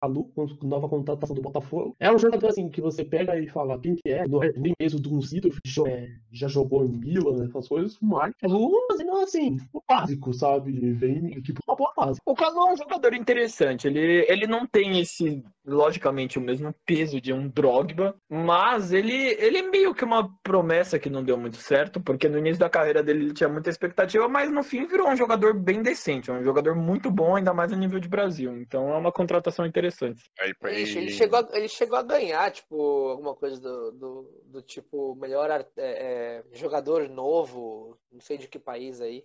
Calu, 0.00 0.30
nova 0.62 0.88
contratação 0.88 1.34
do 1.34 1.42
Botafogo. 1.42 1.96
É 1.98 2.12
um 2.12 2.18
jogador 2.18 2.48
assim 2.48 2.68
que 2.68 2.80
você 2.80 3.04
pega 3.04 3.38
e 3.38 3.48
fala 3.48 3.78
quem 3.78 3.94
que 3.94 4.10
é, 4.10 4.24
é 4.24 4.52
nem 4.56 4.74
mesmo 4.80 5.00
do 5.00 5.20
Zito, 5.20 5.48
é, 5.86 6.08
já 6.32 6.48
jogou 6.48 6.84
em 6.84 6.96
Milan, 6.98 7.44
essas 7.44 7.68
coisas, 7.68 7.96
mas 8.00 8.34
Calu, 8.40 8.70
assim, 8.90 9.08
assim, 9.22 9.56
o 9.72 9.80
básico, 9.88 10.32
sabe? 10.32 10.92
Vem 10.92 11.40
tipo 11.42 11.60
uma 11.66 11.76
boa 11.76 11.92
fase. 11.94 12.20
O 12.24 12.34
Calu 12.34 12.68
é 12.68 12.72
um 12.72 12.76
jogador 12.76 13.14
interessante. 13.14 13.86
Ele, 13.86 14.26
ele 14.28 14.46
não 14.46 14.66
tem 14.66 15.00
esse, 15.00 15.42
logicamente, 15.66 16.38
o 16.38 16.42
mesmo 16.42 16.74
peso 16.84 17.20
de 17.20 17.32
um 17.32 17.48
Drogba, 17.48 18.14
mas 18.28 18.92
ele, 18.92 19.14
ele 19.14 19.58
é 19.58 19.62
meio 19.62 19.94
que 19.94 20.04
uma 20.04 20.28
promessa 20.42 20.98
que 20.98 21.10
não 21.10 21.22
deu 21.22 21.38
muito 21.38 21.56
certo, 21.56 22.00
porque 22.00 22.28
no 22.28 22.38
início 22.38 22.58
da 22.58 22.68
carreira 22.68 23.02
dele 23.02 23.24
ele 23.26 23.34
tinha 23.34 23.48
muita 23.48 23.70
expectativa, 23.70 24.28
mas 24.28 24.50
no 24.50 24.62
fim 24.62 24.86
virou 24.86 25.08
um 25.08 25.16
jogador 25.16 25.54
bem 25.54 25.82
decente, 25.82 26.30
um 26.30 26.42
jogador 26.42 26.74
muito 26.74 27.10
bom, 27.10 27.36
ainda 27.36 27.54
mais 27.54 27.72
a 27.72 27.76
nível 27.76 28.00
de 28.00 28.08
Brasil. 28.08 28.56
Então 28.60 28.92
é 28.92 28.96
uma 28.96 29.12
contratação 29.12 29.64
interessante. 29.64 29.93
Aí, 30.40 30.52
Ele, 30.64 30.98
ele 30.98 31.10
chegou 31.10 31.38
a, 31.38 31.48
ele 31.56 31.68
chegou 31.68 31.98
a 31.98 32.02
ganhar, 32.02 32.50
tipo, 32.50 33.08
alguma 33.08 33.34
coisa 33.34 33.60
do, 33.60 33.92
do, 33.92 34.42
do 34.46 34.62
tipo, 34.62 35.14
melhor 35.16 35.50
é, 35.50 35.64
é, 35.76 36.44
jogador 36.52 37.08
novo, 37.08 37.98
não 38.12 38.20
sei 38.20 38.38
de 38.38 38.48
que 38.48 38.58
país 38.58 39.00
aí. 39.00 39.24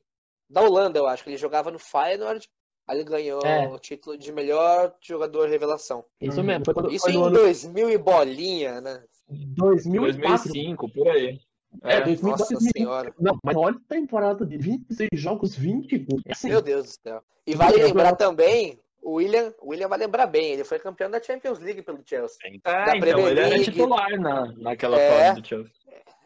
Da 0.50 0.62
Holanda, 0.62 0.98
eu 1.00 1.08
acho, 1.08 1.24
que 1.24 1.30
ele 1.30 1.38
jogava 1.38 1.70
no 1.72 1.78
Feyenoord, 1.80 2.48
aí 2.88 2.98
ele 2.98 3.04
ganhou 3.10 3.42
É. 3.46 3.68
o 3.68 3.78
título 3.78 4.18
de 4.18 4.32
melhor 4.32 4.94
jogador 5.02 5.48
revelação. 5.48 6.04
Isso 6.20 6.44
mesmo, 6.44 6.66
foi, 6.66 6.74
quando, 6.74 6.92
Isso 6.92 7.06
foi 7.06 7.12
em 7.14 7.18
no 7.18 7.26
ano 7.26 7.36
2000 7.36 7.90
e 7.90 7.98
bolinha, 7.98 8.82
né? 8.82 9.04
2004. 9.30 10.52
2005, 10.52 10.90
por 10.92 11.08
aí. 11.08 11.40
É, 11.84 11.98
É, 11.98 12.02
2000, 12.02 12.32
Nossa 12.32 12.46
2005. 12.54 12.72
senhora. 12.78 13.14
Não, 13.20 13.38
mas 13.44 13.56
olha 13.56 13.76
a 13.78 13.94
temporada 13.94 14.44
de 14.46 14.58
26 14.58 15.10
jogos, 15.14 15.56
20 15.56 16.00
gols. 16.00 16.22
É 16.26 16.32
assim, 16.32 16.50
Meu 16.50 16.62
Deus 16.64 16.86
do 16.88 16.92
céu. 17.04 17.24
E 17.46 17.54
vale 17.56 17.80
Eu- 17.80 17.86
lembrar 17.88 18.16
também, 18.16 18.80
o 19.02 19.14
William, 19.14 19.54
o 19.60 19.70
William 19.70 19.88
vai 19.88 19.98
lembrar 20.00 20.28
bem, 20.28 20.52
ele 20.54 20.64
foi 20.64 20.80
campeão 20.80 21.10
da 21.10 21.22
Champions 21.22 21.60
League 21.60 21.82
pelo 21.82 22.02
Chelsea. 22.06 22.38
É, 22.44 22.50
Da 22.50 22.82
então, 22.98 23.00
Premier 23.00 23.28
ele 23.32 23.40
era 23.40 23.50
League. 23.50 23.64
titular 23.66 24.20
na, 24.20 24.52
naquela 24.58 25.00
É. 25.00 25.28
fase 25.28 25.42
do 25.42 25.48
Chelsea. 25.48 25.72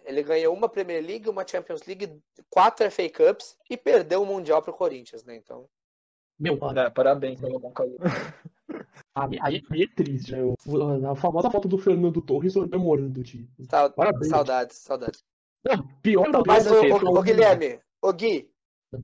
Ele 0.05 0.21
ganhou 0.23 0.53
uma 0.53 0.67
Premier 0.67 1.01
League, 1.05 1.29
uma 1.29 1.47
Champions 1.47 1.83
League, 1.85 2.21
quatro 2.49 2.89
FA 2.91 3.09
Cups 3.09 3.55
e 3.69 3.77
perdeu 3.77 4.21
o 4.21 4.25
Mundial 4.25 4.61
pro 4.61 4.73
Corinthians, 4.73 5.23
né? 5.23 5.35
Então, 5.37 5.65
meu, 6.37 6.57
É, 6.75 6.89
parabéns, 6.89 7.39
Salomão 7.39 7.71
Kalou. 7.71 7.97
aí, 9.15 9.39
aí, 9.41 9.63
aí 9.71 9.83
é 9.83 9.87
triste. 9.95 10.31
né? 10.33 10.43
O- 10.43 11.07
A 11.09 11.15
famosa 11.15 11.49
foto 11.49 11.67
do 11.67 11.77
Fernando 11.77 12.21
Torres 12.21 12.53
comemorando 12.53 13.21
o 13.21 13.65
sau- 13.69 13.91
Parabéns. 13.91 14.27
saudades, 14.29 14.77
saudades. 14.77 15.23
Não, 15.63 15.87
pior 16.01 16.27
não, 16.29 16.43
Mas, 16.45 16.67
é 16.67 16.69
que 16.69 16.75
ô, 16.91 16.99
foi 16.99 17.09
ô, 17.09 17.21
Guilherme, 17.21 17.79
ô 18.01 18.11
Gui, 18.11 18.49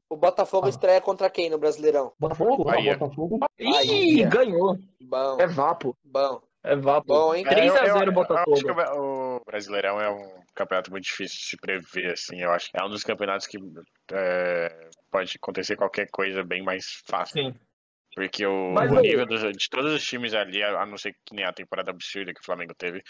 o 0.09 0.15
Botafogo 0.17 0.67
Ah. 0.67 0.69
estreia 0.69 1.01
contra 1.01 1.29
quem 1.29 1.49
no 1.49 1.57
Brasileirão? 1.57 2.13
Botafogo, 2.19 2.57
não, 2.57 2.63
Bahia. 2.65 2.97
Botafogo. 2.97 3.39
Ih, 3.57 4.23
ganhou. 4.25 4.77
Bom, 5.01 5.37
É 5.39 5.47
vapo. 5.47 5.95
bom. 6.03 6.41
É 6.63 6.75
vapo. 6.75 7.07
Bom, 7.07 7.33
hein? 7.33 7.45
É, 7.47 7.49
eu- 7.67 7.73
3x0 7.73 7.87
eu- 7.87 7.95
eu 7.95 8.01
acho 8.03 8.11
Botafogo. 8.11 8.59
que 8.59 8.71
o 8.71 9.39
o 9.39 9.45
Brasileirão 9.45 10.01
é 10.01 10.09
um 10.11 10.43
campeonato 10.53 10.91
muito 10.91 11.05
difícil 11.05 11.37
de 11.37 11.45
se 11.45 11.57
prever, 11.57 12.11
assim. 12.11 12.41
Eu 12.41 12.51
acho 12.51 12.69
que 12.69 12.77
é 12.79 12.83
um 12.85 12.89
dos 12.89 13.03
campeonatos 13.03 13.47
que 13.47 13.57
é, 14.11 14.89
pode 15.09 15.33
acontecer 15.41 15.75
qualquer 15.77 16.07
coisa 16.11 16.43
bem 16.43 16.61
mais 16.61 17.01
fácil. 17.07 17.41
Sim. 17.41 17.55
Porque 18.13 18.45
o, 18.45 18.71
Mas, 18.73 18.91
o 18.91 18.95
nível 18.99 19.25
dos- 19.25 19.41
de 19.41 19.69
todos 19.69 19.93
os 19.93 20.03
times 20.03 20.33
ali, 20.33 20.61
a 20.63 20.81
a 20.81 20.85
não 20.85 20.97
ser 20.97 21.13
que 21.25 21.33
nem 21.33 21.45
a 21.45 21.53
temporada 21.53 21.91
absurda 21.91 22.33
que 22.33 22.41
o 22.41 22.43
Flamengo 22.45 22.73
teve, 22.77 23.01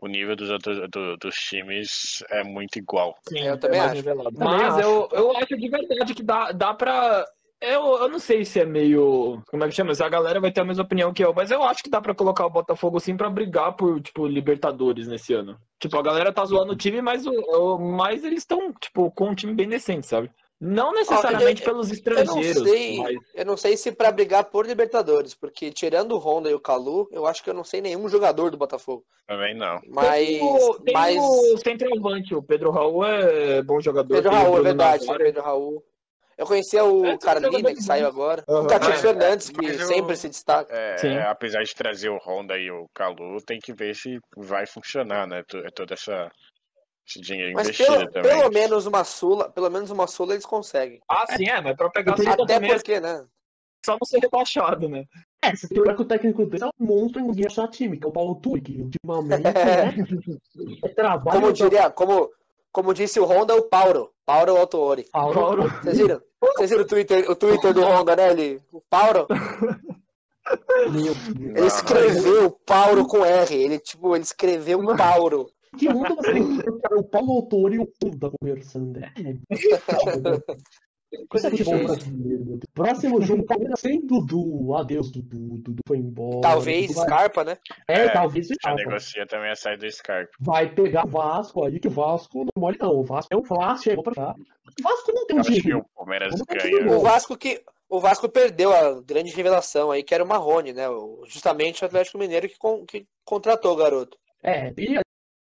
o 0.00 0.06
nível 0.06 0.36
dos 0.36 0.50
outros 0.50 0.78
do- 0.90 1.16
dos 1.16 1.34
times 1.34 2.22
é 2.30 2.42
muito 2.44 2.76
igual. 2.78 3.14
Sim, 3.28 3.40
Eu 3.44 3.58
também 3.58 3.80
acho. 3.80 3.94
nivelado. 3.96 4.30
Também 4.32 4.44
Mas 4.48 4.74
acho. 4.78 4.82
eu, 4.88 5.08
eu 5.12 5.36
acho 5.36 5.56
de 5.56 5.68
verdade 5.68 6.14
que 6.14 6.22
dá, 6.22 6.52
dá 6.52 6.72
pra. 6.74 7.24
Eu, 7.60 7.82
eu 7.98 8.08
não 8.08 8.20
sei 8.20 8.44
se 8.44 8.60
é 8.60 8.64
meio. 8.64 9.42
Como 9.50 9.64
é 9.64 9.68
que 9.68 9.74
chama? 9.74 9.92
Se 9.92 10.02
a 10.04 10.08
galera 10.08 10.40
vai 10.40 10.52
ter 10.52 10.60
a 10.60 10.64
mesma 10.64 10.84
opinião 10.84 11.12
que 11.12 11.24
eu, 11.24 11.34
mas 11.34 11.50
eu 11.50 11.60
acho 11.64 11.82
que 11.82 11.90
dá 11.90 12.00
pra 12.00 12.14
colocar 12.14 12.46
o 12.46 12.50
Botafogo 12.50 13.00
sim 13.00 13.16
pra 13.16 13.28
brigar 13.28 13.72
por, 13.74 14.00
tipo, 14.00 14.28
Libertadores 14.28 15.08
nesse 15.08 15.34
ano. 15.34 15.58
Tipo, 15.80 15.98
a 15.98 16.02
galera 16.02 16.32
tá 16.32 16.44
zoando 16.44 16.72
o 16.74 16.76
time, 16.76 17.02
mas, 17.02 17.26
o, 17.26 17.32
o- 17.32 17.78
mas 17.78 18.22
eles 18.24 18.40
estão, 18.40 18.72
tipo, 18.74 19.10
com 19.10 19.30
um 19.30 19.34
time 19.34 19.52
bem 19.54 19.68
decente, 19.68 20.06
sabe? 20.06 20.30
Não 20.60 20.92
necessariamente 20.92 21.62
eu- 21.62 21.68
pelos 21.68 21.86
Eu 21.88 21.90
não 21.90 21.94
estrangeiros, 21.94 22.68
sei, 22.68 22.98
mas. 22.98 23.16
eu 23.34 23.44
não 23.44 23.56
sei 23.56 23.76
se 23.76 23.92
pra 23.92 24.10
brigar 24.10 24.44
por 24.44 24.66
Libertadores, 24.66 25.32
porque 25.34 25.70
tirando 25.70 26.12
o 26.12 26.18
Honda 26.18 26.50
e 26.50 26.54
o 26.54 26.58
Calu, 26.60 27.08
eu 27.12 27.26
acho 27.26 27.44
que 27.44 27.50
eu 27.50 27.54
não 27.54 27.62
sei 27.62 27.80
nenhum 27.80 28.08
jogador 28.08 28.50
do 28.50 28.56
Botafogo. 28.56 29.04
Também 29.26 29.54
não. 29.54 29.80
Mas, 29.86 30.26
Tem, 30.26 30.42
o, 30.42 30.80
tem 30.80 30.94
mas 30.94 31.16
o 31.16 31.58
centroavante, 31.58 32.34
o 32.34 32.42
Pedro 32.42 32.70
Raul 32.72 33.04
é 33.04 33.62
bom 33.62 33.80
jogador. 33.80 34.12
Pedro 34.14 34.30
Raul, 34.32 34.58
é 34.58 34.62
verdade. 34.62 35.06
Pedro 35.18 35.42
Raul. 35.42 35.84
Eu 36.36 36.46
conhecia 36.46 36.84
o 36.84 37.04
É, 37.04 37.18
jogadores 37.20 37.78
que 37.78 37.82
saiu 37.82 38.06
agora. 38.06 38.44
Aham. 38.48 38.62
O 38.62 38.66
Cativo 38.68 38.90
Mas- 38.92 39.00
Fernandes, 39.00 39.50
que 39.50 39.64
eu- 39.66 39.86
sempre 39.86 40.16
se 40.16 40.28
destaca. 40.28 40.72
É, 40.72 40.96
Sim. 40.98 41.08
é, 41.08 41.22
apesar 41.28 41.64
de 41.64 41.74
trazer 41.74 42.08
o 42.10 42.16
Honda 42.18 42.56
e 42.56 42.70
o 42.70 42.86
Calu, 42.94 43.40
tem 43.44 43.58
que 43.58 43.72
ver 43.72 43.94
se 43.96 44.20
vai 44.36 44.64
funcionar, 44.64 45.26
né? 45.26 45.42
To- 45.48 45.58
é 45.58 45.70
Toda 45.70 45.94
essa 45.94 46.30
esse 47.08 47.20
dinheiro 47.20 47.52
Mas 47.54 47.68
investido 47.68 47.92
pelo, 47.92 48.10
também. 48.10 48.38
pelo 48.38 48.50
menos 48.52 48.86
uma 48.86 49.04
Sula, 49.04 49.48
pelo 49.50 49.70
menos 49.70 49.90
uma 49.90 50.06
Sula 50.06 50.34
eles 50.34 50.46
conseguem. 50.46 51.00
Ah, 51.08 51.24
sim, 51.36 51.48
é, 51.48 51.60
mas 51.60 51.76
pra 51.76 51.88
pegar 51.90 52.12
Até 52.12 52.36
também 52.36 52.70
é 52.70 52.74
porque, 52.74 53.00
né? 53.00 53.24
só 53.84 53.92
não 53.92 54.04
ser 54.04 54.18
rebaixado, 54.18 54.88
né? 54.88 55.04
É, 55.42 55.54
você 55.54 55.68
tem 55.68 55.82
que 55.82 56.02
o 56.02 56.04
técnico 56.04 56.44
dele 56.46 56.64
é 56.64 56.66
um 56.66 56.86
monstro 56.86 57.20
em 57.20 57.26
conseguir 57.26 57.46
achar 57.46 57.68
time, 57.68 57.96
que 57.96 58.04
é 58.04 58.08
o 58.08 58.12
Paulo 58.12 58.40
que 58.40 58.80
ultimamente 58.80 59.40
né, 59.42 60.38
é 60.84 60.88
trabalho. 60.88 61.40
Como 61.40 61.52
diria, 61.52 61.90
como, 61.90 62.30
como 62.72 62.92
disse 62.92 63.20
o 63.20 63.24
Honda, 63.24 63.54
o 63.54 63.62
Pauro. 63.62 64.10
Pauro 64.26 64.56
Autori. 64.56 65.06
Paulo, 65.10 65.34
Paulo. 65.34 65.70
Vocês 65.82 65.98
viram? 65.98 66.20
Vocês 66.40 66.70
viram 66.70 66.82
o 66.82 66.86
Twitter, 66.86 67.30
o 67.30 67.36
Twitter 67.36 67.72
do 67.72 67.82
Honda, 67.82 68.16
né? 68.16 68.30
Ele, 68.30 68.60
o 68.72 68.80
Pauro, 68.90 69.26
meu 70.90 71.12
ele 71.12 71.60
Não, 71.60 71.66
escreveu 71.66 72.50
Pauro 72.66 73.06
com 73.06 73.24
R. 73.24 73.54
Ele, 73.54 73.78
tipo, 73.78 74.14
ele 74.14 74.24
escreveu 74.24 74.96
Pauro. 74.96 75.50
Que 75.78 75.88
mundo 75.88 76.16
você 76.16 76.32
tem 76.32 76.56
que 76.58 76.62
colocar 76.64 76.94
o 76.96 77.04
Paulo 77.04 77.32
Autori 77.32 77.76
e 77.76 77.78
o 77.78 77.86
Puda 78.00 78.30
conversando? 78.40 78.98
É, 78.98 79.12
Coisa 81.30 81.48
futebol 81.50 81.74
difícil. 81.74 81.94
brasileiro. 81.96 82.44
meu 82.44 82.56
Deus. 82.58 82.60
Próximo 82.74 83.22
jogo, 83.22 83.46
Palmeiras 83.46 83.80
sem 83.80 84.04
Dudu. 84.06 84.74
Adeus, 84.74 85.10
Dudu. 85.10 85.56
Dudu 85.58 85.80
foi 85.88 85.96
embora. 85.96 86.42
Talvez 86.42 86.92
vai- 86.94 87.06
Scarpa, 87.06 87.44
né? 87.44 87.56
É, 87.88 88.00
É, 88.02 88.08
talvez 88.10 88.46
Scarpa. 88.48 88.76
negocia 88.76 89.26
também 89.26 89.50
a 89.50 89.56
saída 89.56 89.86
do 89.86 89.90
Scarpa. 89.92 90.30
Vai 90.38 90.74
pegar 90.74 91.06
o 91.06 91.08
Vasco 91.08 91.64
aí, 91.64 91.80
que 91.80 91.88
o 91.88 91.90
Vasco 91.90 92.40
não 92.44 92.50
mole 92.58 92.76
não. 92.78 92.90
O 92.94 93.04
Vasco 93.04 93.28
é 93.32 93.36
um 93.38 93.42
Vasco, 93.42 93.84
chegou 93.84 94.04
pra 94.04 94.14
cá. 94.14 94.34
O 94.36 94.82
Vasco 94.82 95.12
não 95.14 95.26
tem 95.26 95.38
um 95.38 95.42
time. 95.42 95.74
o 95.76 95.84
Palmeiras 95.96 96.34
ganha. 96.46 96.94
O 96.94 97.00
Vasco 97.00 97.36
que. 97.38 97.62
O 97.90 98.00
Vasco 98.00 98.28
perdeu 98.28 98.70
a 98.70 99.00
grande 99.00 99.32
revelação 99.34 99.90
aí, 99.90 100.02
que 100.02 100.12
era 100.14 100.22
o 100.22 100.28
Marrone, 100.28 100.74
né? 100.74 100.84
Justamente 101.26 101.82
o 101.82 101.86
Atlético 101.86 102.18
Mineiro 102.18 102.46
que, 102.46 102.58
con- 102.58 102.84
que 102.84 103.06
contratou 103.24 103.72
o 103.72 103.76
garoto. 103.76 104.18
É, 104.42 104.74
e 104.76 104.98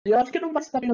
eu 0.05 0.19
acho 0.19 0.33
que 0.33 0.41
não 0.41 0.53
vai 0.53 0.63
se 0.63 0.73
dar 0.73 0.81
bem 0.81 0.91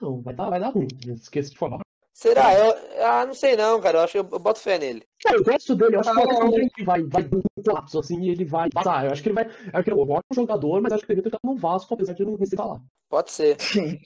não. 0.00 0.22
Vai 0.22 0.34
dar, 0.34 0.50
vai 0.50 0.60
dar 0.60 0.68
ruim. 0.68 0.86
Esqueci 1.14 1.50
de 1.50 1.58
falar. 1.58 1.80
Será? 2.12 2.54
Eu, 2.54 3.04
ah, 3.04 3.26
não 3.26 3.34
sei 3.34 3.56
não, 3.56 3.80
cara. 3.80 3.98
Eu 3.98 4.02
acho 4.04 4.12
que 4.12 4.18
eu, 4.18 4.28
eu 4.30 4.38
boto 4.38 4.60
fé 4.60 4.78
nele. 4.78 5.02
Cara, 5.20 5.36
eu 5.36 5.44
gosto 5.44 5.74
dele, 5.74 5.96
eu 5.96 6.00
acho 6.00 6.12
que 6.12 6.20
Ah, 6.20 6.22
ele 6.22 6.32
não. 6.32 6.40
é 6.42 6.62
um 6.62 6.68
que 6.68 6.84
vai, 6.84 7.02
vai 7.02 7.24
dar 7.24 7.36
um 7.38 7.62
colapso 7.64 7.98
assim 7.98 8.20
e 8.20 8.30
ele 8.30 8.44
vai 8.44 8.70
passar. 8.70 9.04
Eu 9.04 9.10
acho 9.10 9.22
que 9.22 9.28
ele 9.30 9.34
vai. 9.34 9.46
Eu 9.46 9.50
acho 9.72 9.84
que 9.84 9.90
ele 9.90 10.00
é 10.00 10.04
um 10.04 10.10
ótimo 10.12 10.34
jogador, 10.34 10.80
mas 10.80 10.92
acho 10.92 11.04
que 11.04 11.12
ele 11.12 11.20
devia 11.20 11.30
ter 11.32 11.36
ficado 11.36 11.52
no 11.52 11.60
Vasco, 11.60 11.92
apesar 11.92 12.12
de 12.12 12.24
não 12.24 12.36
receber 12.36 12.62
lá. 12.62 12.80
Pode 13.08 13.32
ser. 13.32 13.60
Sim. 13.60 13.98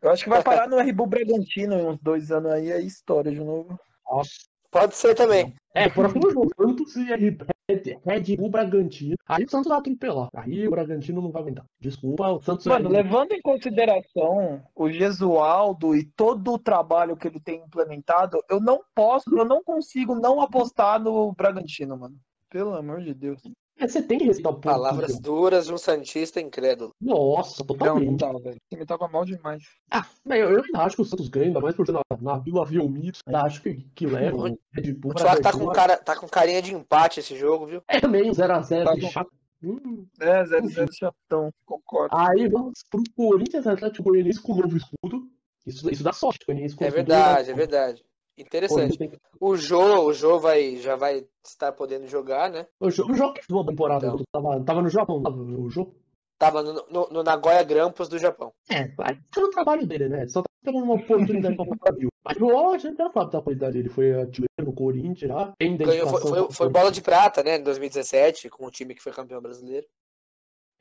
Eu 0.00 0.10
acho 0.10 0.24
que 0.24 0.30
vai 0.30 0.42
parar 0.42 0.68
no 0.68 0.78
RB 0.78 1.06
Bragantino 1.06 1.74
em 1.74 1.86
uns 1.86 1.98
dois 2.00 2.30
anos 2.30 2.52
aí, 2.52 2.70
é 2.70 2.80
história 2.80 3.30
de 3.30 3.38
novo. 3.38 3.78
Nossa. 4.08 4.30
Pode 4.70 4.94
ser 4.94 5.14
também. 5.14 5.54
É, 5.74 5.88
próximo 5.88 6.30
jogo, 6.30 6.50
Santos 6.56 6.96
e 6.96 7.04
Red, 7.04 7.38
Red 7.68 8.36
Bull 8.36 8.50
Bragantino. 8.50 9.14
Aí 9.26 9.44
o 9.44 9.50
Santos 9.50 9.68
vai 9.68 9.78
atropelar. 9.78 10.28
Aí 10.34 10.66
o 10.66 10.70
Bragantino 10.70 11.22
não 11.22 11.30
vai 11.30 11.42
aguentar. 11.42 11.64
Desculpa, 11.80 12.28
o 12.28 12.40
Santos 12.40 12.66
Mano, 12.66 12.90
vai. 12.90 13.02
levando 13.02 13.32
em 13.32 13.40
consideração 13.40 14.62
o 14.74 14.90
Gesualdo 14.90 15.94
e 15.94 16.04
todo 16.04 16.52
o 16.52 16.58
trabalho 16.58 17.16
que 17.16 17.28
ele 17.28 17.40
tem 17.40 17.62
implementado, 17.62 18.42
eu 18.50 18.60
não 18.60 18.80
posso, 18.94 19.34
eu 19.36 19.44
não 19.44 19.62
consigo 19.62 20.14
não 20.14 20.40
apostar 20.40 21.00
no 21.00 21.32
Bragantino, 21.32 21.96
mano. 21.96 22.16
Pelo 22.50 22.74
amor 22.74 23.00
de 23.00 23.14
Deus. 23.14 23.40
É, 23.82 23.88
você 23.88 24.00
tem 24.00 24.18
que 24.18 24.24
respeitar 24.24 24.50
o 24.50 24.54
ponto. 24.54 24.62
Palavras 24.62 25.18
duras 25.18 25.66
de 25.66 25.72
um 25.72 25.78
Santista 25.78 26.40
incrédulo. 26.40 26.94
Nossa, 27.00 27.64
Não, 27.64 27.66
não 27.66 27.78
totalmente. 27.78 28.20
dá, 28.20 28.32
velho. 28.32 28.56
O 28.56 28.74
time 28.74 28.86
tava 28.86 29.08
mal 29.08 29.24
demais. 29.24 29.62
Ah, 29.90 30.06
eu, 30.26 30.50
eu 30.50 30.62
ainda 30.64 30.78
acho 30.78 30.96
que 30.96 31.02
o 31.02 31.04
Santos 31.04 31.28
ganha, 31.28 31.46
ainda 31.46 31.60
mais 31.60 31.74
por 31.74 31.84
ser 31.84 31.92
na, 31.92 32.02
na 32.20 32.38
Vila 32.38 32.64
Belmiro. 32.64 33.18
Ainda 33.26 33.42
acho 33.42 33.60
que, 33.60 33.74
que 33.94 34.06
leva 34.06 34.36
o 34.36 34.58
Red 34.72 34.92
Bull 34.94 35.10
O 35.10 35.14
Thiago 35.14 35.42
tá 35.42 35.52
com, 35.52 35.66
cara, 35.66 35.96
tá 35.96 36.16
com 36.16 36.28
carinha 36.28 36.62
de 36.62 36.72
empate 36.72 37.20
esse 37.20 37.36
jogo, 37.36 37.66
viu? 37.66 37.82
É 37.88 38.00
também 38.00 38.30
um 38.30 38.32
0x0 38.32 38.84
Tá 38.84 39.08
chato. 39.08 39.32
Hum. 39.64 40.06
É, 40.20 40.42
0-0 40.42 40.88
chatão, 40.92 41.50
concordo. 41.64 42.16
Aí 42.16 42.48
vamos 42.48 42.80
pro 42.90 43.02
Corinthians 43.16 43.66
Atlético 43.66 44.10
Goianiense 44.10 44.40
com 44.40 44.56
novo 44.56 44.76
escudo. 44.76 45.28
Isso, 45.64 45.88
isso 45.88 46.02
dá 46.02 46.12
sorte, 46.12 46.44
com 46.44 46.52
É 46.52 46.64
escudo, 46.64 46.90
verdade, 46.90 47.50
é 47.50 47.54
verdade. 47.54 48.04
Interessante. 48.36 49.20
O 49.38 49.56
Jô, 49.56 50.06
o 50.06 50.12
Jô 50.12 50.38
vai, 50.38 50.76
já 50.76 50.96
vai 50.96 51.26
estar 51.44 51.72
podendo 51.72 52.06
jogar, 52.06 52.50
né? 52.50 52.66
O 52.80 52.90
jogo, 52.90 53.12
o 53.12 53.14
jogo 53.14 53.34
que 53.34 53.44
foi 53.44 53.56
uma 53.56 53.66
temporada. 53.66 54.06
Então. 54.06 54.22
Tava, 54.32 54.64
tava 54.64 54.82
no 54.82 54.88
Japão, 54.88 55.22
tava 55.22 55.36
o 55.36 55.68
jogo. 55.68 55.94
Tava 56.38 56.62
no, 56.62 56.84
no, 56.90 57.08
no 57.08 57.22
Nagoya 57.22 57.62
Grampus 57.62 58.08
do 58.08 58.18
Japão. 58.18 58.52
É, 58.68 58.88
vai 58.88 59.16
ser 59.32 59.40
o 59.44 59.50
trabalho 59.50 59.86
dele, 59.86 60.08
né? 60.08 60.26
Só 60.26 60.42
tá 60.42 60.48
esperando 60.60 60.84
uma 60.84 60.94
oportunidade 60.94 61.54
pra 61.54 61.66
Copa 61.66 61.84
Brasil. 61.84 62.08
Mas 62.24 62.36
o 62.40 62.70
a 62.70 62.78
gente 62.78 62.96
já 62.96 63.10
sabe 63.10 63.30
da 63.32 63.42
qualidade 63.42 63.72
dele. 63.74 63.88
Foi 63.88 64.12
artilheiro 64.12 64.64
no 64.64 64.72
Corinthians. 64.72 65.54
Tem 65.58 65.76
Ganhou, 65.76 66.08
foi, 66.08 66.20
foi, 66.20 66.50
foi 66.50 66.68
bola 66.68 66.90
de 66.90 67.00
prata, 67.00 67.42
né, 67.42 67.58
em 67.58 67.62
2017, 67.62 68.48
com 68.48 68.66
o 68.66 68.70
time 68.70 68.94
que 68.94 69.02
foi 69.02 69.12
campeão 69.12 69.40
brasileiro. 69.40 69.86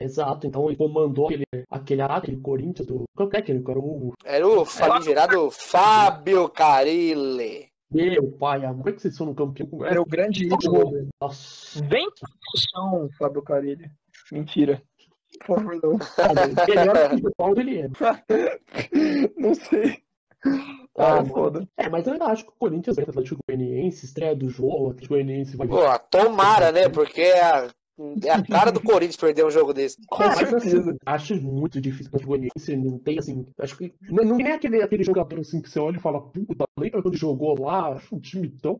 Exato, 0.03 0.47
então 0.47 0.67
ele 0.67 0.75
comandou 0.75 1.25
aquele, 1.25 1.45
aquele 1.69 2.01
Araque, 2.01 2.27
aquele 2.27 2.41
Corinthians 2.41 2.87
do. 2.87 3.03
Qual 3.15 3.29
que 3.29 3.37
é 3.37 3.39
aquele? 3.39 3.63
Era 3.63 3.79
o 3.79 4.13
Era 4.25 4.47
o 4.47 4.65
famigerado 4.65 5.51
Fábio 5.51 6.49
Carilli. 6.49 7.69
meu 7.91 8.31
pai, 8.31 8.65
a 8.65 8.73
mãe 8.73 8.93
que 8.93 9.01
vocês 9.01 9.17
foram 9.17 9.33
campeão 9.33 9.67
com 9.67 9.85
Era 9.85 10.01
o 10.01 10.05
grande 10.05 10.45
ídolo. 10.45 11.07
Nossa, 11.21 11.83
Vem 11.87 12.07
chão, 12.73 13.09
Fábio 13.17 13.41
Carilli. 13.41 13.89
Mentira. 14.31 14.81
Por 15.45 15.57
favor, 15.57 15.79
não. 15.81 15.99
melhor 16.67 17.09
que 17.09 17.27
o 17.27 17.35
Paulo 17.35 17.59
ele 17.59 17.79
é. 17.79 17.89
Não 19.37 19.53
sei. 19.53 19.97
Ah, 20.97 21.19
Ah, 21.19 21.25
foda. 21.25 21.67
É, 21.77 21.89
mas 21.89 22.05
eu 22.05 22.13
ainda 22.13 22.25
acho 22.25 22.45
que 22.45 22.51
o 22.51 22.55
Corinthians 22.59 22.95
vai 22.95 23.05
Atlético 23.05 23.39
Goianiense, 23.47 24.05
estreia 24.05 24.35
do 24.35 24.49
jogo, 24.49 24.87
o 24.87 24.89
Atlético 24.89 25.13
Goianiense 25.13 25.55
vai. 25.55 25.67
Pô, 25.67 25.99
tomara, 26.09 26.71
né? 26.71 26.89
Porque 26.89 27.21
é 27.21 27.41
a, 27.41 27.69
é 28.23 28.31
a 28.31 28.43
cara 28.43 28.71
do 28.71 28.81
Corinthians 28.81 29.17
perder 29.17 29.45
um 29.45 29.51
jogo 29.51 29.73
desse. 29.73 29.97
Com 30.07 30.23
assim, 30.23 30.45
certeza. 30.45 30.95
acho 31.05 31.41
muito 31.41 31.79
difícil 31.79 32.05
o 32.05 32.07
Atlético 32.15 32.29
Goianiense, 32.29 32.75
não 32.77 32.97
tem 32.99 33.19
assim, 33.19 33.45
acho 33.59 33.77
que 33.77 33.93
não, 34.09 34.23
não 34.23 34.37
tem 34.37 34.51
aquele, 34.51 34.81
aquele 34.81 35.03
jogador 35.03 35.39
assim 35.39 35.61
que 35.61 35.69
você 35.69 35.79
olha 35.79 35.97
e 35.97 36.01
fala, 36.01 36.21
puta, 36.21 36.65
lembra 36.79 37.01
quando 37.01 37.17
jogou 37.17 37.59
lá, 37.61 37.93
acho 37.93 38.15
um 38.15 38.19
time 38.19 38.49
tão, 38.49 38.79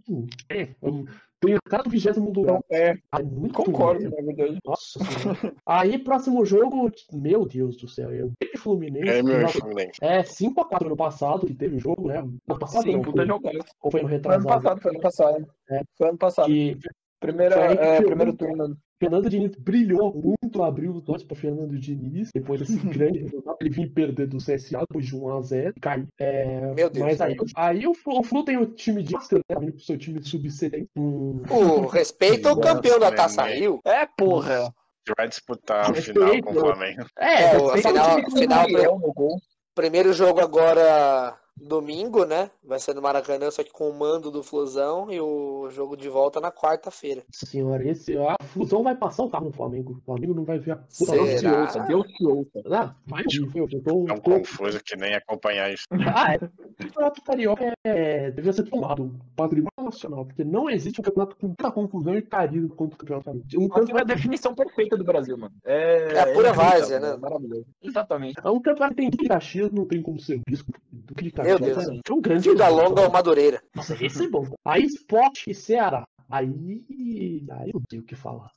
é, 0.49 0.70
um- 0.82 1.05
tem 1.43 1.55
a 1.55 1.59
cara 1.68 1.82
do 1.82 1.89
vigésimo 1.89 2.32
lugar, 2.32 2.59
é, 2.72 2.95
é 3.18 3.24
muito 3.24 3.55
concordo, 3.55 4.03
na 4.03 4.16
verdade. 4.22 4.59
Nossa 4.64 4.99
senhora. 5.03 5.55
Aí, 5.66 5.97
próximo 5.97 6.45
jogo, 6.45 6.91
meu 7.12 7.47
Deus 7.47 7.76
do 7.78 7.88
céu, 7.88 8.12
eu 8.12 8.32
Grêmio 8.39 8.53
e 8.53 8.57
Fluminense. 8.59 9.09
E 9.09 9.24
joga- 9.24 9.47
Fluminense. 9.47 9.97
É, 10.03 10.22
5x4 10.22 10.88
no 10.88 10.95
passado, 10.95 11.47
que 11.47 11.55
teve 11.55 11.78
o 11.78 11.80
jogo, 11.80 12.07
né? 12.09 12.22
No 12.47 12.59
passado 12.59 12.84
Sim, 12.84 12.91
não, 12.93 13.01
puta 13.01 13.26
foi, 13.26 13.32
ou 13.34 13.41
foi 13.41 13.59
no 13.64 13.89
Foi 13.91 13.99
ano 14.01 14.07
retrasado. 14.09 14.47
passado, 14.47 14.82
foi 14.82 14.91
ano 14.91 15.01
passado. 15.01 15.47
É. 15.72 15.82
Foi 15.97 16.09
ano 16.09 16.18
passado. 16.20 16.45
Que 16.45 16.78
Primeira, 17.22 17.55
é, 17.55 18.01
primeiro 18.01 18.34
turno. 18.34 18.76
Fernando 18.99 19.30
Diniz 19.30 19.55
brilhou 19.55 20.11
muito, 20.13 20.63
abriu 20.63 20.91
os 20.91 21.07
olhos 21.07 21.24
para 21.24 21.38
Fernando 21.38 21.78
Diniz, 21.80 22.30
depois 22.34 22.59
desse 22.59 22.76
grande 22.88 23.19
resultado. 23.19 23.57
Ele 23.61 23.69
vinha 23.69 23.89
perder 23.93 24.28
do 24.28 24.38
CSA 24.38 24.80
depois 24.82 25.05
de 25.05 25.15
1x0, 25.15 25.74
caiu. 25.80 26.07
É, 26.19 26.74
Meu 26.74 26.89
Deus. 26.89 27.05
Mas 27.05 27.22
aí, 27.22 27.36
aí 27.55 27.88
o, 27.88 27.93
Flu, 27.93 28.19
o 28.19 28.24
Flu 28.24 28.43
tem 28.43 28.57
o 28.57 28.65
time 28.65 29.03
de 29.03 29.15
Oscar, 29.15 29.39
né? 29.49 29.72
Pro 29.72 29.80
seu 29.80 29.97
time 29.97 30.22
sub-70. 30.22 30.88
Um, 30.97 31.41
O 31.49 31.86
respeito 31.88 32.47
ao 32.49 32.59
campeão 32.59 32.99
da 32.99 33.11
Taça 33.11 33.43
Neném. 33.43 33.59
Rio. 33.59 33.80
É, 33.86 34.05
porra. 34.17 34.72
Que 35.05 35.13
vai 35.17 35.28
disputar 35.28 35.91
Respeito. 35.93 36.19
final 36.19 36.41
com 36.43 36.51
o 36.51 36.59
Flamengo. 36.59 37.05
é, 37.19 37.43
É, 37.53 37.57
o 37.57 37.69
final- 37.78 38.19
final- 38.32 38.99
gol. 39.15 39.38
Primeiro 39.76 40.11
jogo 40.13 40.39
agora 40.41 41.36
domingo, 41.68 42.26
né? 42.26 42.49
Vai 42.64 42.80
ser 42.80 42.93
no 42.95 43.01
Maracanã, 43.01 43.49
só 43.51 43.64
que 43.64 43.72
com 43.72 43.89
o 43.89 43.93
mando 43.97 44.32
do 44.32 44.43
Flusão. 44.43 45.12
E 45.12 45.20
o 45.20 45.70
jogo 45.72 45.95
de 45.95 46.09
volta 46.09 46.39
na 46.39 46.51
quarta-feira. 46.51 47.24
Senhora, 47.32 47.88
esse, 47.88 48.18
a 48.18 48.36
fusão 48.45 48.84
vai 48.84 48.95
passar 48.95 49.24
o 49.24 49.30
carro 49.30 49.45
no 49.45 49.51
Flamengo. 49.53 49.93
O 49.93 50.01
Flamengo 50.05 50.34
não 50.34 50.43
vai 50.43 50.59
ver 50.59 50.72
a 50.72 50.76
puta? 50.78 51.12
Deus 51.12 51.39
te 51.39 51.47
ouça, 51.47 51.80
Deus 51.82 52.07
te 52.07 52.26
ouça. 52.26 52.62
Ah, 52.72 52.95
vai, 53.05 53.24
eu, 53.34 53.49
eu 53.55 53.68
tô, 53.70 54.05
Tão 54.05 54.05
tô- 54.16 54.22
confuso 54.22 54.82
que 54.84 54.95
nem 54.97 55.14
acompanhar 55.16 55.72
isso. 55.72 55.86
Ah, 56.14 56.34
é. 56.34 56.38
O 56.38 56.84
campeonato 56.84 57.22
carioca 57.24 57.72
é, 57.86 58.32
devia 58.32 58.51
ser 58.53 58.64
tomado 58.64 59.03
um 59.03 59.20
patrimônio 59.36 59.70
nacional, 59.82 60.26
porque 60.26 60.43
não 60.43 60.70
existe 60.70 60.99
um 60.99 61.03
campeonato 61.03 61.36
com 61.38 61.53
tanta 61.53 61.72
confusão 61.72 62.16
e 62.18 62.22
carisma 62.22 62.70
quanto 62.76 62.93
o 62.95 62.97
campeonato 62.97 63.26
carioca. 63.26 63.47
Um 63.57 63.66
Aquilo 63.66 63.66
é 63.66 63.68
a 63.68 63.80
campeonato, 63.80 64.07
definição 64.07 64.53
perfeita 64.55 64.97
do 64.97 65.03
Brasil, 65.03 65.38
mano. 65.38 65.53
É, 65.64 66.14
É 66.14 66.20
a 66.20 66.26
pura 66.34 66.49
incrível, 66.49 66.53
várzea, 66.55 66.99
né? 66.99 67.12
é 67.14 67.18
Maravilhoso. 67.18 67.66
Exatamente. 67.82 68.36
é 68.43 68.49
um 68.49 68.59
campeonato 68.62 68.95
que 68.95 69.09
tem 69.09 69.28
Caxias, 69.28 69.72
não 69.72 69.86
tem 69.86 70.01
como 70.01 70.20
ser 70.20 70.38
o 70.38 70.41
bispo 70.47 70.72
do 70.91 71.01
Duque 71.01 71.24
de 71.24 71.32
Meu. 71.60 71.76
Deus. 71.76 71.88
É 72.10 72.14
um 72.14 72.22
grande 72.22 72.49
Vida 72.49 72.66
jogo. 72.70 72.82
longa 72.82 73.02
ou 73.02 73.12
Madureira. 73.12 73.62
Nossa, 73.76 73.95
esse 74.04 74.24
é 74.26 74.28
bom. 74.30 74.45
Aí 74.66 74.84
Sport 74.84 75.47
e 75.47 75.54
Ceará. 75.54 76.04
Aí, 76.30 77.45
aí 77.52 77.72
eu 77.74 77.82
tenho 77.89 78.02
o 78.02 78.06
que 78.06 78.16
falar. 78.16 78.49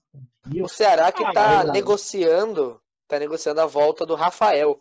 E 0.53 0.59
eu- 0.59 0.65
O 0.65 0.69
Ceará 0.69 1.11
que 1.11 1.25
Ah, 1.25 1.33
tá 1.33 1.65
negociando, 1.73 2.81
tá 3.09 3.19
negociando 3.19 3.61
a 3.61 3.67
volta 3.67 4.07
do 4.07 4.15
Rafael, 4.15 4.79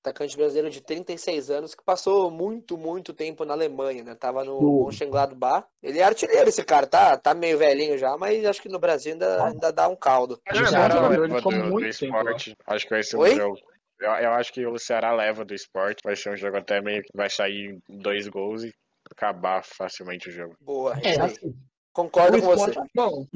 atacante 0.00 0.36
brasileiro 0.36 0.70
de 0.70 0.80
36 0.80 1.50
anos 1.50 1.74
que 1.74 1.82
passou 1.84 2.30
muito, 2.30 2.78
muito 2.78 3.12
tempo 3.12 3.44
na 3.44 3.54
Alemanha, 3.54 4.04
né? 4.04 4.14
Tava 4.14 4.44
no 4.44 4.84
Mönchengladbach. 4.84 5.66
Ele 5.82 5.98
é 5.98 6.04
artilheiro 6.04 6.48
esse 6.48 6.62
cara, 6.62 6.86
tá, 6.86 7.16
tá 7.16 7.34
meio 7.34 7.58
velhinho 7.58 7.98
já, 7.98 8.16
mas 8.16 8.44
acho 8.44 8.62
que 8.62 8.68
no 8.68 8.78
Brasil 8.78 9.12
ainda, 9.14 9.44
ainda 9.46 9.72
dá 9.72 9.88
um 9.88 9.96
caldo. 9.96 10.40
Mas 10.46 10.58
o 10.60 10.62
é 10.62 10.66
Ceará 10.66 10.88
verdade, 10.94 11.06
ele 11.14 11.22
leva 11.22 11.36
ficou 11.38 11.52
do, 11.52 11.58
do 11.58 11.64
muito 11.70 11.98
tempo 11.98 12.16
esporte. 12.16 12.56
Acho 12.66 12.84
que 12.84 12.90
vai 12.90 13.02
ser 13.02 13.16
um 13.16 13.20
Oi? 13.20 13.34
jogo. 13.34 13.58
Eu, 13.98 14.10
eu 14.10 14.32
acho 14.32 14.52
que 14.52 14.66
o 14.66 14.78
Ceará 14.78 15.12
leva 15.12 15.44
do 15.44 15.54
esporte. 15.54 16.00
Vai 16.04 16.16
ser 16.16 16.30
um 16.32 16.36
jogo 16.36 16.56
até 16.56 16.80
meio 16.80 17.02
que 17.02 17.10
vai 17.14 17.30
sair 17.30 17.78
dois 17.88 18.28
gols 18.28 18.64
e 18.64 18.72
acabar 19.10 19.62
facilmente 19.64 20.28
o 20.28 20.32
jogo. 20.32 20.54
Boa, 20.60 20.94
É, 21.02 21.20
assim, 21.20 21.54
Concordo 21.92 22.38
com 22.40 22.46
você. 22.46 22.70
Sport- 22.70 22.90
Bom, 22.94 23.26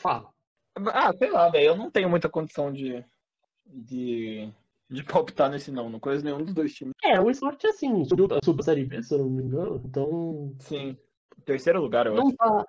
fala. 0.00 0.30
ah, 0.92 1.12
sei 1.18 1.30
lá, 1.30 1.48
velho. 1.50 1.66
Eu 1.66 1.76
não 1.76 1.90
tenho 1.90 2.08
muita 2.08 2.28
condição 2.28 2.72
de, 2.72 3.04
de, 3.66 4.50
de 4.88 5.04
palpitar 5.04 5.50
nesse 5.50 5.70
não. 5.70 5.90
Não 5.90 6.00
conheço 6.00 6.24
nenhum 6.24 6.42
dos 6.42 6.54
dois 6.54 6.72
times. 6.72 6.94
É, 7.04 7.20
o 7.20 7.30
Sport 7.30 7.62
é 7.64 7.68
assim, 7.68 8.04
subiu 8.04 8.28
subiu 8.42 8.60
a 8.60 8.64
Série 8.64 8.84
B, 8.84 9.02
se 9.02 9.12
eu 9.14 9.18
não 9.18 9.28
me 9.30 9.42
engano. 9.42 9.82
Então, 9.84 10.54
Sim. 10.60 10.96
Terceiro 11.44 11.80
lugar, 11.82 12.06
eu 12.06 12.14
acho. 12.14 12.22
não 12.24 12.34
tá. 12.34 12.64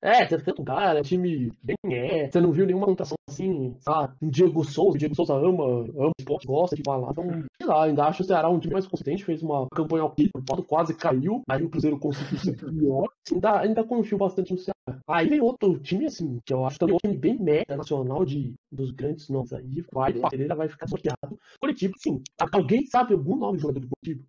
É, 0.00 0.24
terceiro 0.26 0.58
lugar, 0.58 0.96
é 0.96 1.02
time 1.02 1.52
bem 1.62 1.76
é. 1.86 2.30
Você 2.30 2.40
não 2.40 2.52
viu 2.52 2.64
nenhuma 2.64 2.86
anotação 2.86 3.16
assim, 3.28 3.74
sabe? 3.80 4.14
Diego 4.22 4.64
Souza, 4.64 4.96
Diego 4.96 5.14
Souza 5.14 5.34
ama, 5.34 5.64
ama 5.96 6.12
esporte, 6.18 6.46
gosta 6.46 6.76
de 6.76 6.82
falar. 6.84 7.10
Então, 7.10 7.24
sei 7.60 7.68
lá, 7.68 7.84
ainda 7.84 8.04
acho 8.04 8.22
o 8.22 8.24
Ceará 8.24 8.48
um 8.48 8.60
time 8.60 8.74
mais 8.74 8.86
consistente, 8.86 9.24
fez 9.24 9.42
uma 9.42 9.66
campanha 9.74 10.04
ok, 10.04 10.30
o 10.34 10.42
Paulo 10.42 10.62
quase 10.62 10.94
caiu, 10.94 11.42
aí 11.48 11.64
o 11.64 11.68
Cruzeiro 11.68 11.98
conseguiu 11.98 12.38
ser 12.38 12.56
pior. 12.56 13.08
Ainda, 13.32 13.60
ainda 13.60 13.84
confio 13.84 14.18
bastante 14.18 14.52
no 14.52 14.58
Ceará. 14.58 15.00
Aí 15.08 15.28
vem 15.28 15.40
outro 15.40 15.78
time, 15.80 16.06
assim, 16.06 16.38
que 16.44 16.54
eu 16.54 16.64
acho 16.64 16.78
também 16.78 16.94
um 16.94 16.98
time 16.98 17.16
bem 17.16 17.38
meta 17.38 17.76
nacional 17.76 18.24
de, 18.24 18.54
dos 18.70 18.92
grandes 18.92 19.28
nomes 19.28 19.52
aí. 19.52 19.84
Vai, 19.92 20.12
o 20.12 20.28
Pereira 20.28 20.54
vai 20.54 20.68
ficar 20.68 20.86
sorteado. 20.86 21.38
Curitiba, 21.60 21.94
sim. 21.98 22.22
Alguém 22.52 22.86
sabe 22.86 23.14
algum 23.14 23.36
nome 23.36 23.56
de 23.56 23.62
jogador 23.62 23.80
do 23.80 23.88
Curitiba? 23.88 24.24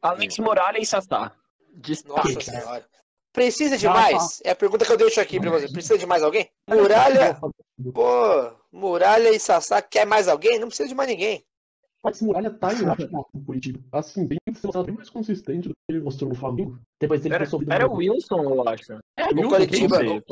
Alex 0.00 0.38
Morales 0.38 0.82
e 0.82 0.86
Sassá. 0.86 1.32
Nossa 2.06 2.40
senhora. 2.40 2.84
Precisa 3.38 3.76
de 3.78 3.86
mais? 3.86 4.40
É 4.44 4.50
a 4.50 4.56
pergunta 4.56 4.84
que 4.84 4.92
eu 4.92 4.96
deixo 4.96 5.20
aqui 5.20 5.38
pra 5.40 5.50
você. 5.50 5.68
Precisa 5.68 5.96
de 5.98 6.06
mais 6.06 6.22
alguém? 6.22 6.48
Muralha, 6.68 7.38
pô, 7.94 8.52
Muralha 8.72 9.30
e 9.30 9.38
Sassá, 9.40 9.80
quer 9.80 10.06
mais 10.06 10.28
alguém? 10.28 10.58
Não 10.58 10.68
precisa 10.68 10.88
de 10.88 10.94
mais 10.94 11.08
ninguém. 11.08 11.44
Mas 12.02 12.20
Muralha 12.22 12.50
tá 12.50 12.72
em 12.72 12.88
ótimo 12.88 13.26
no 13.34 13.44
Curitiba. 13.44 13.80
Assim, 13.92 14.26
bem, 14.26 14.38
bem 14.46 14.94
mais 14.94 15.10
consistente 15.10 15.68
do 15.68 15.74
que 15.74 15.80
ele 15.92 16.00
mostrou 16.00 16.28
no 16.30 16.36
Flamengo. 16.36 16.78
Depois 17.00 17.24
ele 17.24 17.34
Era, 17.34 17.44
era 17.70 17.88
o 17.88 17.94
Wilson, 17.96 18.40
eu 18.42 18.68
acho. 18.68 18.92
É, 19.16 19.24
O 19.26 19.34
quem- 19.34 20.22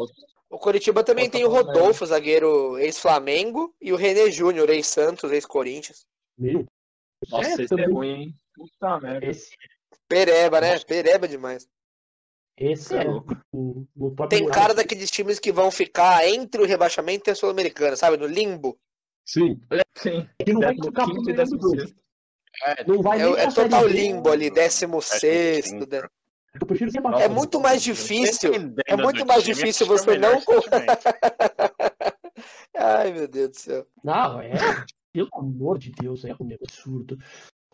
O 0.49 0.59
Coritiba 0.59 1.03
também 1.03 1.29
tem 1.29 1.45
o 1.45 1.51
falar 1.51 1.65
mais? 1.65 1.77
Rodolfo, 1.79 2.07
zagueiro 2.07 2.79
ex-Flamengo, 2.79 3.75
e 3.81 3.93
o 3.93 3.97
René 3.97 4.31
Júnior, 4.31 4.71
ex-Santos, 4.71 5.33
ex-Corinthians. 5.33 6.07
Meu, 6.39 6.65
Nossa, 7.31 7.49
É, 7.49 7.53
esse 7.55 7.63
é 7.65 7.67
também. 7.67 7.91
ruim, 7.93 8.09
hein? 8.11 8.35
Puta 8.55 9.01
merda. 9.01 9.27
esse, 9.27 9.51
Pereba, 10.09 10.61
né? 10.61 10.79
Pereba 10.81 11.27
demais. 11.27 11.67
Esse 12.57 12.95
É 12.97 13.05
é. 13.05 13.09
O, 13.53 13.87
o 13.97 14.11
próprio 14.13 14.39
Tem 14.39 14.49
cara 14.49 14.75
daqueles 14.75 15.11
times 15.11 15.39
que 15.39 15.53
vão 15.53 15.71
ficar 15.71 16.27
entre 16.29 16.61
o 16.61 16.67
rebaixamento 16.67 17.29
e 17.29 17.33
a 17.33 17.35
Sul-Americana, 17.35 17.97
sabe? 17.97 18.17
No 18.17 18.27
limbo. 18.27 18.79
Sim. 19.25 19.61
Sim. 19.97 20.29
Ele 20.39 20.53
não 20.55 20.61
vai 20.61 20.75
Décimo 20.75 20.87
ficar 20.87 21.07
por 21.07 21.23
décimo 21.35 21.59
dois. 21.59 21.81
sexto. 21.83 21.97
É, 22.65 22.85
Não 22.85 23.03
vai 23.03 23.21
É, 23.21 23.43
é 23.43 23.51
total 23.51 23.87
limbo 23.87 24.31
ali, 24.31 24.51
16 24.51 25.73
15. 25.73 25.75
né? 25.91 26.09
Eu 26.59 26.67
prefiro 26.67 26.91
ser. 26.91 27.03
É 27.21 27.29
muito 27.29 27.61
mais 27.61 27.83
difícil. 27.83 28.53
É 28.87 28.97
muito 28.97 29.19
do 29.19 29.27
mais 29.27 29.45
difícil 29.45 29.87
que 29.87 29.93
é 29.93 29.95
o 29.95 29.99
você 29.99 30.17
não. 30.19 30.43
Ai, 32.75 33.13
meu 33.13 33.29
Deus 33.29 33.51
do 33.51 33.57
céu. 33.57 33.87
Não, 34.03 34.41
é. 34.41 34.53
Pelo 35.13 35.29
amor 35.35 35.79
de 35.79 35.93
Deus, 35.93 36.25
é 36.25 36.35
um 36.41 36.55
absurdo. 36.55 37.19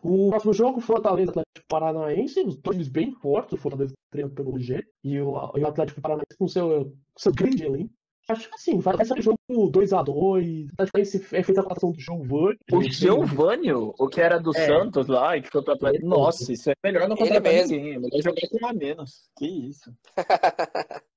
O 0.03 0.31
próximo 0.31 0.53
jogo, 0.53 0.81
Fortaleza 0.81 1.31
Atlético 1.31 1.67
Paranaense, 1.69 2.41
os 2.41 2.57
dois 2.57 2.77
times 2.77 2.89
bem 2.89 3.13
fortes, 3.13 3.53
o 3.53 3.57
Fortaleza 3.57 3.95
treinado 4.11 4.35
pelo 4.35 4.59
G 4.59 4.85
e 5.05 5.21
o, 5.21 5.53
e 5.57 5.61
o 5.61 5.67
Atlético 5.67 6.01
Paranaense 6.01 6.37
com 6.37 6.49
seu, 6.49 6.93
seu 7.17 7.33
grande 7.33 7.65
elenco. 7.65 7.95
Acho 8.29 8.49
que 8.49 8.55
assim, 8.55 8.79
vai 8.79 8.97
vai 8.97 9.05
ser 9.05 9.19
um 9.19 9.23
jogo 9.23 9.39
2x2, 9.51 10.69
o 10.79 10.83
Atlético 10.83 11.37
é 11.37 11.43
feita 11.43 11.61
a 11.61 11.65
colocação 11.65 11.93
do 11.93 12.01
Giovanni. 12.01 12.59
O 12.73 12.83
Giovanni, 12.83 13.73
o 13.73 14.09
que 14.09 14.21
era 14.21 14.39
do 14.39 14.57
É. 14.57 14.67
Santos 14.67 15.09
lá 15.09 15.37
e 15.37 15.43
que 15.43 15.51
foi 15.51 15.63
pro 15.63 15.75
Atlético. 15.75 16.07
Nossa, 16.07 16.53
isso 16.53 16.71
é 16.71 16.75
melhor 16.85 17.09
não 17.09 17.17
contratar 17.17 17.53
ninguém. 17.53 17.95
É 17.95 17.99
melhor 17.99 18.23
jogar 18.23 18.49
com 18.49 18.65
um 18.65 18.69
a 18.69 18.73
menos. 18.73 19.29
Que 19.37 19.47
isso. 19.47 19.93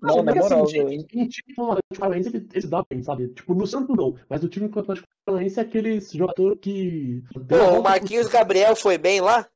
Não, 0.00 0.16
Não, 0.16 0.22
na 0.22 0.32
porque, 0.32 0.40
moral, 0.40 0.64
assim, 0.64 0.84
velho. 0.84 1.00
um 1.00 1.28
time 1.28 1.54
com 1.54 1.62
o 1.62 1.72
Atlético 1.72 1.98
Paranaense 2.00 2.28
ele, 2.28 2.48
ele 2.52 2.60
se 2.60 2.68
dá 2.68 2.84
bem, 2.88 3.02
sabe? 3.02 3.28
Tipo, 3.28 3.54
no 3.54 3.66
Santos 3.66 3.96
não, 3.96 4.14
mas 4.28 4.44
o 4.44 4.48
time 4.48 4.68
com 4.68 4.78
o 4.78 4.82
Atlético 4.82 5.06
Paranaense 5.26 5.58
é 5.58 5.62
aquele 5.62 6.00
jogador 6.00 6.56
que. 6.56 7.22
Pô, 7.48 7.78
o 7.78 7.82
Marquinhos 7.82 8.28
Gabriel 8.28 8.76
foi 8.76 8.96
bem 8.98 9.20
lá? 9.20 9.48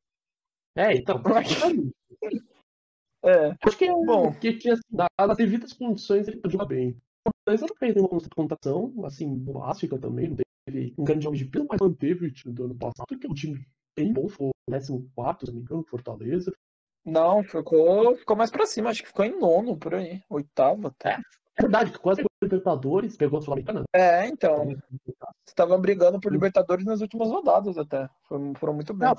É, 0.76 0.94
então. 0.96 1.20
É. 3.24 3.54
Acho 3.64 3.78
que 3.78 3.84
é 3.84 3.92
Bom. 3.92 4.04
bom, 4.04 4.32
que 4.32 4.52
tinha 4.58 4.74
nas 4.90 5.36
devidas 5.36 5.72
condições 5.72 6.26
ele 6.26 6.40
joga 6.44 6.64
bem. 6.66 6.96
Mas 7.46 7.60
ele 7.62 7.70
não 7.70 7.76
fez 7.76 7.94
nenhuma 7.94 8.20
contratação, 8.34 8.92
assim, 9.04 9.32
básica 9.38 9.96
também, 9.96 10.30
não 10.30 10.36
teve 10.66 10.92
um 10.98 11.04
grande 11.04 11.22
jogo 11.22 11.36
de 11.36 11.44
peso, 11.44 11.66
mas 11.68 11.80
manteve 11.80 12.26
o 12.26 12.32
time 12.32 12.52
do 12.52 12.64
ano 12.64 12.74
passado, 12.74 13.16
que 13.16 13.24
é 13.24 13.30
um 13.30 13.34
time 13.34 13.64
bem 13.96 14.12
bom, 14.12 14.28
foi 14.28 14.48
o 14.48 14.52
14, 14.68 15.46
se 15.46 15.52
não 15.52 15.54
me 15.54 15.60
engano, 15.60 15.84
Fortaleza. 15.84 16.52
Não, 17.04 17.42
ficou, 17.42 18.16
ficou 18.16 18.36
mais 18.36 18.50
pra 18.50 18.66
cima, 18.66 18.90
acho 18.90 19.02
que 19.02 19.08
ficou 19.08 19.24
em 19.24 19.38
nono 19.38 19.76
por 19.76 19.94
aí, 19.94 20.22
oitavo 20.30 20.88
até. 20.88 21.18
É 21.58 21.62
verdade, 21.62 21.90
que 21.90 21.98
quase 21.98 22.18
pegou 22.18 22.30
Libertadores, 22.42 23.16
pegou 23.16 23.38
a 23.38 23.42
Sul-Americana. 23.42 23.84
É, 23.94 24.26
então. 24.26 24.74
Estavam 25.46 25.80
brigando 25.80 26.18
por 26.20 26.32
Libertadores 26.32 26.84
nas 26.84 27.00
últimas 27.00 27.28
rodadas 27.28 27.76
até. 27.76 28.08
Foram, 28.28 28.54
foram 28.54 28.74
muito 28.74 28.94
bem. 28.94 29.08
Não, 29.08 29.16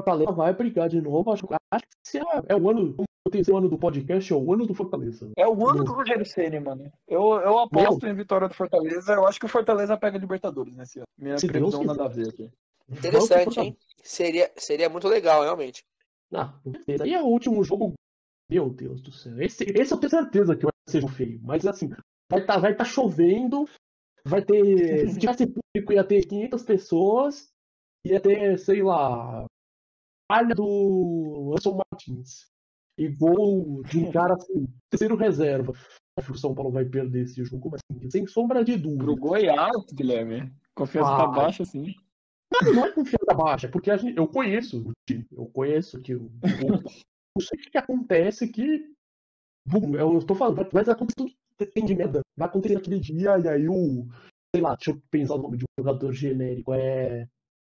Fortaleza 0.00 0.32
vai 0.32 0.52
brigar 0.52 0.88
de 0.88 1.00
novo. 1.00 1.32
Acho, 1.32 1.46
acho 1.70 1.84
que 1.84 1.96
esse 2.06 2.18
é, 2.18 2.42
é 2.48 2.56
o 2.56 2.70
ano. 2.70 2.94
Como 2.94 3.06
tem 3.30 3.42
esse 3.42 3.52
ano 3.52 3.68
do 3.68 3.78
podcast, 3.78 4.32
é 4.32 4.36
o 4.36 4.52
ano 4.52 4.66
do 4.66 4.74
Fortaleza. 4.74 5.30
É 5.36 5.46
o 5.46 5.68
ano 5.68 5.84
do 5.84 5.92
Rogério 5.92 6.24
Ceni, 6.24 6.58
mano. 6.58 6.90
Eu, 7.06 7.34
eu 7.34 7.58
aposto 7.58 8.06
em 8.06 8.14
vitória 8.14 8.48
do 8.48 8.54
Fortaleza. 8.54 9.12
Eu 9.12 9.26
acho 9.26 9.38
que 9.38 9.46
o 9.46 9.48
Fortaleza 9.48 9.96
pega 9.96 10.18
Libertadores 10.18 10.74
nesse 10.74 10.98
ano. 10.98 11.06
Minha 11.18 11.38
Se 11.38 11.46
Deus 11.46 11.70
previsão 11.70 11.84
nada 11.84 12.04
a 12.04 12.08
ver 12.08 12.28
aqui. 12.28 12.50
Interessante, 12.88 13.60
hein? 13.60 13.76
Seria, 14.02 14.50
seria 14.56 14.88
muito 14.88 15.06
legal, 15.06 15.42
realmente. 15.42 15.84
Com 16.30 16.72
certeza. 16.72 17.06
E 17.06 17.14
é 17.14 17.22
o 17.22 17.26
último 17.26 17.62
jogo. 17.64 17.94
Meu 18.50 18.70
Deus 18.70 19.00
do 19.00 19.12
céu. 19.12 19.40
Esse, 19.40 19.64
esse 19.64 19.92
eu 19.92 19.98
tenho 19.98 20.10
certeza 20.10 20.56
que 20.56 20.64
vai 20.64 20.72
ser 20.88 21.06
feio. 21.08 21.40
Mas 21.42 21.66
assim, 21.66 21.88
vai 22.30 22.40
estar 22.40 22.58
vai 22.58 22.74
tá 22.74 22.84
chovendo. 22.84 23.68
Vai 24.24 24.44
ter. 24.44 25.08
Se 25.08 25.18
tivesse 25.18 25.46
público, 25.46 25.92
ia 25.92 26.04
ter 26.04 26.26
500 26.26 26.62
pessoas. 26.62 27.48
Ia 28.04 28.20
ter, 28.20 28.58
sei 28.58 28.82
lá. 28.82 29.44
Palha 30.28 30.54
do 30.54 31.50
Anderson 31.50 31.78
Martins. 31.92 32.50
E 32.98 33.08
gol 33.08 33.82
de 33.84 33.98
um 33.98 34.12
cara 34.12 34.34
assim. 34.34 34.66
Terceiro 34.90 35.16
reserva. 35.16 35.72
Acho 36.18 36.32
que 36.32 36.36
o 36.36 36.40
São 36.40 36.54
Paulo 36.54 36.70
vai 36.70 36.84
perder 36.84 37.22
esse 37.22 37.42
jogo, 37.44 37.70
mas 37.70 37.80
assim, 37.90 38.10
sem 38.10 38.26
sombra 38.26 38.64
de 38.64 38.76
dúvida. 38.76 39.04
Pro 39.04 39.16
Goiás, 39.16 39.86
Guilherme. 39.92 40.52
Confiança 40.74 41.16
tá 41.16 41.24
Ah. 41.24 41.28
baixa, 41.28 41.62
assim. 41.62 41.94
Não, 42.62 42.72
não 42.74 42.84
é 42.86 42.92
confiança 42.92 43.34
baixa, 43.34 43.68
porque 43.68 43.90
a 43.90 43.96
gente- 43.96 44.16
eu 44.16 44.26
conheço 44.28 44.80
o 44.88 44.92
time, 45.08 45.26
eu 45.32 45.46
conheço 45.46 46.00
que 46.00 46.14
o, 46.14 46.24
o- 46.24 46.90
eu 47.38 47.40
sei 47.42 47.58
o 47.58 47.62
que, 47.62 47.70
que 47.70 47.78
acontece 47.78 48.48
que 48.48 48.90
eu 49.72 50.24
tô 50.26 50.34
falando, 50.34 50.64
tudo 51.16 51.30
que 51.58 51.66
tem 51.66 51.84
de 51.84 51.94
merda, 51.94 52.20
vai 52.36 52.48
acontecer 52.48 52.78
aquele 52.78 52.98
dia 52.98 53.38
e 53.38 53.48
aí 53.48 53.68
o 53.68 54.06
sei 54.54 54.60
lá, 54.62 54.74
deixa 54.74 54.90
eu 54.90 55.00
pensar 55.10 55.34
o 55.34 55.42
nome 55.42 55.58
de 55.58 55.64
um 55.64 55.80
jogador 55.82 56.12
genérico, 56.12 56.72
é 56.74 57.28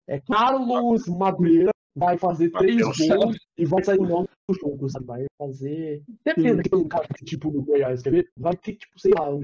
é 0.08 0.20
Carlos 0.22 1.08
Madureira 1.08 1.72
vai 1.96 2.18
fazer 2.18 2.50
três 2.52 2.76
gols 3.22 3.38
e 3.58 3.66
vai 3.66 3.84
sair 3.84 3.98
logo 4.00 4.28
do 4.50 4.56
jogo, 4.60 4.90
sabe? 4.90 5.06
Vai 5.06 5.26
fazer. 5.40 6.04
Certeza 6.24 6.64
que 6.64 6.76
um 6.76 6.88
cara 6.88 7.08
que, 7.08 7.24
tipo 7.24 7.52
no 7.52 7.62
Goiás, 7.64 8.02
quer 8.02 8.10
ver? 8.10 8.30
Vai 8.38 8.58
ter, 8.58 8.76
tipo, 8.76 9.00
sei 9.00 9.12
lá, 9.14 9.30
um 9.34 9.42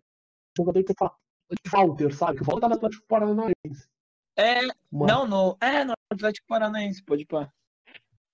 jogador 0.58 0.84
que 0.84 0.94
fala. 0.98 1.16
Walter, 1.72 2.14
sabe? 2.14 2.38
Que 2.38 2.44
o 2.44 2.46
Walter 2.48 2.62
tá 2.62 2.70
no 2.70 2.76
Atlético 2.76 3.06
Paranaense. 3.08 3.88
É, 4.40 4.62
Mano, 4.92 5.08
não, 5.08 5.28
no, 5.28 5.58
é, 5.62 5.84
no 5.84 5.94
Atlético 6.10 6.48
Paranaense, 6.48 7.04
pode 7.04 7.26
pá. 7.26 7.50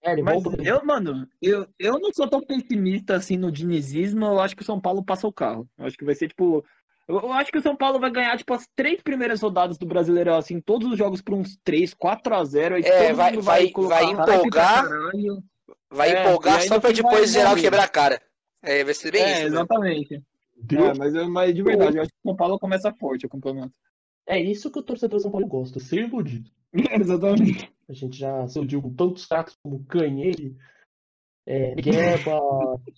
é, 0.03 0.11
ele 0.13 0.21
Mas 0.23 0.43
volta 0.43 0.61
eu, 0.63 0.85
mano, 0.85 1.27
eu, 1.41 1.67
eu 1.79 1.99
não 1.99 2.11
sou 2.13 2.27
tão 2.29 2.41
pessimista 2.41 3.15
assim 3.15 3.37
no 3.37 3.51
dinizismo, 3.51 4.25
eu 4.25 4.39
acho 4.39 4.55
que 4.55 4.61
o 4.61 4.65
São 4.65 4.79
Paulo 4.79 5.03
passa 5.03 5.27
o 5.27 5.33
carro. 5.33 5.67
Eu 5.77 5.85
acho 5.85 5.97
que 5.97 6.05
vai 6.05 6.13
ser, 6.15 6.27
tipo. 6.27 6.63
Eu, 7.07 7.17
eu 7.19 7.33
acho 7.33 7.51
que 7.51 7.57
o 7.57 7.61
São 7.61 7.75
Paulo 7.75 7.99
vai 7.99 8.09
ganhar, 8.11 8.37
tipo, 8.37 8.53
as 8.53 8.67
três 8.75 9.01
primeiras 9.01 9.41
rodadas 9.41 9.77
do 9.77 9.85
Brasileirão, 9.85 10.37
assim, 10.37 10.59
todos 10.59 10.91
os 10.91 10.97
jogos 10.97 11.21
por 11.21 11.35
uns 11.35 11.55
3, 11.63 11.93
4 11.93 12.33
a 12.35 12.43
0 12.43 12.75
aí 12.75 12.83
É, 12.83 13.07
todo 13.07 13.15
vai- 13.17 13.31
mundo 13.33 13.41
vai- 13.43 13.69
colocar 13.69 13.95
vai 13.95 14.11
empolgar. 14.13 14.85
Vai 15.89 16.11
É, 16.15 16.21
empolgar 16.21 16.61
só 16.63 16.79
pra 16.79 16.91
depois 16.91 17.31
geral 17.31 17.55
quebrar 17.55 17.83
a 17.83 17.87
cara. 17.87 18.21
É, 18.61 18.83
vai 18.83 18.93
ser 18.93 19.11
bem 19.11 19.21
É, 19.21 19.31
isso. 19.33 19.41
né? 19.41 19.47
exatamente. 19.47 20.23
Deus 20.57 20.89
É, 20.89 20.93
mas, 20.97 21.13
mas 21.29 21.53
de 21.53 21.61
verdade, 21.63 21.97
eu 21.97 22.01
acho 22.01 22.11
que 22.11 22.17
o 22.23 22.29
São 22.29 22.35
Paulo 22.35 22.57
começa 22.59 22.91
forte 22.93 23.25
o 23.25 23.29
campeonato. 23.29 23.71
É 24.27 24.39
isso 24.39 24.71
que 24.71 24.79
o 24.79 24.83
torcedor 24.83 25.19
São 25.19 25.31
Paulo 25.31 25.47
gosta, 25.47 25.79
ser 25.79 26.07
iludido. 26.07 26.49
exatamente. 26.73 27.71
A 27.87 27.93
gente 27.93 28.17
já 28.17 28.47
se 28.47 28.57
iludiu 28.57 28.81
com 28.81 28.93
tantos 28.93 29.25
craques 29.25 29.55
como 29.61 29.85
Canhele, 29.85 30.57
é, 31.45 31.75
Gueba, 31.75 32.39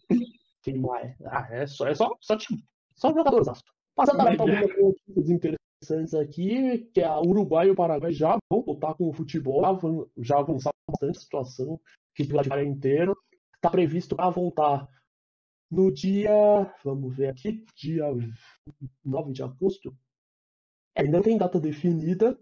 quem 0.63 0.79
mais? 0.79 1.15
Ah, 1.25 1.47
é 1.51 1.67
só, 1.67 1.87
é 1.87 1.93
só, 1.95 2.15
só 2.21 2.37
time, 2.37 2.63
só 2.95 3.09
jogadores. 3.09 3.47
Passando 3.95 4.17
para 4.17 4.31
algumas 4.41 4.69
notícias 4.77 5.29
interessantes 5.29 6.13
aqui, 6.13 6.89
que 6.93 7.01
a 7.01 7.19
Uruguai 7.19 7.67
e 7.67 7.71
o 7.71 7.75
Paraguai 7.75 8.13
já 8.13 8.37
vão 8.49 8.61
voltar 8.61 8.93
com 8.93 9.09
o 9.09 9.13
futebol, 9.13 9.61
já 9.61 9.67
avan- 9.69 10.05
já 10.17 10.39
avançaram 10.39 10.75
bastante 10.89 11.17
a 11.17 11.19
situação, 11.19 11.79
que 12.15 12.23
o 12.23 12.27
Vladimir 12.27 12.65
inteiro 12.65 13.17
está 13.55 13.69
previsto 13.69 14.15
para 14.15 14.29
voltar 14.29 14.87
no 15.69 15.91
dia, 15.91 16.31
vamos 16.85 17.15
ver 17.17 17.27
aqui, 17.27 17.65
dia 17.75 18.05
9 19.03 19.33
de 19.33 19.43
agosto. 19.43 19.93
Ainda 20.97 21.17
não 21.17 21.23
tem 21.23 21.37
data 21.37 21.59
definida, 21.59 22.37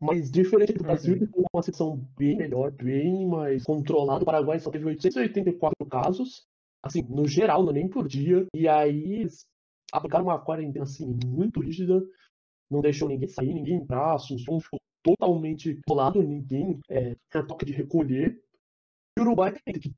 mas 0.00 0.30
diferente 0.30 0.72
do 0.72 0.84
Brasil, 0.84 1.14
Uhum. 1.14 1.18
que 1.18 1.26
tem 1.26 1.44
uma 1.52 1.62
situação 1.62 2.08
bem 2.16 2.36
melhor, 2.36 2.70
bem 2.70 3.26
mais 3.26 3.64
controlada. 3.64 4.22
O 4.22 4.26
Paraguai 4.26 4.60
só 4.60 4.70
teve 4.70 4.84
884 4.84 5.84
casos, 5.86 6.46
assim, 6.82 7.02
no 7.08 7.26
geral, 7.26 7.62
não 7.64 7.70
é 7.70 7.74
nem 7.74 7.88
por 7.88 8.06
dia. 8.06 8.46
E 8.54 8.68
aí 8.68 9.26
aplicaram 9.92 10.26
uma 10.26 10.38
quarentena 10.38 10.84
assim, 10.84 11.18
muito 11.26 11.60
rígida, 11.60 12.00
não 12.70 12.80
deixou 12.80 13.08
ninguém 13.08 13.28
sair, 13.28 13.52
ninguém 13.52 13.76
entrar, 13.76 14.14
Assunção 14.14 14.60
ficou 14.60 14.78
totalmente 15.02 15.80
isolado, 15.86 16.22
ninguém 16.22 16.78
é, 16.88 17.16
tinha 17.30 17.46
toque 17.46 17.64
de 17.64 17.72
recolher. 17.72 18.40
E 19.16 19.20
o 19.20 19.24
Uruguai, 19.24 19.52
que 19.52 19.92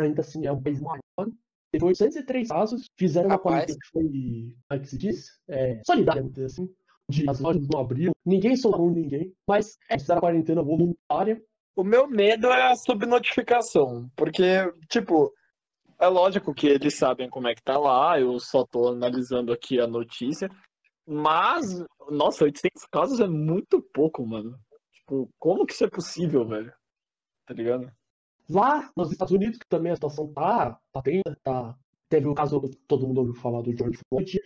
ainda 0.00 0.20
assim 0.22 0.46
é 0.46 0.52
o 0.52 0.60
país 0.60 0.80
maior, 0.80 1.00
teve 1.70 1.84
803 1.84 2.48
casos, 2.48 2.86
fizeram 2.96 3.28
uma 3.28 3.36
Rapaz. 3.36 3.54
quarentena 3.54 3.78
que 3.78 3.88
foi, 3.88 4.02
como 4.04 4.54
é 4.70 4.78
que 4.78 4.86
se 4.88 4.96
diz? 4.96 5.40
É, 5.48 5.82
solidária, 5.84 6.22
vamos 6.22 6.34
dizer 6.34 6.46
assim 6.46 6.74
de 7.08 7.28
as 7.28 7.40
lojas 7.40 7.66
não 7.66 7.80
abriam, 7.80 8.12
ninguém 8.24 8.56
soltou 8.56 8.90
ninguém, 8.90 9.32
mas 9.46 9.78
é, 9.88 9.98
fizeram 9.98 10.18
a 10.18 10.22
quarentena 10.22 10.62
voluntária. 10.62 11.42
O 11.74 11.82
meu 11.82 12.08
medo 12.08 12.48
é 12.48 12.70
a 12.70 12.76
subnotificação, 12.76 14.10
porque, 14.16 14.70
tipo, 14.88 15.32
é 15.98 16.06
lógico 16.06 16.52
que 16.52 16.66
eles 16.66 16.94
sabem 16.94 17.30
como 17.30 17.48
é 17.48 17.54
que 17.54 17.62
tá 17.62 17.78
lá, 17.78 18.20
eu 18.20 18.38
só 18.38 18.64
tô 18.66 18.88
analisando 18.88 19.52
aqui 19.52 19.80
a 19.80 19.86
notícia, 19.86 20.50
mas, 21.06 21.82
nossa, 22.10 22.44
800 22.44 22.84
casos 22.92 23.20
é 23.20 23.26
muito 23.26 23.80
pouco, 23.80 24.26
mano. 24.26 24.58
Tipo, 24.92 25.30
como 25.38 25.64
que 25.64 25.72
isso 25.72 25.84
é 25.84 25.88
possível, 25.88 26.46
velho? 26.46 26.72
Tá 27.46 27.54
ligado? 27.54 27.90
Lá 28.50 28.90
nos 28.94 29.10
Estados 29.10 29.32
Unidos, 29.32 29.58
que 29.58 29.66
também 29.68 29.90
a 29.92 29.94
situação 29.94 30.30
tá, 30.32 30.78
tá 30.92 31.02
tensa, 31.02 31.36
tá. 31.42 31.74
Teve 32.10 32.26
o 32.26 32.34
caso, 32.34 32.60
todo 32.86 33.06
mundo 33.06 33.18
ouviu 33.18 33.34
falar 33.34 33.62
do 33.62 33.74
George 33.74 33.98
Floyd. 34.08 34.38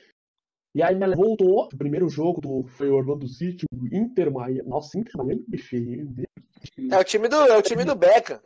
E 0.75 0.83
aí 0.83 1.01
ela 1.01 1.15
voltou, 1.15 1.65
o 1.65 1.77
primeiro 1.77 2.09
jogo 2.09 2.41
do, 2.41 2.65
foi 2.67 2.89
o 2.89 2.95
Orlando 2.97 3.29
City, 3.29 3.67
o 3.75 3.95
Inter 3.95 4.33
Miami. 4.33 4.63
Nossa, 4.69 4.99
Inter 4.99 5.17
Miami 5.19 5.45
é 5.53 5.59
feio. 5.59 6.09
É 6.91 6.99
o 6.99 7.05
time 7.05 7.29
do, 7.29 7.37
é 7.37 7.57
o 7.59 7.63
time 7.63 7.85
do 7.85 7.95
Beca. 7.95 8.43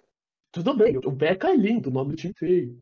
Tudo 0.52 0.74
bem, 0.74 0.96
o 0.96 1.10
Beca 1.10 1.50
é 1.50 1.56
lindo, 1.56 1.88
o 1.90 1.92
nome 1.92 2.10
do 2.12 2.16
time 2.16 2.34
feio. 2.36 2.80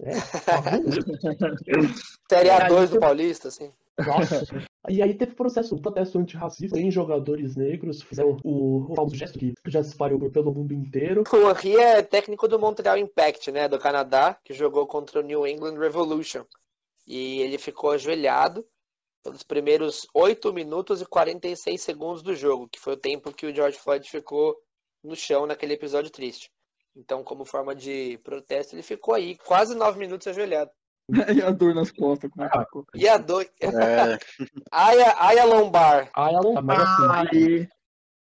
É, 0.00 0.10
tá 0.44 0.60
bom. 0.60 0.82
Série 2.30 2.48
É, 2.48 2.52
aí 2.52 2.68
A2 2.70 2.86
do 2.86 2.90
tem- 2.92 3.00
Paulista, 3.00 3.48
assim. 3.48 3.72
Nossa. 3.96 4.44
E 4.90 5.00
aí 5.00 5.14
teve 5.14 5.34
processo, 5.34 5.74
um 5.74 5.78
protesto 5.78 6.18
antirracista 6.18 6.78
em 6.78 6.90
jogadores 6.90 7.54
negros, 7.56 8.02
fizeram 8.02 8.36
o, 8.44 8.90
o 8.92 8.94
famoso 8.96 9.14
gesto 9.14 9.38
que 9.38 9.54
já 9.68 9.82
se 9.82 9.90
espalhou 9.90 10.18
por 10.18 10.30
pelo 10.32 10.52
mundo 10.52 10.74
inteiro. 10.74 11.22
O 11.32 11.50
Henry 11.50 11.76
é 11.76 12.02
técnico 12.02 12.48
do 12.48 12.58
Montreal 12.58 12.98
Impact, 12.98 13.52
né, 13.52 13.68
do 13.68 13.78
Canadá, 13.78 14.36
que 14.44 14.52
jogou 14.52 14.84
contra 14.86 15.20
o 15.20 15.22
New 15.22 15.46
England 15.46 15.78
Revolution. 15.78 16.44
E 17.06 17.40
ele 17.40 17.58
ficou 17.58 17.90
ajoelhado 17.90 18.66
pelos 19.22 19.42
primeiros 19.42 20.06
8 20.14 20.52
minutos 20.52 21.00
e 21.00 21.06
46 21.06 21.80
segundos 21.80 22.22
do 22.22 22.34
jogo, 22.34 22.68
que 22.68 22.78
foi 22.80 22.94
o 22.94 22.98
tempo 22.98 23.32
que 23.32 23.46
o 23.46 23.54
George 23.54 23.78
Floyd 23.78 24.08
ficou 24.08 24.54
no 25.02 25.16
chão 25.16 25.46
naquele 25.46 25.74
episódio 25.74 26.10
triste. 26.10 26.50
Então, 26.96 27.24
como 27.24 27.44
forma 27.44 27.74
de 27.74 28.18
protesto, 28.18 28.74
ele 28.74 28.82
ficou 28.82 29.14
aí 29.14 29.36
quase 29.36 29.74
9 29.74 29.98
minutos 29.98 30.26
ajoelhado. 30.26 30.70
e 31.36 31.42
a 31.42 31.50
dor 31.50 31.74
nas 31.74 31.90
costas, 31.90 32.30
como 32.30 32.46
é 32.46 32.48
que 32.50 32.58
ficou? 32.60 32.86
E 32.94 33.08
a 33.08 33.18
do... 33.18 33.40
É, 33.42 34.18
Lombar. 35.44 36.10
Ah, 36.14 36.30
ela 36.30 36.40
não 36.42 36.54
tá, 36.54 36.62
mas 36.62 36.80
assim, 36.80 37.36
Aí- 37.36 37.68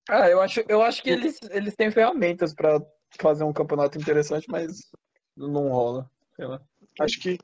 Ah, 0.09 0.29
eu 0.29 0.41
acho, 0.41 0.63
eu 0.67 0.81
acho 0.81 1.01
que 1.03 1.09
eles, 1.09 1.37
eles 1.49 1.75
têm 1.75 1.91
ferramentas 1.91 2.53
pra 2.53 2.81
fazer 3.19 3.43
um 3.43 3.53
campeonato 3.53 3.97
interessante, 3.97 4.45
mas 4.49 4.89
não 5.35 5.69
rola. 5.69 6.09
Sei 6.35 6.45
lá. 6.45 6.61
Acho 7.03 7.19
que 7.19 7.37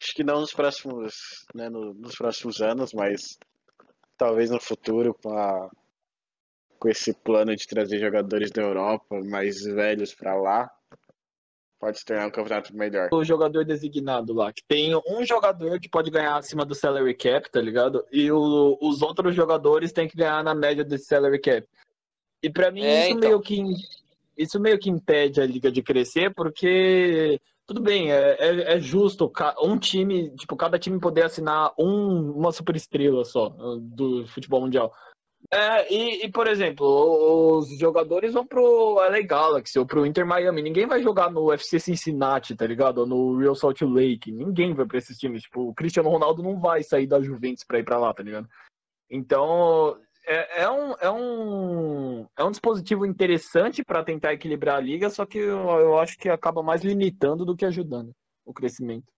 acho 0.00 0.14
que 0.14 0.24
não 0.24 0.40
nos 0.40 0.52
próximos, 0.52 1.14
né, 1.54 1.68
no- 1.68 1.94
nos 1.94 2.14
próximos 2.16 2.60
anos, 2.60 2.92
mas 2.92 3.38
talvez 4.16 4.50
no 4.50 4.60
futuro 4.60 5.14
com 5.22 5.30
a 5.36 5.70
com 6.78 6.88
esse 6.88 7.14
plano 7.14 7.56
de 7.56 7.66
trazer 7.66 7.98
jogadores 7.98 8.50
da 8.50 8.60
Europa 8.60 9.18
mais 9.24 9.62
velhos 9.62 10.14
pra 10.14 10.34
lá, 10.34 10.70
pode 11.80 11.98
se 11.98 12.04
tornar 12.04 12.26
um 12.26 12.30
campeonato 12.30 12.76
melhor. 12.76 13.08
O 13.10 13.24
jogador 13.24 13.64
designado 13.64 14.34
lá, 14.34 14.52
que 14.52 14.62
tem 14.68 14.94
um 14.94 15.24
jogador 15.24 15.80
que 15.80 15.88
pode 15.88 16.10
ganhar 16.10 16.36
acima 16.36 16.64
do 16.64 16.74
salary 16.74 17.14
cap, 17.14 17.50
tá 17.50 17.60
ligado? 17.60 18.04
E 18.12 18.30
o- 18.30 18.76
os 18.82 19.00
outros 19.00 19.34
jogadores 19.34 19.92
têm 19.92 20.06
que 20.08 20.16
ganhar 20.16 20.44
na 20.44 20.54
média 20.54 20.84
desse 20.84 21.06
salary 21.06 21.40
cap. 21.40 21.66
E 22.42 22.50
pra 22.50 22.70
mim 22.70 22.82
É, 22.82 23.04
isso 23.04 23.12
então. 23.16 23.30
meio 23.30 23.40
que 23.40 23.62
isso 24.36 24.60
meio 24.60 24.78
que 24.78 24.90
impede 24.90 25.40
a 25.40 25.46
liga 25.46 25.70
de 25.72 25.80
crescer, 25.82 26.34
porque 26.34 27.40
tudo 27.66 27.80
bem, 27.80 28.12
é, 28.12 28.36
é, 28.38 28.74
é 28.74 28.80
justo 28.80 29.32
um 29.62 29.78
time, 29.78 30.30
tipo, 30.36 30.56
cada 30.56 30.78
time 30.78 31.00
poder 31.00 31.24
assinar 31.24 31.72
um, 31.78 32.32
uma 32.32 32.52
super 32.52 32.76
estrela 32.76 33.24
só 33.24 33.48
uh, 33.48 33.80
do 33.80 34.26
futebol 34.26 34.60
mundial. 34.60 34.92
É, 35.52 35.92
e, 35.92 36.24
e, 36.24 36.30
por 36.30 36.46
exemplo, 36.46 36.86
os 37.58 37.78
jogadores 37.78 38.32
vão 38.32 38.46
pro 38.46 38.94
LA 38.94 39.22
Galaxy 39.22 39.78
ou 39.78 39.86
pro 39.86 40.06
Inter 40.06 40.26
Miami. 40.26 40.62
Ninguém 40.62 40.86
vai 40.86 41.02
jogar 41.02 41.30
no 41.30 41.48
UFC 41.48 41.78
Cincinnati, 41.78 42.56
tá 42.56 42.66
ligado? 42.66 42.98
Ou 42.98 43.06
no 43.06 43.38
Real 43.38 43.54
Salt 43.54 43.80
Lake. 43.82 44.32
Ninguém 44.32 44.74
vai 44.74 44.86
pra 44.86 44.98
esses 44.98 45.18
times. 45.18 45.42
Tipo, 45.42 45.68
o 45.68 45.74
Cristiano 45.74 46.08
Ronaldo 46.08 46.42
não 46.42 46.58
vai 46.58 46.82
sair 46.82 47.06
da 47.06 47.20
Juventus 47.20 47.64
pra 47.64 47.78
ir 47.78 47.84
pra 47.84 47.98
lá, 47.98 48.12
tá 48.12 48.22
ligado? 48.22 48.48
Então, 49.10 49.96
é, 50.26 50.62
é, 50.62 50.70
um, 50.70 50.92
é, 50.92 51.10
um, 51.10 52.26
é 52.36 52.44
um 52.44 52.50
dispositivo 52.50 53.04
interessante 53.06 53.84
para 53.84 54.04
tentar 54.04 54.32
equilibrar 54.32 54.76
a 54.76 54.80
liga, 54.80 55.10
só 55.10 55.24
que 55.26 55.38
eu, 55.38 55.68
eu 55.80 55.98
acho 55.98 56.18
que 56.18 56.28
acaba 56.28 56.62
mais 56.62 56.82
limitando 56.82 57.44
do 57.44 57.56
que 57.56 57.64
ajudando 57.64 58.12
o 58.44 58.52
crescimento. 58.52 59.12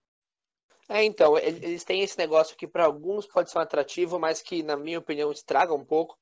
É, 0.89 1.03
então, 1.03 1.37
eles 1.37 1.83
têm 1.83 2.01
esse 2.01 2.17
negócio 2.17 2.55
que 2.55 2.67
para 2.67 2.85
alguns 2.85 3.27
pode 3.27 3.51
ser 3.51 3.57
um 3.57 3.61
atrativo, 3.61 4.17
mas 4.17 4.41
que, 4.41 4.63
na 4.63 4.77
minha 4.77 4.99
opinião, 4.99 5.31
estraga 5.31 5.73
um 5.73 5.83
pouco, 5.83 6.17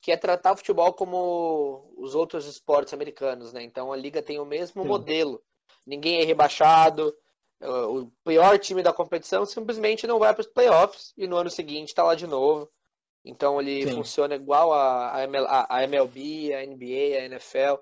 que 0.00 0.12
é 0.12 0.16
tratar 0.16 0.52
o 0.52 0.56
futebol 0.56 0.92
como 0.92 1.92
os 1.96 2.14
outros 2.14 2.46
esportes 2.46 2.94
americanos, 2.94 3.52
né? 3.52 3.62
Então 3.62 3.92
a 3.92 3.96
liga 3.96 4.22
tem 4.22 4.38
o 4.38 4.44
mesmo 4.44 4.82
Sim. 4.82 4.88
modelo. 4.88 5.42
Ninguém 5.84 6.20
é 6.20 6.24
rebaixado, 6.24 7.12
o 7.60 8.10
pior 8.24 8.58
time 8.58 8.82
da 8.82 8.92
competição 8.92 9.44
simplesmente 9.46 10.06
não 10.06 10.18
vai 10.18 10.32
para 10.34 10.42
os 10.42 10.46
playoffs 10.46 11.12
e 11.16 11.26
no 11.26 11.36
ano 11.36 11.50
seguinte 11.50 11.88
está 11.88 12.02
lá 12.02 12.14
de 12.14 12.26
novo. 12.26 12.70
Então 13.24 13.60
ele 13.60 13.86
Sim. 13.86 13.94
funciona 13.94 14.34
igual 14.34 14.72
a, 14.72 15.16
a, 15.16 15.82
MLB, 15.84 16.52
a 16.54 16.66
NBA, 16.66 17.18
a 17.18 17.24
NFL. 17.24 17.80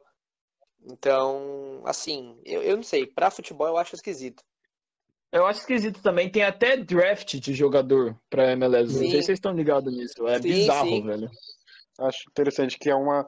Então, 0.84 1.82
assim, 1.84 2.40
eu, 2.44 2.62
eu 2.62 2.76
não 2.76 2.82
sei, 2.82 3.06
para 3.06 3.30
futebol 3.30 3.66
eu 3.66 3.76
acho 3.76 3.94
esquisito. 3.94 4.42
Eu 5.32 5.46
acho 5.46 5.60
esquisito 5.60 6.02
também. 6.02 6.30
Tem 6.30 6.42
até 6.42 6.76
draft 6.76 7.36
de 7.36 7.54
jogador 7.54 8.16
pra 8.28 8.52
MLS. 8.52 8.92
Sim. 8.92 9.04
Não 9.04 9.10
sei 9.10 9.20
se 9.20 9.26
vocês 9.26 9.36
estão 9.38 9.52
ligados 9.52 9.92
nisso. 9.92 10.26
É 10.28 10.34
sim, 10.34 10.48
bizarro, 10.48 10.88
sim. 10.88 11.06
velho. 11.06 11.30
Acho 11.98 12.30
interessante 12.30 12.78
que 12.78 12.90
é 12.90 12.94
uma, 12.94 13.26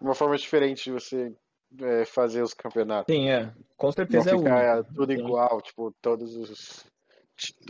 uma 0.00 0.14
forma 0.14 0.36
diferente 0.36 0.84
de 0.84 0.92
você 0.92 1.32
é, 1.80 2.04
fazer 2.04 2.42
os 2.42 2.52
campeonatos. 2.52 3.14
Sim, 3.14 3.30
é. 3.30 3.52
Com 3.76 3.92
certeza 3.92 4.32
Não 4.32 4.38
é 4.38 4.42
ficar 4.42 4.78
é, 4.78 4.82
tudo 4.94 5.12
igual, 5.12 5.62
tipo, 5.62 5.94
todos 6.02 6.36
os 6.36 6.84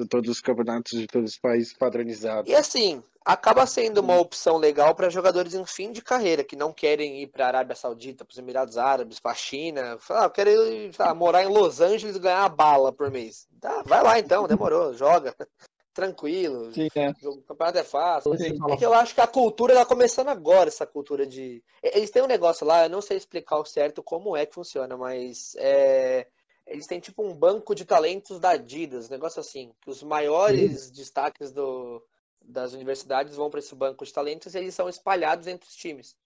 todos 0.09 0.31
os 0.31 0.41
campeonatos 0.41 0.93
de 0.97 1.09
todos 1.09 1.33
os 1.33 1.39
países 1.39 1.77
padronizados. 1.77 2.49
E 2.51 2.55
assim, 2.55 3.03
acaba 3.27 3.67
sendo 3.67 3.99
uma 3.99 4.21
opção 4.21 4.57
legal 4.57 4.95
para 4.95 5.11
jogadores 5.11 5.53
em 5.53 5.67
fim 5.67 5.91
de 5.91 6.01
carreira, 6.01 6.45
que 6.45 6.55
não 6.55 6.73
querem 6.73 7.21
ir 7.23 7.27
para 7.27 7.45
a 7.45 7.49
Arábia 7.49 7.75
Saudita, 7.75 8.25
para 8.25 8.33
os 8.33 8.39
Emirados 8.39 8.79
Árabes, 8.79 9.19
para 9.19 9.33
a 9.33 9.35
China. 9.35 9.99
Ah, 10.09 10.25
eu 10.25 10.31
quero 10.31 10.51
ir, 10.51 10.93
morar 11.17 11.43
em 11.43 11.49
Los 11.49 11.81
Angeles 11.81 12.15
e 12.15 12.21
ganhar 12.21 12.45
a 12.45 12.49
bala 12.49 12.93
por 12.93 13.11
mês. 13.11 13.49
Tá, 13.61 13.83
vai 13.85 14.01
lá 14.01 14.17
então, 14.21 14.47
demorou, 14.47 14.95
joga. 14.95 15.35
Tranquilo. 15.93 16.73
Sim, 16.73 16.89
é. 16.95 17.11
O 17.25 17.43
campeonato 17.43 17.79
é 17.79 17.83
fácil. 17.83 18.37
Sim. 18.37 18.59
É 18.71 18.77
que 18.77 18.85
eu 18.85 18.95
acho 18.95 19.15
que 19.15 19.21
a 19.21 19.27
cultura 19.27 19.73
está 19.73 19.85
começando 19.85 20.29
agora, 20.29 20.69
essa 20.69 20.87
cultura 20.87 21.27
de. 21.27 21.65
Eles 21.83 22.11
têm 22.11 22.23
um 22.23 22.29
negócio 22.29 22.67
lá, 22.67 22.85
eu 22.85 22.91
não 22.91 23.01
sei 23.01 23.17
explicar 23.17 23.57
o 23.57 23.65
certo 23.65 24.03
como 24.03 24.37
é 24.37 24.45
que 24.47 24.55
funciona, 24.55 24.97
mas 24.97 25.57
é 25.59 26.27
eles 26.67 26.87
têm 26.87 26.99
tipo 26.99 27.25
um 27.25 27.33
banco 27.33 27.75
de 27.75 27.85
talentos 27.85 28.41
da 28.41 28.51
Adidas, 28.51 29.09
negócio 29.09 29.41
assim, 29.41 29.73
que 29.81 29.89
os 29.89 30.03
maiores 30.03 30.91
destaques 30.91 31.53
do, 31.53 32.03
das 32.47 32.73
universidades 32.73 33.37
vão 33.37 33.51
para 33.51 33.61
esse 33.61 33.75
banco 33.75 34.05
de 34.05 34.13
talentos 34.13 34.55
e 34.55 34.59
eles 34.59 34.75
são 34.75 34.89
espalhados 34.89 35.47
entre 35.47 35.69
os 35.69 35.75
times. 35.75 36.17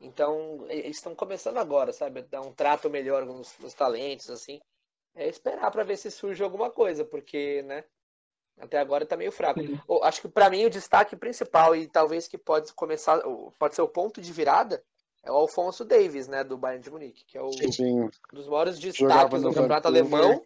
Então, 0.00 0.64
eles 0.68 0.96
estão 0.96 1.14
começando 1.14 1.58
agora, 1.58 1.92
sabe? 1.92 2.22
Dar 2.22 2.40
um 2.40 2.52
trato 2.52 2.88
melhor 2.88 3.26
com 3.26 3.40
os, 3.40 3.58
os 3.60 3.74
talentos, 3.74 4.30
assim. 4.30 4.60
É 5.14 5.28
esperar 5.28 5.70
para 5.70 5.84
ver 5.84 5.96
se 5.96 6.10
surge 6.10 6.42
alguma 6.42 6.70
coisa, 6.70 7.04
porque, 7.04 7.62
né? 7.62 7.84
Até 8.58 8.78
agora 8.78 9.06
tá 9.06 9.16
meio 9.16 9.32
fraco. 9.32 9.60
acho 10.02 10.20
que 10.20 10.28
para 10.28 10.50
mim 10.50 10.64
o 10.66 10.70
destaque 10.70 11.16
principal 11.16 11.74
e 11.74 11.86
talvez 11.86 12.28
que 12.28 12.36
pode 12.36 12.72
começar, 12.74 13.20
pode 13.58 13.74
ser 13.74 13.82
o 13.82 13.88
ponto 13.88 14.20
de 14.20 14.32
virada, 14.32 14.82
é 15.22 15.30
o 15.30 15.34
Alfonso 15.34 15.84
Davis, 15.84 16.28
né, 16.28 16.44
do 16.44 16.56
Bayern 16.56 16.82
de 16.82 16.90
Munique, 16.90 17.24
que 17.24 17.38
é 17.38 17.42
o 17.42 17.52
Sim. 17.52 18.10
dos 18.32 18.48
maiores 18.48 18.78
destaques 18.78 19.42
do 19.42 19.48
campeonato 19.48 19.88
alemão. 19.88 20.42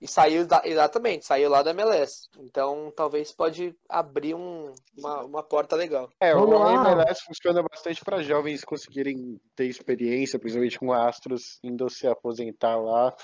E 0.00 0.08
saiu 0.08 0.46
da, 0.46 0.62
exatamente, 0.64 1.26
saiu 1.26 1.50
lá 1.50 1.62
da 1.62 1.72
MLS. 1.72 2.28
Então 2.38 2.90
talvez 2.96 3.32
pode 3.32 3.76
abrir 3.88 4.34
um, 4.34 4.72
uma, 4.96 5.22
uma 5.24 5.42
porta 5.42 5.76
legal. 5.76 6.08
É, 6.18 6.34
o 6.34 6.44
MLS 6.44 7.22
funciona 7.24 7.62
bastante 7.62 8.02
para 8.02 8.22
jovens 8.22 8.64
conseguirem 8.64 9.38
ter 9.54 9.66
experiência, 9.66 10.38
principalmente 10.38 10.78
com 10.78 10.92
astros 10.92 11.58
indo 11.62 11.88
se 11.90 12.06
aposentar 12.06 12.76
lá. 12.76 13.14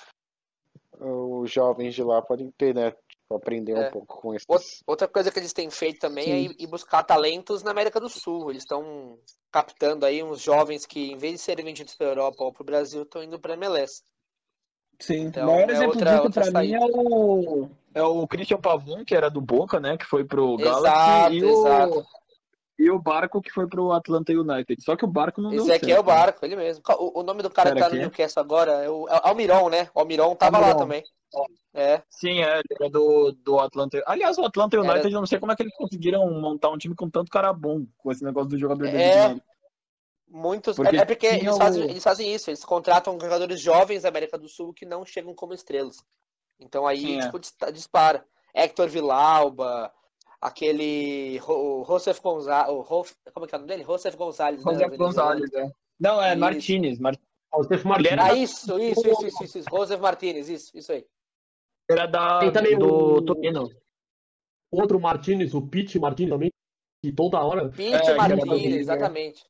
Os 0.98 1.50
jovens 1.50 1.94
de 1.94 2.02
lá 2.02 2.20
podem 2.20 2.50
ter, 2.50 2.74
né? 2.74 2.92
aprender 3.34 3.72
é. 3.72 3.88
um 3.88 3.90
pouco 3.90 4.20
com 4.20 4.34
isso. 4.34 4.46
Outra 4.86 5.08
coisa 5.08 5.30
que 5.32 5.38
eles 5.38 5.52
têm 5.52 5.68
feito 5.70 5.98
também 5.98 6.24
é 6.24 6.48
Sim. 6.48 6.54
é 6.58 6.62
ir 6.62 6.66
buscar 6.66 7.02
talentos 7.02 7.62
na 7.62 7.70
América 7.70 7.98
do 7.98 8.08
Sul. 8.08 8.50
Eles 8.50 8.62
estão 8.62 9.18
captando 9.50 10.06
aí 10.06 10.22
uns 10.22 10.40
jovens 10.40 10.86
que, 10.86 11.10
em 11.12 11.16
vez 11.16 11.34
de 11.34 11.40
serem 11.40 11.64
vendidos 11.64 11.94
para 11.96 12.06
a 12.06 12.10
Europa 12.10 12.44
ou 12.44 12.52
para 12.52 12.62
o 12.62 12.66
Brasil, 12.66 13.02
estão 13.02 13.22
indo 13.22 13.38
para 13.40 13.54
a 13.54 13.56
MLS. 13.56 14.02
Sim, 14.98 15.26
então, 15.26 15.48
o 15.48 15.52
maior 15.52 15.68
é 15.68 15.72
exemplo 15.72 15.94
outra, 15.94 16.16
disso 16.16 16.50
para 16.50 16.60
mim 16.62 16.72
é 16.74 16.80
o, 16.80 17.68
é 17.94 18.02
o 18.02 18.26
Christian 18.26 18.58
Pavon, 18.58 19.04
que 19.04 19.14
era 19.14 19.28
do 19.28 19.40
Boca, 19.40 19.78
né? 19.78 19.96
Que 19.96 20.06
foi 20.06 20.24
pro 20.24 20.56
Galaxy. 20.56 20.86
Exato, 20.86 21.34
e 21.34 21.44
exato. 21.44 21.98
O... 22.00 22.06
E 22.78 22.90
o 22.90 22.98
Barco 22.98 23.40
que 23.40 23.50
foi 23.50 23.66
pro 23.66 23.92
Atlanta 23.92 24.32
United. 24.32 24.82
Só 24.82 24.96
que 24.96 25.04
o 25.04 25.08
Barco 25.08 25.40
não 25.40 25.52
Esse 25.52 25.72
aqui 25.72 25.90
é 25.90 25.98
o 25.98 26.02
Barco, 26.02 26.44
ele 26.44 26.56
mesmo. 26.56 26.82
O, 26.98 27.20
o 27.20 27.22
nome 27.22 27.42
do 27.42 27.48
cara 27.48 27.70
Pera 27.70 27.86
que 27.86 27.90
tá 27.90 27.94
no 27.94 28.02
Newcastle 28.02 28.42
agora 28.42 28.72
é 28.72 28.90
o 28.90 29.08
é 29.08 29.18
Almiron, 29.22 29.70
né? 29.70 29.88
O 29.94 30.00
Almiron 30.00 30.34
tava 30.34 30.58
Almiron. 30.58 30.74
lá 30.74 30.78
também. 30.78 31.02
É. 31.72 32.02
Sim, 32.08 32.42
é, 32.42 32.58
ele 32.58 32.64
era 32.78 32.90
do, 32.90 33.32
do 33.32 33.58
Atlanta. 33.60 34.02
Aliás, 34.06 34.36
o 34.38 34.44
Atlanta 34.44 34.78
United, 34.78 34.98
era... 34.98 35.08
eu 35.08 35.20
não 35.20 35.26
sei 35.26 35.38
como 35.38 35.52
é 35.52 35.56
que 35.56 35.62
eles 35.62 35.76
conseguiram 35.76 36.30
montar 36.40 36.70
um 36.70 36.78
time 36.78 36.94
com 36.94 37.08
tanto 37.08 37.30
cara 37.30 37.52
bom, 37.52 37.86
com 37.98 38.12
esse 38.12 38.24
negócio 38.24 38.48
do 38.48 38.58
jogador 38.58 38.86
é... 38.86 39.36
Muitos. 40.28 40.76
Porque 40.76 40.96
é, 40.96 41.00
é 41.00 41.04
porque 41.04 41.26
eles, 41.26 41.54
o... 41.54 41.56
fazem, 41.56 41.84
eles 41.84 42.02
fazem 42.02 42.34
isso, 42.34 42.50
eles 42.50 42.64
contratam 42.64 43.18
jogadores 43.20 43.60
jovens 43.60 44.02
da 44.02 44.08
América 44.08 44.36
do 44.36 44.48
Sul 44.48 44.74
que 44.74 44.84
não 44.84 45.04
chegam 45.04 45.34
como 45.34 45.54
estrelas. 45.54 46.04
Então 46.58 46.86
aí, 46.86 47.00
Sim, 47.00 47.18
é. 47.18 47.22
tipo, 47.22 47.40
é. 47.64 47.72
dispara. 47.72 48.26
Hector 48.54 48.88
Villalba, 48.88 49.92
aquele. 50.40 51.40
O 51.46 51.84
Josef 51.86 52.20
Gonzalez. 52.20 52.86
Como 52.86 53.44
é 53.44 53.48
que 53.48 53.54
é 53.54 53.58
o 53.58 53.60
nome 53.60 53.68
dele? 53.68 53.84
Josef 53.84 54.16
Gonzalez. 54.16 54.62
Josef 54.62 54.90
né, 54.90 54.96
Gonzalez, 54.96 55.52
é. 55.52 55.70
Não, 56.00 56.22
é 56.22 56.34
Martinez. 56.34 56.98
Mar... 56.98 57.14
Josef 57.54 57.86
Martinez. 57.86 58.18
Ah, 58.18 58.34
isso, 58.34 58.78
isso, 58.78 59.00
isso, 59.00 59.26
isso, 59.26 59.44
isso, 59.44 59.58
isso. 59.58 59.70
Josef 59.70 60.00
Martinez, 60.00 60.48
isso, 60.48 60.76
isso 60.76 60.92
aí. 60.92 61.04
Era 61.88 62.06
da, 62.06 62.40
Tem 62.40 62.52
também 62.52 62.78
do 62.78 63.22
Torino. 63.22 63.68
Outro 64.70 64.98
Martinez, 64.98 65.54
o 65.54 65.62
Pete 65.62 65.98
Martinez 65.98 66.32
também, 66.32 66.50
que 67.02 67.12
toda 67.12 67.42
hora. 67.42 67.68
Pete 67.68 68.10
é, 68.10 68.14
Martinez, 68.14 68.76
exatamente. 68.76 69.44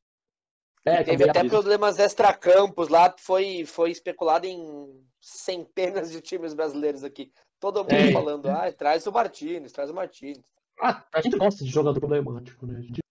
É, 0.87 1.03
teve 1.03 1.29
até 1.29 1.43
problemas 1.43 1.99
extra-campos 1.99 2.87
lá, 2.87 3.13
foi, 3.19 3.65
foi 3.65 3.91
especulado 3.91 4.47
em 4.47 5.05
centenas 5.19 6.09
de 6.09 6.21
times 6.21 6.53
brasileiros 6.53 7.03
aqui. 7.03 7.29
Todo 7.59 7.81
mundo 7.81 7.91
é. 7.91 8.11
falando, 8.13 8.49
ah, 8.49 8.71
traz 8.71 9.05
o 9.05 9.11
Martinez, 9.11 9.73
traz 9.73 9.89
o 9.89 9.93
Martinez. 9.93 10.39
Ah, 10.81 11.03
a 11.13 11.21
gente 11.21 11.37
gosta 11.37 11.65
de 11.65 11.69
jogador 11.69 11.99
problemático, 11.99 12.65
né? 12.65 12.77
A 12.77 12.81
gente 12.81 13.01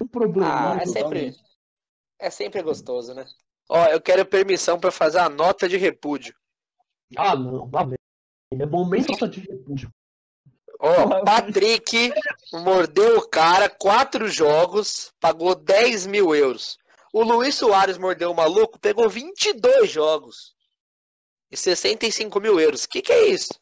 um 0.00 0.08
problema. 0.08 0.72
Ah, 0.72 0.78
é 0.82 0.86
sempre, 0.86 1.36
é 2.18 2.30
sempre 2.30 2.62
gostoso, 2.62 3.14
né? 3.14 3.24
Ó, 3.68 3.84
eu 3.86 4.00
quero 4.00 4.26
permissão 4.26 4.80
para 4.80 4.90
fazer 4.90 5.18
a 5.18 5.28
nota 5.28 5.68
de 5.68 5.76
repúdio. 5.76 6.34
Ah, 7.16 7.36
não, 7.36 7.70
lá 7.72 7.84
vem. 7.84 7.98
É 8.52 8.66
momento 8.66 9.28
de 9.28 9.40
repúdio. 9.40 9.90
Ó, 10.80 11.22
Patrick 11.24 12.12
mordeu 12.52 13.18
o 13.18 13.28
cara, 13.28 13.68
quatro 13.68 14.26
jogos, 14.26 15.12
pagou 15.20 15.54
10 15.54 16.08
mil 16.08 16.34
euros. 16.34 16.76
O 17.12 17.22
Luiz 17.22 17.54
Soares 17.54 17.98
mordeu 17.98 18.30
o 18.30 18.34
maluco, 18.34 18.78
pegou 18.78 19.08
22 19.08 19.90
jogos 19.90 20.54
e 21.50 21.56
65 21.56 22.40
mil 22.40 22.58
euros. 22.58 22.84
O 22.84 22.88
que, 22.88 23.02
que 23.02 23.12
é 23.12 23.26
isso? 23.26 23.60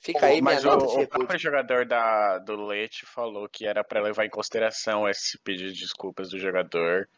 Fica 0.00 0.26
aí 0.26 0.42
Mas 0.42 0.64
o, 0.64 0.70
o 0.70 1.08
próprio 1.08 1.38
jogador 1.38 1.86
da, 1.86 2.38
do 2.38 2.66
Leite 2.66 3.06
falou 3.06 3.48
que 3.48 3.66
era 3.66 3.84
para 3.84 4.02
levar 4.02 4.26
em 4.26 4.30
consideração 4.30 5.08
esse 5.08 5.38
pedido 5.38 5.72
de 5.72 5.80
desculpas 5.80 6.30
do 6.30 6.38
jogador. 6.38 7.08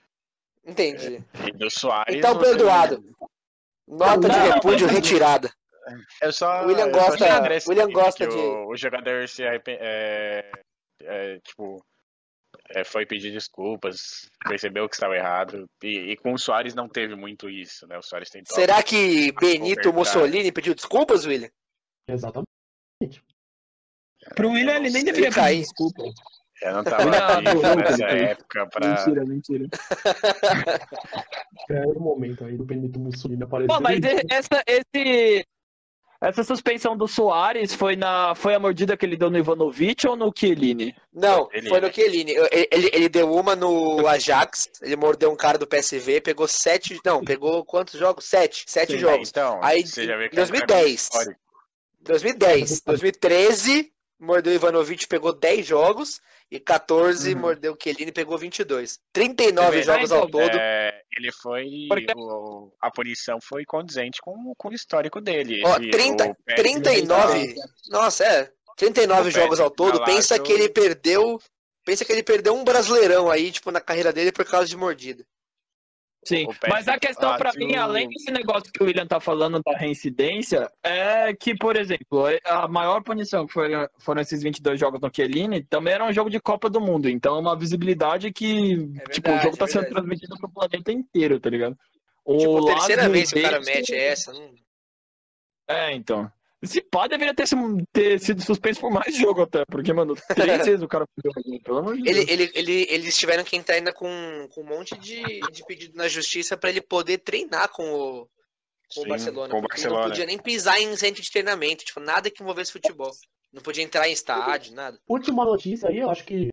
Entendi. 0.64 1.24
E 1.46 1.52
do 1.52 1.70
Soares. 1.70 2.14
Então 2.14 2.38
perdoado. 2.38 3.02
Nota 3.86 4.28
de 4.28 4.38
repúdio 4.38 4.86
retirada. 4.86 5.50
Eu 6.20 6.32
só. 6.32 6.66
William 6.66 6.90
gosta, 6.90 7.24
William 7.66 7.90
gosta 7.90 8.26
de. 8.26 8.36
O, 8.36 8.68
o 8.68 8.76
jogador 8.76 9.26
se 9.26 9.42
arrepende. 9.42 9.78
É, 9.80 10.50
é, 11.02 11.38
tipo 11.40 11.82
é, 12.74 12.84
foi 12.84 13.06
pedir 13.06 13.32
desculpas, 13.32 14.28
percebeu 14.46 14.88
que 14.88 14.94
estava 14.94 15.16
errado. 15.16 15.66
E, 15.82 16.12
e, 16.12 16.16
com 16.16 16.32
o 16.32 16.38
Soares 16.38 16.74
não 16.74 16.88
teve 16.88 17.14
muito 17.14 17.48
isso, 17.48 17.86
né? 17.86 17.98
O 17.98 18.02
Soares 18.02 18.30
tentou. 18.30 18.54
Será 18.54 18.82
que 18.82 19.32
Benito 19.32 19.92
Mussolini 19.92 20.52
pediu 20.52 20.74
desculpas, 20.74 21.24
William? 21.24 21.50
Exatamente. 22.08 22.46
Pro 24.34 24.50
William 24.50 24.76
ele 24.76 24.90
nem 24.90 25.04
deveria 25.04 25.32
pedir 25.32 25.60
desculpa. 25.60 26.02
Eu 26.60 26.72
não 26.72 26.84
tava 26.84 27.40
vivo 27.40 27.76
nessa 27.76 28.04
época 28.04 28.66
pra. 28.66 28.88
Mentira, 28.88 29.24
mentira. 29.24 29.66
É 31.70 31.84
o 31.84 32.00
momento 32.00 32.46
aí 32.46 32.56
do 32.56 32.64
Benito 32.64 32.98
Mussolini 32.98 33.42
aparecer. 33.42 33.68
Pô, 33.68 33.78
mas 33.78 34.00
essa, 34.30 34.62
esse, 34.66 35.44
Essa 36.20 36.42
suspensão 36.42 36.96
do 36.96 37.06
Soares 37.06 37.72
foi, 37.74 37.94
na, 37.94 38.34
foi 38.34 38.52
a 38.52 38.58
mordida 38.58 38.96
que 38.96 39.06
ele 39.06 39.16
deu 39.16 39.30
no 39.30 39.38
Ivanovic 39.38 40.04
ou 40.06 40.16
no 40.16 40.32
Chiellini? 40.36 40.92
Não, 41.12 41.48
Ele- 41.52 41.68
foi 41.68 41.80
no 41.80 41.92
Chiellini. 41.94 42.32
Ele, 42.32 42.68
ele, 42.72 42.90
ele 42.92 43.08
deu 43.08 43.32
uma 43.32 43.54
no 43.54 44.04
Ajax, 44.06 44.68
ele 44.82 44.96
mordeu 44.96 45.30
um 45.30 45.36
cara 45.36 45.56
do 45.58 45.66
PSV, 45.66 46.20
pegou 46.20 46.48
sete. 46.48 46.98
Não, 47.04 47.22
pegou 47.22 47.64
quantos 47.64 47.98
jogos? 47.98 48.24
Sete. 48.24 48.64
Sete 48.66 48.94
Sim, 48.94 48.98
jogos. 48.98 49.28
Então, 49.28 49.60
Aí, 49.62 49.80
em 49.80 49.84
que 49.84 50.00
é 50.00 50.04
um 50.04 50.06
cara 50.18 50.28
2010. 50.34 50.92
histórico. 51.02 51.40
2010. 52.00 52.80
2013, 52.80 53.92
mordeu 54.18 54.52
o 54.52 54.56
Ivanovic, 54.56 55.06
pegou 55.06 55.32
10 55.32 55.66
jogos. 55.66 56.20
E 56.50 56.58
14, 56.58 57.34
Uhum. 57.34 57.40
mordeu 57.40 57.74
o 57.74 57.78
Chiellini, 57.80 58.10
pegou 58.10 58.38
22. 58.38 58.98
39 59.12 59.68
Você 59.70 59.76
vê, 59.76 59.82
jogos 59.82 60.10
ao 60.12 60.26
todo. 60.26 60.56
É, 60.58 60.97
ele 61.18 61.32
foi. 61.32 61.86
Porque- 61.88 62.12
o- 62.16 62.72
a 62.80 62.90
punição 62.90 63.38
foi 63.42 63.64
condizente 63.64 64.20
com, 64.22 64.54
com 64.56 64.68
o 64.68 64.72
histórico 64.74 65.20
dele. 65.20 65.62
Ó, 65.64 65.76
Esse- 65.78 65.90
30, 65.90 66.26
o 66.26 66.34
Pérez 66.44 66.62
39. 66.62 67.54
Nossa, 67.90 68.24
é. 68.24 68.50
39 68.76 69.28
O 69.28 69.32
jogos 69.32 69.60
ao 69.60 69.70
todo. 69.70 69.98
tá 69.98 70.04
Pensa 70.04 70.36
eu- 70.36 70.42
que 70.42 70.52
ele 70.52 70.68
perdeu. 70.68 71.38
Pensa 71.84 72.04
que 72.04 72.12
ele 72.12 72.22
perdeu 72.22 72.54
um 72.54 72.64
brasileirão 72.64 73.30
aí, 73.30 73.50
tipo, 73.50 73.70
na 73.70 73.80
carreira 73.80 74.12
dele 74.12 74.30
por 74.30 74.44
causa 74.44 74.66
de 74.68 74.76
mordida. 74.76 75.24
Sim, 76.24 76.46
mas 76.68 76.86
a 76.88 76.98
questão 76.98 77.30
tá 77.30 77.38
pra 77.38 77.52
do- 77.52 77.58
mim, 77.58 77.74
além 77.76 78.08
desse 78.08 78.30
negócio 78.30 78.70
que 78.72 78.82
o 78.82 78.86
William 78.86 79.06
tá 79.06 79.18
falando 79.20 79.62
da 79.64 79.72
reincidência, 79.76 80.70
é 80.82 81.32
que, 81.32 81.54
por 81.56 81.76
exemplo, 81.76 82.24
a 82.44 82.68
maior 82.68 83.02
punição 83.02 83.46
que 83.46 83.52
foram, 83.52 83.88
foram 83.98 84.20
esses 84.20 84.42
22 84.42 84.78
jogos 84.78 85.00
no 85.00 85.10
Chiellini, 85.14 85.62
também 85.62 85.94
era 85.94 86.04
um 86.04 86.12
jogo 86.12 86.28
de 86.28 86.38
Copa 86.40 86.68
do 86.68 86.80
Mundo, 86.80 87.08
então 87.08 87.36
é 87.36 87.40
uma 87.40 87.56
visibilidade 87.56 88.30
que, 88.32 88.72
É 89.00 89.08
tipo, 89.10 89.28
o 89.28 89.32
verdade, 89.32 89.42
jogo 89.44 89.56
tá 89.56 89.64
é 89.64 89.68
sendo 89.68 89.82
verdade. 89.84 89.94
transmitido 90.06 90.36
pro 90.38 90.50
planeta 90.50 90.92
inteiro, 90.92 91.40
tá 91.40 91.48
ligado? 91.48 91.78
O 92.24 92.36
Tipo, 92.36 92.58
a 92.68 92.74
terceira 92.74 93.08
vez 93.08 93.32
que 93.32 93.38
o 93.38 93.42
cara 93.42 93.60
mete 93.60 93.94
essa. 93.94 94.32
Não... 94.32 94.54
É, 95.66 95.94
então. 95.94 96.30
Esse 96.60 96.80
pá 96.82 97.06
deveria 97.06 97.34
ter, 97.34 97.46
sido- 97.46 97.82
ter 97.92 98.18
sido 98.18 98.42
suspenso 98.42 98.80
por 98.80 98.90
mais 98.90 99.16
jogo 99.16 99.42
até, 99.42 99.64
porque, 99.66 99.92
mano, 99.92 100.14
três 100.60 100.66
vezes 100.66 100.82
o 100.82 100.88
cara 100.88 101.04
perdeu, 101.14 101.60
pelo 101.62 101.78
amor 101.78 101.96
de 101.96 102.08
Ele, 102.08 102.24
Deus. 102.24 102.28
ele, 102.30 102.52
ele, 102.54 102.86
eles 102.90 103.16
tiveram 103.16 103.44
que 103.44 103.56
entrar 103.56 103.76
ainda 103.76 103.92
com, 103.92 104.08
com 104.52 104.62
um 104.62 104.66
monte 104.66 104.98
de, 104.98 105.22
de 105.52 105.64
pedido 105.66 105.96
na 105.96 106.08
justiça 106.08 106.56
pra 106.56 106.70
ele 106.70 106.80
poder 106.80 107.18
treinar 107.18 107.68
com 107.70 107.84
o, 107.84 108.28
com 108.92 109.00
o 109.00 109.02
Sim, 109.04 109.08
Barcelona. 109.08 109.48
com 109.50 109.56
o 109.56 109.60
Ele 109.60 109.68
Barcelona. 109.68 110.00
não 110.02 110.08
podia 110.10 110.26
nem 110.26 110.38
pisar 110.38 110.80
em 110.80 110.96
centro 110.96 111.22
de 111.22 111.30
treinamento, 111.30 111.84
tipo, 111.84 112.00
nada 112.00 112.28
que 112.30 112.42
envolvesse 112.42 112.72
futebol. 112.72 113.12
Não 113.52 113.62
podia 113.62 113.84
entrar 113.84 114.08
em 114.08 114.12
estádio, 114.12 114.74
nada. 114.74 114.98
Última 115.08 115.44
notícia 115.44 115.88
aí, 115.88 115.98
eu 115.98 116.10
acho 116.10 116.24
que 116.24 116.48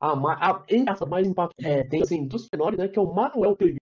a, 0.00 0.12
a, 0.12 0.64
as 0.92 1.00
mais 1.08 1.26
impacto 1.26 1.54
é, 1.60 1.82
tem 1.88 2.02
assim, 2.02 2.24
dos 2.26 2.46
menores, 2.52 2.78
né? 2.78 2.86
Que 2.86 2.98
é 2.98 3.02
o 3.02 3.12
Manuel 3.12 3.56
Pellegrini, 3.56 3.80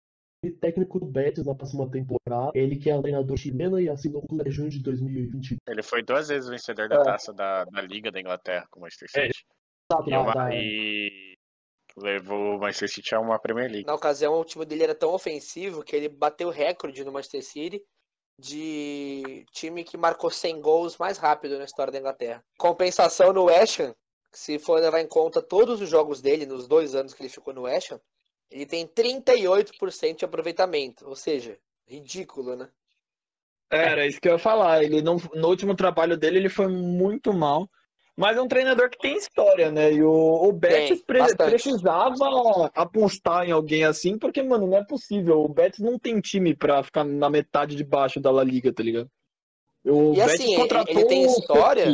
técnico 0.52 0.98
do 1.00 1.06
Betis 1.06 1.44
na 1.46 1.54
próxima 1.54 1.90
temporada. 1.90 2.50
Ele 2.54 2.76
que 2.76 2.90
é 2.90 2.96
o 2.96 3.02
treinador 3.02 3.36
chileno 3.36 3.78
e 3.80 3.88
assinou 3.88 4.22
com 4.22 4.36
o 4.36 4.50
junho 4.50 4.70
de 4.70 4.82
2020. 4.82 5.56
Ele 5.68 5.82
foi 5.82 6.02
duas 6.02 6.28
vezes 6.28 6.48
vencedor 6.48 6.88
da 6.88 6.96
É. 6.96 7.02
taça 7.04 7.32
da, 7.32 7.64
da 7.64 7.82
Liga 7.82 8.10
da 8.10 8.20
Inglaterra 8.20 8.66
com 8.70 8.80
o 8.80 8.82
Manchester 8.82 9.08
É, 9.14 9.26
City. 9.26 9.44
Da, 9.90 9.98
E, 10.06 10.16
uma- 10.16 10.32
da- 10.34 10.48
e 10.54 11.34
levou 11.96 12.56
o 12.56 12.60
Manchester 12.60 12.88
City 12.90 13.14
a 13.14 13.20
uma 13.20 13.38
Premier 13.38 13.70
League. 13.70 13.86
Na 13.86 13.94
ocasião, 13.94 14.34
o 14.40 14.44
time 14.44 14.64
dele 14.64 14.82
era 14.84 14.94
tão 14.94 15.12
ofensivo 15.12 15.82
que 15.82 15.94
ele 15.96 16.08
bateu 16.08 16.50
recorde 16.50 17.04
no 17.04 17.12
Manchester 17.12 17.42
City 17.44 17.82
de 18.50 19.44
time 19.52 19.82
que 19.84 19.96
marcou 19.96 20.30
100 20.30 20.60
gols 20.60 20.96
mais 20.98 21.18
rápido 21.18 21.58
na 21.58 21.64
história 21.64 21.92
da 21.92 21.98
Inglaterra. 21.98 22.42
Compensação 22.58 23.32
no 23.32 23.44
West 23.44 23.80
Ham, 23.80 23.94
se 24.32 24.58
for 24.58 24.78
levar 24.80 25.00
em 25.00 25.08
conta 25.08 25.40
todos 25.40 25.80
os 25.80 25.88
jogos 25.88 26.20
dele 26.20 26.44
nos 26.44 26.68
dois 26.68 26.94
anos 26.94 27.14
que 27.14 27.22
ele 27.22 27.30
ficou 27.30 27.54
no 27.54 27.62
West 27.62 27.92
Ham, 27.92 28.00
ele 28.50 28.66
tem 28.66 28.86
38% 28.86 30.18
de 30.18 30.24
aproveitamento, 30.24 31.06
ou 31.08 31.16
seja, 31.16 31.58
ridículo, 31.86 32.56
né? 32.56 32.68
Era 33.70 34.06
isso 34.06 34.20
que 34.20 34.28
eu 34.28 34.34
ia 34.34 34.38
falar. 34.38 34.82
Ele 34.82 35.02
não, 35.02 35.16
no 35.34 35.48
último 35.48 35.74
trabalho 35.74 36.16
dele, 36.16 36.38
ele 36.38 36.48
foi 36.48 36.68
muito 36.68 37.32
mal. 37.32 37.68
Mas 38.16 38.36
é 38.36 38.40
um 38.40 38.48
treinador 38.48 38.88
que 38.88 38.98
tem 38.98 39.14
história, 39.16 39.70
né? 39.70 39.92
E 39.92 40.02
o, 40.02 40.10
o 40.10 40.50
Betis 40.52 40.98
Tem, 40.98 41.04
pre- 41.04 41.18
bastante. 41.18 41.50
precisava 41.50 42.70
apostar 42.74 43.46
em 43.46 43.52
alguém 43.52 43.84
assim, 43.84 44.18
porque, 44.18 44.42
mano, 44.42 44.66
não 44.66 44.78
é 44.78 44.84
possível. 44.84 45.40
O 45.42 45.48
Betis 45.48 45.80
não 45.80 45.98
tem 45.98 46.18
time 46.20 46.54
pra 46.56 46.82
ficar 46.82 47.04
na 47.04 47.28
metade 47.28 47.76
de 47.76 47.84
baixo 47.84 48.18
da 48.18 48.30
La 48.30 48.42
Liga, 48.42 48.72
tá 48.72 48.82
ligado? 48.82 49.10
O 49.84 50.14
E 50.14 50.20
assim, 50.22 50.44
ele- 50.54 50.56
contratou 50.62 50.94
ele 50.94 51.04
tem 51.04 51.22
o 51.24 51.26
história. 51.26 51.92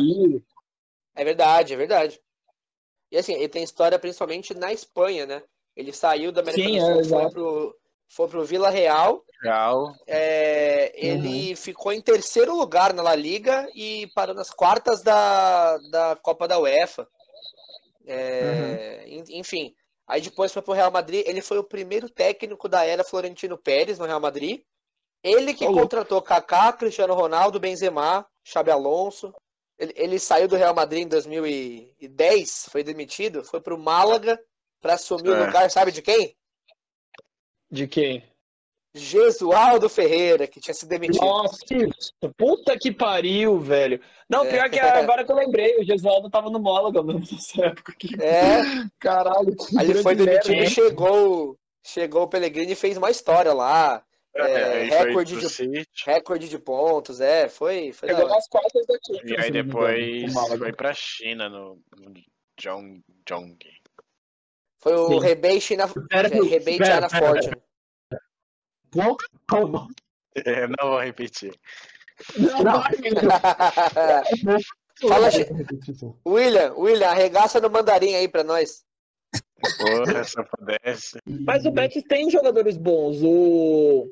É 1.15 1.25
verdade, 1.25 1.73
é 1.73 1.77
verdade. 1.77 2.21
E 3.11 3.17
assim, 3.17 3.33
ele 3.33 3.49
tem 3.49 3.63
história 3.63 3.99
principalmente 3.99 4.53
na 4.53 4.71
Espanha, 4.71 5.25
né? 5.25 5.43
Ele 5.75 5.91
saiu 5.93 6.31
da 6.31 6.41
América 6.41 6.63
Sim, 6.63 6.77
do 6.77 6.77
é, 6.77 6.85
Sul, 6.85 6.93
foi 6.93 6.99
exato. 7.19 7.29
pro, 7.31 7.77
foi 8.09 8.27
pro 8.27 8.45
Vila 8.45 8.69
Real 8.69 9.23
Real, 9.41 9.93
É, 10.07 10.91
Uhum. 10.95 10.99
ele 11.03 11.55
ficou 11.55 11.91
em 11.91 12.01
terceiro 12.01 12.55
lugar 12.55 12.93
na 12.93 13.01
La 13.03 13.15
Liga 13.15 13.67
e 13.75 14.07
parou 14.15 14.33
nas 14.35 14.49
quartas 14.51 15.01
da, 15.01 15.77
da 15.89 16.15
Copa 16.15 16.47
da 16.47 16.57
UEFA. 16.59 17.07
É, 18.05 19.03
Uhum. 19.07 19.13
en- 19.19 19.39
Enfim, 19.39 19.73
aí 20.07 20.21
depois 20.21 20.51
foi 20.53 20.61
pro 20.61 20.73
Real 20.73 20.91
Madrid. 20.91 21.23
Ele 21.27 21.41
foi 21.41 21.57
o 21.57 21.63
primeiro 21.63 22.09
técnico 22.09 22.67
da 22.69 22.85
era 22.85 23.03
Florentino 23.03 23.57
Pérez 23.57 23.97
no 23.99 24.05
Real 24.05 24.19
Madrid. 24.19 24.61
Ele 25.23 25.53
que 25.53 25.65
louco. 25.65 25.79
contratou 25.81 26.21
Kaká, 26.21 26.73
Cristiano 26.73 27.13
Ronaldo, 27.13 27.59
Benzema, 27.59 28.25
Xabi 28.43 28.71
Alonso. 28.71 29.33
Ele, 29.79 29.93
ele 29.95 30.19
saiu 30.19 30.47
do 30.47 30.55
Real 30.55 30.75
Madrid 30.75 31.03
em 31.03 31.07
2010, 31.07 32.67
foi 32.69 32.83
demitido, 32.83 33.43
foi 33.43 33.59
pro 33.59 33.77
Málaga 33.77 34.39
para 34.83 34.95
assumir 34.95 35.29
o 35.29 35.33
É. 35.35 35.45
lugar, 35.47 35.71
sabe 35.71 35.91
de 35.93 36.01
quem? 36.01 36.35
De 37.71 37.87
quem? 37.87 38.21
Jesualdo 38.95 39.89
Ferreira, 39.89 40.45
que 40.45 40.59
tinha 40.59 40.73
sido 40.73 40.89
demitido. 40.89 41.25
Nossa, 41.25 41.57
puta 42.37 42.77
que 42.77 42.91
pariu, 42.91 43.57
velho. 43.59 43.99
Não, 44.29 44.45
É. 44.45 44.49
pior 44.51 44.69
que 44.69 44.79
agora 44.79 45.25
que 45.25 45.31
eu 45.31 45.35
lembrei, 45.35 45.79
o 45.79 45.83
Gesualdo 45.83 46.29
tava 46.29 46.51
no 46.51 46.59
Málaga 46.61 47.01
mesmo 47.01 47.21
nessa 47.31 47.65
época. 47.65 47.93
Que... 47.97 48.09
É, 48.21 48.61
Caralho, 48.99 49.55
que 49.55 49.79
Aí 49.79 49.89
ele 49.89 50.03
foi 50.03 50.13
demitido 50.15 50.49
merda, 50.51 50.65
e 50.65 50.69
chegou, 50.69 51.57
chegou 51.83 52.23
o 52.23 52.27
Pellegrini 52.27 52.73
e 52.73 52.75
fez 52.75 52.97
uma 52.97 53.09
história 53.09 53.51
lá. 53.53 54.03
É, 54.35 54.41
aí 54.43 54.89
foi 54.89 54.97
recorde 55.07 55.39
de- 55.39 55.49
City, 55.49 55.87
Recorde 56.05 56.49
de 56.49 56.57
pontos, 56.59 57.21
é, 57.21 57.47
foi, 57.47 57.91
foi 57.93 58.09
Pegou 58.09 58.27
nas 58.27 58.47
quartas 58.47 58.83
daqui. 58.87 59.21
e 59.31 59.39
aí 59.39 59.49
depois 59.51 60.33
foi 60.57 60.73
pra 60.73 60.91
China 60.93 61.49
no, 61.49 61.79
no 61.99 62.13
Jong, 62.59 63.01
Jong. 63.27 63.57
Foi 64.83 64.93
o 64.93 65.07
Sim. 65.07 65.19
Rebate 65.19 65.61
China, 65.61 65.87
Pera, 66.09 66.27
é, 66.27 66.41
Rebate 66.41 66.77
pera, 66.77 66.95
China 66.95 67.09
pera, 67.09 67.25
Fortune. 67.25 67.61
Qual 68.91 69.17
qual 69.49 69.63
o 69.63 69.67
nome? 69.67 69.95
Eu 70.35 70.67
não 70.67 70.89
vou 70.89 70.99
repetir. 70.99 71.57
Não, 72.37 72.63
Não. 74.43 74.59
Fala. 75.07 75.29
William, 76.27 76.73
William, 76.75 77.07
arregaça 77.07 77.61
no 77.61 77.69
mandarim 77.69 78.13
aí 78.13 78.27
pra 78.27 78.43
nós. 78.43 78.83
Porra, 79.77 80.23
se 80.23 80.37
eu 80.37 80.45
pudesse. 80.45 81.17
Mas 81.25 81.65
o 81.65 81.71
Betis 81.71 82.03
tem 82.03 82.29
jogadores 82.29 82.75
bons. 82.77 83.23
O. 83.23 84.09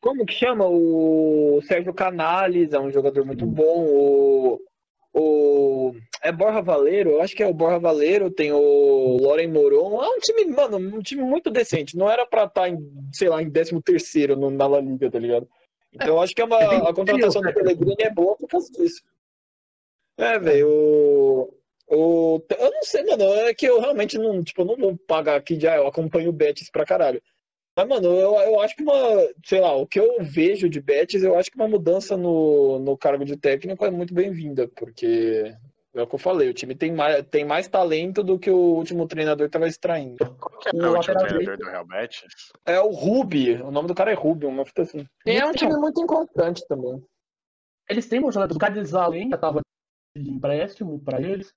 Como 0.00 0.24
que 0.24 0.32
chama? 0.32 0.66
O 0.66 1.60
Sérgio 1.66 1.92
Canales 1.92 2.72
é 2.72 2.78
um 2.78 2.90
jogador 2.90 3.26
muito 3.26 3.44
bom. 3.44 3.84
O. 3.86 4.69
O. 5.12 5.92
É 6.22 6.30
Borja 6.30 6.60
Valeiro? 6.60 7.10
Eu 7.10 7.22
acho 7.22 7.34
que 7.34 7.42
é 7.42 7.46
o 7.46 7.54
Borja 7.54 7.78
Valeiro. 7.78 8.30
Tem 8.30 8.52
o 8.52 9.16
Loren 9.20 9.48
Moron. 9.48 10.02
É 10.02 10.08
um 10.08 10.18
time, 10.18 10.44
mano, 10.46 10.76
um 10.76 11.00
time 11.00 11.22
muito 11.22 11.50
decente. 11.50 11.96
Não 11.96 12.10
era 12.10 12.26
pra 12.26 12.44
estar 12.44 12.68
em, 12.68 12.78
sei 13.12 13.28
lá, 13.28 13.42
em 13.42 13.50
13 13.50 13.80
terceiro 13.82 14.36
na 14.50 14.66
La 14.66 14.80
Liga, 14.80 15.10
tá 15.10 15.18
ligado? 15.18 15.48
Então 15.92 16.08
eu 16.08 16.20
acho 16.20 16.34
que 16.34 16.42
é 16.42 16.44
uma, 16.44 16.58
a 16.58 16.94
contratação 16.94 17.42
do 17.42 17.52
Pellegrini 17.52 17.96
é 17.98 18.10
boa 18.10 18.36
por 18.36 18.48
causa 18.48 18.70
disso. 18.72 19.02
É, 20.16 20.38
velho. 20.38 20.68
O... 20.68 21.60
O, 21.92 22.40
eu 22.56 22.70
não 22.70 22.82
sei, 22.84 23.02
mano, 23.02 23.24
é 23.24 23.52
que 23.52 23.66
eu 23.66 23.80
realmente 23.80 24.16
não, 24.16 24.44
tipo, 24.44 24.64
não 24.64 24.76
vou 24.76 24.96
pagar 24.96 25.34
aqui 25.34 25.56
de, 25.56 25.66
ah, 25.66 25.74
eu 25.74 25.88
acompanho 25.88 26.30
o 26.30 26.32
Betis 26.32 26.70
pra 26.70 26.84
caralho. 26.84 27.20
Mas, 27.80 27.88
mano, 27.88 28.08
eu, 28.08 28.34
eu 28.34 28.60
acho 28.60 28.76
que 28.76 28.82
uma, 28.82 28.92
sei 29.42 29.60
lá, 29.60 29.74
o 29.74 29.86
que 29.86 29.98
eu 29.98 30.22
vejo 30.22 30.68
de 30.68 30.82
Betis, 30.82 31.22
eu 31.22 31.38
acho 31.38 31.50
que 31.50 31.56
uma 31.56 31.68
mudança 31.68 32.14
no, 32.14 32.78
no 32.78 32.96
cargo 32.96 33.24
de 33.24 33.38
técnico 33.38 33.86
é 33.86 33.90
muito 33.90 34.12
bem-vinda, 34.12 34.68
porque 34.68 35.54
é 35.94 36.02
o 36.02 36.06
que 36.06 36.14
eu 36.14 36.18
falei, 36.18 36.50
o 36.50 36.54
time 36.54 36.74
tem 36.74 36.92
mais, 36.92 37.24
tem 37.28 37.42
mais 37.42 37.68
talento 37.68 38.22
do 38.22 38.38
que 38.38 38.50
o 38.50 38.74
último 38.74 39.08
treinador 39.08 39.46
estava 39.46 39.66
extraindo. 39.66 40.18
Qual 40.38 40.60
que 40.60 40.68
é 40.68 40.72
O 40.74 40.90
o 40.90 40.96
último 40.96 41.18
treinador 41.18 41.56
do 41.56 41.64
Real 41.64 41.86
Betis? 41.86 42.52
É 42.66 42.78
o 42.80 42.90
Rubi, 42.90 43.54
o 43.54 43.70
nome 43.70 43.88
do 43.88 43.94
cara 43.94 44.10
é 44.10 44.14
Rubi, 44.14 44.44
uma 44.44 44.66
fita 44.66 44.82
assim. 44.82 45.06
E 45.24 45.38
é 45.38 45.46
um 45.46 45.52
time 45.52 45.74
muito 45.76 46.02
inconstante 46.02 46.62
também. 46.68 47.02
Eles 47.88 48.06
têm 48.08 48.22
um 48.22 48.30
jogador 48.30 48.52
do 48.52 48.60
Cádiz 48.60 48.94
Além, 48.94 49.30
já 49.30 49.38
tava 49.38 49.62
de 50.14 50.30
empréstimo 50.30 51.00
pra 51.00 51.18
eles. 51.20 51.50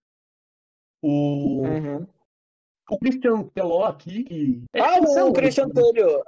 O, 1.02 1.64
Uhum. 1.64 2.08
O 2.90 2.98
Christian 3.00 3.44
Teló 3.54 3.86
aqui, 3.86 4.24
que. 4.24 4.64
Ah, 4.76 4.98
Eles 4.98 5.14
são- 5.14 5.30
o 5.30 5.34
Christian 5.34 5.70
Telho. 5.70 6.22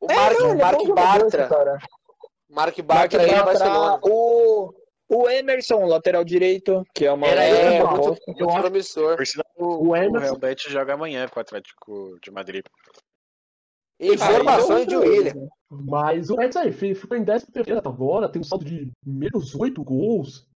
O 0.00 0.06
É, 0.10 0.14
Mark, 0.14 0.38
não, 0.38 0.50
ele 0.50 0.60
é 0.60 0.64
Mark 0.64 0.86
Bartra. 0.94 1.48
cara. 1.48 1.78
Mark 2.50 2.78
Bartra 2.82 3.22
aí 3.22 3.36
no 3.36 3.44
Barcelona. 3.44 4.00
o, 4.02 4.74
o 5.08 5.28
Emerson, 5.30 5.86
lateral 5.86 6.22
direito, 6.24 6.84
que 6.94 7.06
é 7.06 7.12
uma 7.12 7.26
Era 7.26 7.40
uma 7.40 7.46
É, 7.74 7.78
boa 7.80 7.90
muito, 8.08 8.22
muito 8.28 8.60
promissor. 8.60 9.16
O 9.56 9.88
o 9.88 9.96
Emerson- 9.96 10.18
Real 10.20 10.36
Betis 10.38 10.70
joga 10.70 10.94
amanhã 10.94 11.26
com 11.28 11.38
o 11.38 11.42
Atlético 11.42 12.18
de 12.22 12.30
Madrid. 12.30 12.64
Informações 14.00 14.86
de 14.86 14.96
William. 14.96 15.48
Mas 15.70 16.30
o 16.30 16.36
Reds 16.36 16.56
aí 16.56 16.72
ficou 16.72 17.16
em 17.16 17.24
13 17.24 17.46
até 17.54 17.72
agora, 17.78 18.28
tem 18.28 18.40
um 18.40 18.44
saldo 18.44 18.64
de 18.64 18.90
menos 19.04 19.54
8 19.54 19.82
gols. 19.82 20.46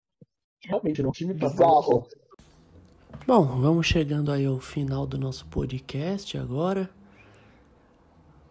Realmente, 0.63 1.01
não 1.03 1.09
é 1.09 1.11
um 1.11 1.13
time 1.13 1.35
Bizarro. 1.35 2.07
Bom, 3.29 3.45
vamos 3.61 3.87
chegando 3.87 4.33
aí 4.33 4.47
ao 4.47 4.59
final 4.59 5.07
do 5.07 5.19
nosso 5.19 5.45
podcast 5.49 6.39
agora. 6.39 6.89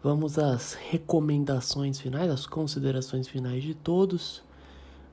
Vamos 0.03 0.37
às 0.37 0.75
recomendações 0.75 1.99
finais, 1.99 2.29
às 2.29 2.45
considerações 2.45 3.27
finais 3.27 3.63
de 3.63 3.73
todos. 3.73 4.43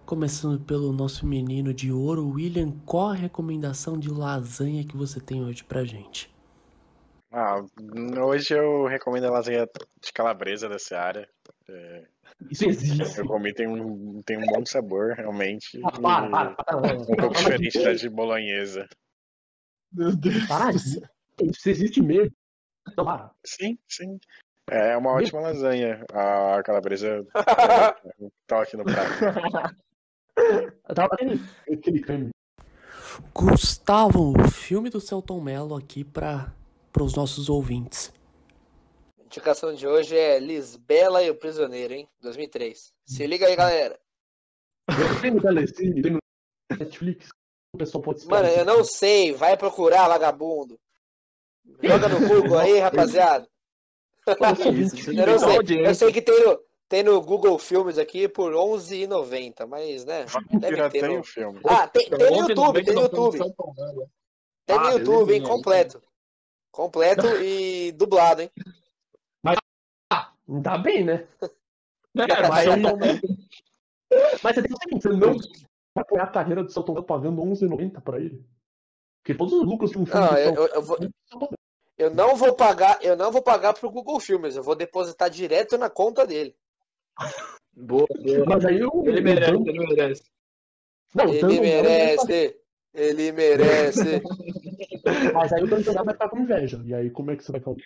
Começando 0.05 0.61
pelo 0.61 0.93
nosso 0.93 1.27
menino 1.27 1.73
de 1.73 1.91
ouro, 1.91 2.29
William, 2.29 2.73
qual 2.85 3.09
a 3.09 3.15
recomendação 3.15 3.99
de 3.99 4.11
lasanha 4.11 4.85
que 4.85 4.99
você 4.99 5.19
tem 5.19 5.43
hoje 5.43 5.65
pra 5.65 5.83
gente? 5.83 6.31
Ah, 7.33 7.65
hoje 8.23 8.53
eu 8.53 8.85
recomendo 8.85 9.29
a 9.29 9.31
lasanha 9.31 9.67
de 10.05 10.13
calabresa 10.13 10.69
da 10.69 10.79
Seara. 10.79 11.27
É, 11.71 12.05
Isso 12.51 12.69
existe. 12.69 13.19
eu 13.19 13.27
comi, 13.27 13.55
tem 13.55 13.67
um, 13.67 14.21
tem 14.27 14.37
um 14.37 14.45
bom 14.45 14.67
sabor, 14.67 15.15
realmente. 15.15 15.81
Ah, 15.83 15.91
para, 15.91 16.29
para, 16.29 16.51
para. 16.51 16.97
um 16.99 17.17
pouco 17.17 17.35
diferente 17.35 17.83
da 17.83 17.95
de 17.95 18.11
bolonhesa. 18.11 18.87
Meu 19.95 20.15
Deus. 20.17 20.47
Para, 20.47 20.73
isso 20.73 21.01
existe 21.69 22.03
mesmo. 22.03 22.35
Para. 22.97 23.31
Sim, 23.45 23.79
sim. 23.89 24.19
É 24.71 24.97
uma 24.97 25.13
ótima 25.13 25.41
lasanha. 25.41 26.05
A 26.13 26.63
calabresa 26.63 27.25
é, 27.37 28.29
toque 28.47 28.77
no 28.77 28.85
prato. 28.85 29.77
Eu 30.37 30.95
tava 30.95 31.09
batendo 31.11 31.41
aquele 31.73 32.01
creme. 32.01 32.31
Gustavo, 33.33 34.33
o 34.33 34.49
filme 34.51 34.91
do 34.91 35.01
Celton 35.01 35.41
Mello 35.41 35.77
aqui 35.77 36.03
para 36.03 36.53
os 37.01 37.15
nossos 37.15 37.49
ouvintes. 37.49 38.13
A 39.21 39.25
indicação 39.25 39.73
de 39.75 39.87
hoje 39.87 40.17
é 40.17 40.41
Lisbela 40.41 41.23
e 41.23 41.31
o 41.31 41.37
Prisioneiro, 41.37 41.95
hein? 41.95 42.09
2003. 42.21 42.93
Se 43.07 43.27
liga 43.27 43.47
aí, 43.47 43.55
galera. 43.55 43.99
Tem 45.21 45.31
no 45.31 45.41
Telecine, 45.41 46.03
tem 46.03 46.13
no 46.13 46.19
Netflix. 46.77 47.29
O 47.75 47.77
pessoal 47.77 48.01
pode 48.01 48.25
Mano, 48.29 48.47
eu 48.47 48.65
não 48.65 48.85
sei. 48.85 49.33
Vai 49.33 49.57
procurar, 49.57 50.07
vagabundo. 50.07 50.79
Joga 51.83 52.09
no 52.09 52.21
Google 52.21 52.57
aí, 52.57 52.79
rapaziada. 52.79 53.49
Eu 54.27 55.27
não 55.27 55.39
sei. 55.39 55.87
Eu 55.87 55.95
sei 55.95 56.13
que 56.13 56.23
tem 56.23 56.45
no, 56.45 56.61
tem 56.89 57.03
no 57.03 57.21
Google 57.21 57.59
Filmes 57.59 57.99
aqui 57.99 58.27
por 58.27 58.53
R$11,90, 58.53 59.67
mas, 59.67 60.05
né? 60.05 60.25
Deve 60.53 60.61
ter 60.61 60.69
Pirateia 60.69 61.09
no... 61.09 61.25
filme. 61.25 61.61
Ah, 61.67 61.87
tem, 61.89 62.09
tem 62.09 62.31
no 62.31 62.49
YouTube, 62.49 62.85
tem 62.85 62.95
no 62.95 63.03
YouTube. 63.03 63.39
Tem 64.65 64.79
no 64.79 64.83
Ah, 64.87 64.91
YouTube, 64.93 65.35
hein? 65.35 65.43
Completo. 65.43 66.03
Completo 66.71 67.27
e 67.43 67.93
dublado, 67.93 68.41
hein? 68.43 68.51
Tá 70.63 70.79
bem, 70.79 71.05
né? 71.05 71.27
É, 71.43 71.49
mas 72.49 72.67
eu 72.67 72.77
não- 72.77 72.99
Mas 74.43 74.55
você 74.55 74.63
tem 74.63 74.73
que 74.73 75.01
você 75.03 75.09
não 75.09 75.37
vai 75.95 76.03
apoiar 76.03 76.25
a 76.25 76.31
carreira 76.31 76.63
do 76.63 76.73
Celton 76.73 76.93
Mello 76.93 77.07
pagando 77.07 77.43
11,90 77.43 78.01
pra 78.01 78.19
ele. 78.19 78.45
Porque 79.23 79.35
todos 79.35 79.55
os 79.55 79.65
lucros 79.65 79.91
de 79.91 79.99
um 79.99 80.05
filme 80.05 80.21
Não, 80.21 80.29
do 80.29 80.39
eu, 80.39 80.55
eu, 80.55 80.67
eu 80.75 80.83
vou, 80.83 80.99
eu 81.97 82.11
não 82.11 82.37
vou 82.37 82.55
pagar, 82.55 82.99
eu 83.03 83.17
não 83.17 83.31
vou 83.31 83.43
pagar 83.43 83.73
pro 83.73 83.91
Google 83.91 84.21
Filmes, 84.21 84.57
eu 84.57 84.63
vou 84.63 84.75
depositar 84.75 85.31
direto 85.31 85.79
na 85.79 85.89
conta 85.89 86.27
dele. 86.27 86.55
Boa, 87.77 88.07
boa. 88.07 88.47
Mas 88.47 88.65
aí 88.67 88.85
o. 88.85 89.03
Ele 89.05 89.21
merece, 89.21 89.51
ele 89.51 89.79
merece. 89.81 90.23
Não, 91.13 91.25
Ele 91.25 91.61
merece. 91.61 92.57
Ele 92.95 93.33
merece. 93.33 94.23
Mas 95.35 95.53
aí 95.53 95.65
o 95.65 95.67
Mello 95.67 95.83
vai 95.83 96.15
ficar 96.15 96.29
com 96.29 96.39
inveja. 96.39 96.81
E 96.85 96.95
aí 96.95 97.11
como 97.11 97.33
é 97.33 97.37
que 97.37 97.43
você 97.43 97.51
vai 97.51 97.61
falar? 97.61 97.77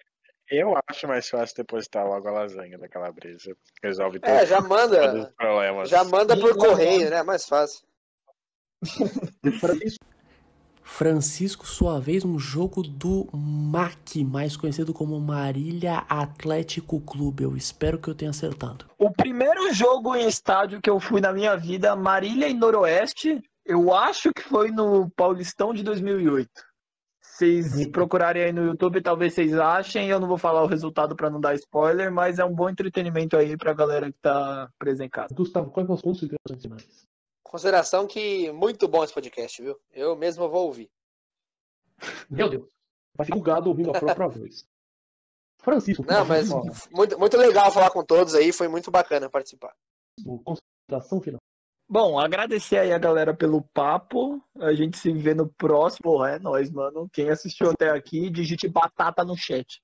Eu 0.50 0.74
acho 0.88 1.08
mais 1.08 1.28
fácil 1.28 1.56
depositar 1.56 2.06
logo 2.06 2.28
a 2.28 2.32
lasanha 2.32 2.78
da 2.78 2.88
calabresa. 2.88 3.56
Resolve 3.82 4.18
É, 4.22 4.46
já 4.46 4.60
manda. 4.60 5.32
Já 5.86 6.04
manda 6.04 6.36
por 6.38 6.56
correio, 6.56 7.08
né? 7.08 7.22
Mais 7.22 7.46
fácil. 7.46 7.87
Francisco, 10.82 11.66
sua 11.66 12.00
vez, 12.00 12.24
um 12.24 12.38
jogo 12.38 12.82
do 12.82 13.28
MAC, 13.32 14.24
mais 14.24 14.56
conhecido 14.56 14.92
como 14.92 15.20
Marília 15.20 15.98
Atlético 16.08 17.00
Clube. 17.00 17.44
Eu 17.44 17.56
espero 17.56 17.98
que 17.98 18.08
eu 18.08 18.14
tenha 18.14 18.30
acertado. 18.30 18.86
O 18.98 19.12
primeiro 19.12 19.72
jogo 19.72 20.16
em 20.16 20.26
estádio 20.26 20.80
que 20.80 20.90
eu 20.90 20.98
fui 20.98 21.20
na 21.20 21.32
minha 21.32 21.56
vida, 21.56 21.94
Marília 21.94 22.48
e 22.48 22.54
Noroeste, 22.54 23.40
eu 23.64 23.94
acho 23.94 24.32
que 24.32 24.42
foi 24.42 24.70
no 24.70 25.10
Paulistão 25.10 25.74
de 25.74 25.82
2008. 25.82 26.50
Vocês 27.20 27.86
procurarem 27.88 28.42
aí 28.42 28.52
no 28.52 28.64
YouTube, 28.64 29.00
talvez 29.00 29.34
vocês 29.34 29.54
achem. 29.54 30.08
Eu 30.08 30.18
não 30.18 30.26
vou 30.26 30.38
falar 30.38 30.64
o 30.64 30.66
resultado 30.66 31.14
para 31.14 31.30
não 31.30 31.40
dar 31.40 31.54
spoiler, 31.54 32.10
mas 32.10 32.40
é 32.40 32.44
um 32.44 32.52
bom 32.52 32.68
entretenimento 32.68 33.36
aí 33.36 33.56
pra 33.56 33.72
galera 33.72 34.10
que 34.10 34.18
tá 34.20 34.68
presa 34.76 35.04
em 35.04 35.08
casa. 35.08 35.32
Gustavo, 35.32 35.70
quais 35.70 35.86
são 35.86 35.94
as 35.94 36.02
considerações 36.02 36.60
finais? 36.60 37.06
Consideração 37.48 38.06
que 38.06 38.52
muito 38.52 38.86
bom 38.86 39.02
esse 39.02 39.14
podcast, 39.14 39.62
viu? 39.62 39.80
Eu 39.90 40.14
mesmo 40.14 40.48
vou 40.50 40.66
ouvir. 40.66 40.90
Meu 42.28 42.48
Deus. 42.48 42.68
Vai 43.16 43.26
ser 43.26 43.32
bugado 43.32 43.70
ouvindo 43.70 43.90
a 43.90 43.98
própria 43.98 44.28
voz. 44.28 44.66
Francisco, 45.60 46.04
Não, 46.06 46.24
mas 46.26 46.50
muito, 46.90 47.18
muito 47.18 47.36
legal 47.36 47.72
falar 47.72 47.90
com 47.90 48.04
todos 48.04 48.34
aí, 48.34 48.52
foi 48.52 48.68
muito 48.68 48.90
bacana 48.90 49.30
participar. 49.30 49.74
consideração 50.44 51.20
final. 51.20 51.40
Bom, 51.88 52.20
agradecer 52.20 52.76
aí 52.76 52.92
a 52.92 52.98
galera 52.98 53.34
pelo 53.34 53.62
papo. 53.62 54.44
A 54.60 54.74
gente 54.74 54.98
se 54.98 55.10
vê 55.10 55.32
no 55.32 55.48
próximo. 55.48 56.02
Porra, 56.02 56.32
é 56.32 56.38
nóis, 56.38 56.70
mano. 56.70 57.08
Quem 57.10 57.30
assistiu 57.30 57.70
até 57.70 57.88
aqui, 57.88 58.28
digite 58.28 58.68
batata 58.68 59.24
no 59.24 59.34
chat. 59.34 59.82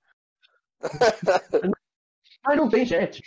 Mas 2.45 2.57
não 2.59 2.69
tem 2.69 2.85
chat. 2.85 3.23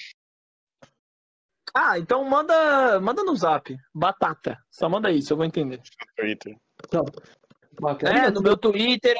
Ah, 1.74 1.99
então 1.99 2.24
manda, 2.24 2.99
manda 2.99 3.24
no 3.24 3.36
zap. 3.36 3.76
Batata. 3.93 4.57
Só 4.72 4.88
manda 4.89 5.11
isso, 5.11 5.34
eu 5.34 5.38
vou 5.38 5.45
entender. 5.45 5.82
Twitter. 6.15 6.57
Então, 6.86 7.05
bacana. 7.80 8.28
É, 8.28 8.32
no 8.32 8.41
meu 8.41 8.57
Twitter. 8.57 9.15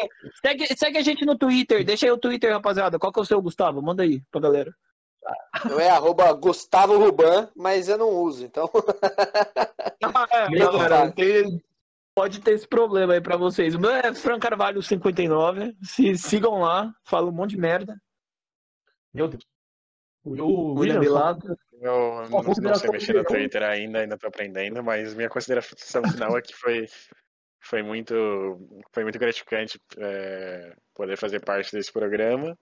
Segue, 0.46 0.66
segue 0.78 0.98
a 0.98 1.02
gente 1.02 1.26
no 1.26 1.38
Twitter. 1.38 1.84
Deixa 1.86 2.06
aí 2.06 2.12
o 2.12 2.18
Twitter, 2.18 2.52
rapaziada. 2.52 2.98
Qual 2.98 3.12
que 3.12 3.20
é 3.20 3.22
o 3.22 3.26
seu, 3.26 3.42
Gustavo? 3.42 3.82
Manda 3.82 4.04
aí 4.04 4.22
pra 4.32 4.42
galera. 4.42 4.74
Eu 5.70 5.80
é 5.80 5.90
arroba 5.90 6.32
Gustavo 6.34 6.98
Ruban, 6.98 7.50
mas 7.56 7.90
eu 7.90 7.98
não 7.98 8.10
uso, 8.10 8.46
então. 8.46 8.70
Ah, 10.16 10.28
é, 10.32 10.50
Meu 10.50 10.72
pai. 10.72 11.12
tem- 11.12 11.62
pode 12.16 12.40
ter 12.40 12.52
esse 12.52 12.68
problema 12.68 13.14
aí 13.14 13.22
pra 13.22 13.36
vocês. 13.36 13.76
O 13.76 13.80
meu 13.80 13.92
é 13.92 14.14
Fran 14.14 14.40
Carvalho 14.40 14.82
59. 14.82 15.76
Se 15.84 16.16
sigam 16.18 16.62
lá, 16.62 16.92
fala 17.04 17.28
um 17.28 17.32
monte 17.34 17.52
de 17.52 17.58
merda. 17.58 18.00
Meu 19.14 19.28
Deus. 19.28 19.44
O 20.24 20.30
William 20.32 20.80
William 20.80 21.00
Bilato. 21.00 21.58
Eu 21.80 22.28
não, 22.30 22.42
não 22.42 22.76
sei 22.76 22.90
mexer 22.92 23.14
no. 23.14 23.24
Twitter 23.24 23.62
ainda, 23.64 24.00
ainda 24.00 24.18
tô 24.18 24.28
aprendendo, 24.28 24.84
mas 24.84 25.14
minha 25.14 25.30
consideração 25.30 26.04
final 26.04 26.38
é 26.38 26.42
que 26.42 26.56
foi, 26.56 26.88
foi, 27.60 27.84
muito, 27.84 28.14
foi 28.92 29.04
muito 29.04 29.20
gratificante 29.20 29.80
é, 29.98 30.76
poder 30.96 31.18
fazer 31.18 31.40
parte 31.40 31.72
desse 31.72 31.92
programa. 31.92 32.58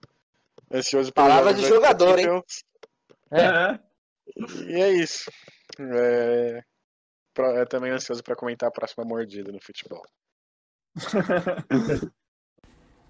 Ansioso 0.72 1.12
Palavra 1.12 1.54
de 1.54 1.64
jogador, 1.66 2.18
hein? 2.18 2.42
É. 3.30 3.78
E 4.66 4.82
é 4.82 4.90
isso. 4.90 5.30
É, 5.78 6.60
pro- 7.32 7.56
é 7.56 7.64
também 7.64 7.92
ansioso 7.92 8.22
para 8.22 8.36
comentar 8.36 8.68
a 8.68 8.72
próxima 8.72 9.04
mordida 9.04 9.50
no 9.52 9.60
futebol. 9.62 10.02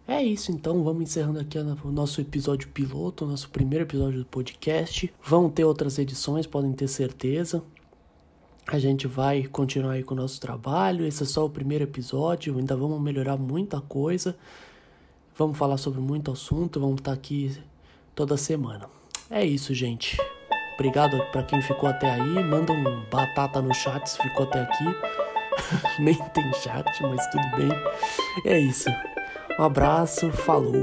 É 0.09 0.22
isso, 0.22 0.52
então 0.52 0.84
vamos 0.84 1.02
encerrando 1.02 1.40
aqui 1.40 1.59
o 1.59 1.90
nosso 1.90 2.20
episódio 2.20 2.68
piloto, 2.68 3.24
o 3.24 3.28
nosso 3.28 3.50
primeiro 3.50 3.84
episódio 3.84 4.20
do 4.20 4.26
podcast. 4.26 5.12
Vão 5.20 5.50
ter 5.50 5.64
outras 5.64 5.98
edições, 5.98 6.46
podem 6.46 6.72
ter 6.72 6.86
certeza. 6.86 7.61
A 8.68 8.78
gente 8.78 9.09
vai 9.09 9.42
continuar 9.44 9.92
aí 9.92 10.04
com 10.04 10.14
o 10.14 10.16
nosso 10.16 10.40
trabalho. 10.40 11.04
Esse 11.04 11.24
é 11.24 11.26
só 11.26 11.44
o 11.44 11.50
primeiro 11.50 11.82
episódio, 11.82 12.57
ainda 12.57 12.76
vamos 12.76 13.00
melhorar 13.00 13.36
muita 13.36 13.80
coisa. 13.80 14.36
Vamos 15.36 15.59
falar 15.59 15.76
sobre 15.76 16.00
muito 16.00 16.30
assunto, 16.30 16.78
vamos 16.78 17.00
estar 17.00 17.12
aqui 17.12 17.57
toda 18.14 18.36
semana. 18.36 18.88
É 19.28 19.44
isso, 19.44 19.74
gente. 19.74 20.16
Obrigado 20.74 21.18
para 21.32 21.42
quem 21.42 21.61
ficou 21.61 21.88
até 21.88 22.09
aí. 22.09 22.44
Manda 22.44 22.72
um 22.72 23.04
batata 23.11 23.61
no 23.61 23.74
chat 23.74 24.07
se 24.07 24.18
ficou 24.18 24.46
até 24.46 24.61
aqui. 24.61 24.84
Nem 25.98 26.14
tem 26.14 26.52
chat, 26.54 27.02
mas 27.02 27.26
tudo 27.26 27.57
bem. 27.57 27.70
É 28.44 28.59
isso. 28.59 28.88
Um 29.59 29.64
abraço, 29.64 30.30
falou. 30.30 30.82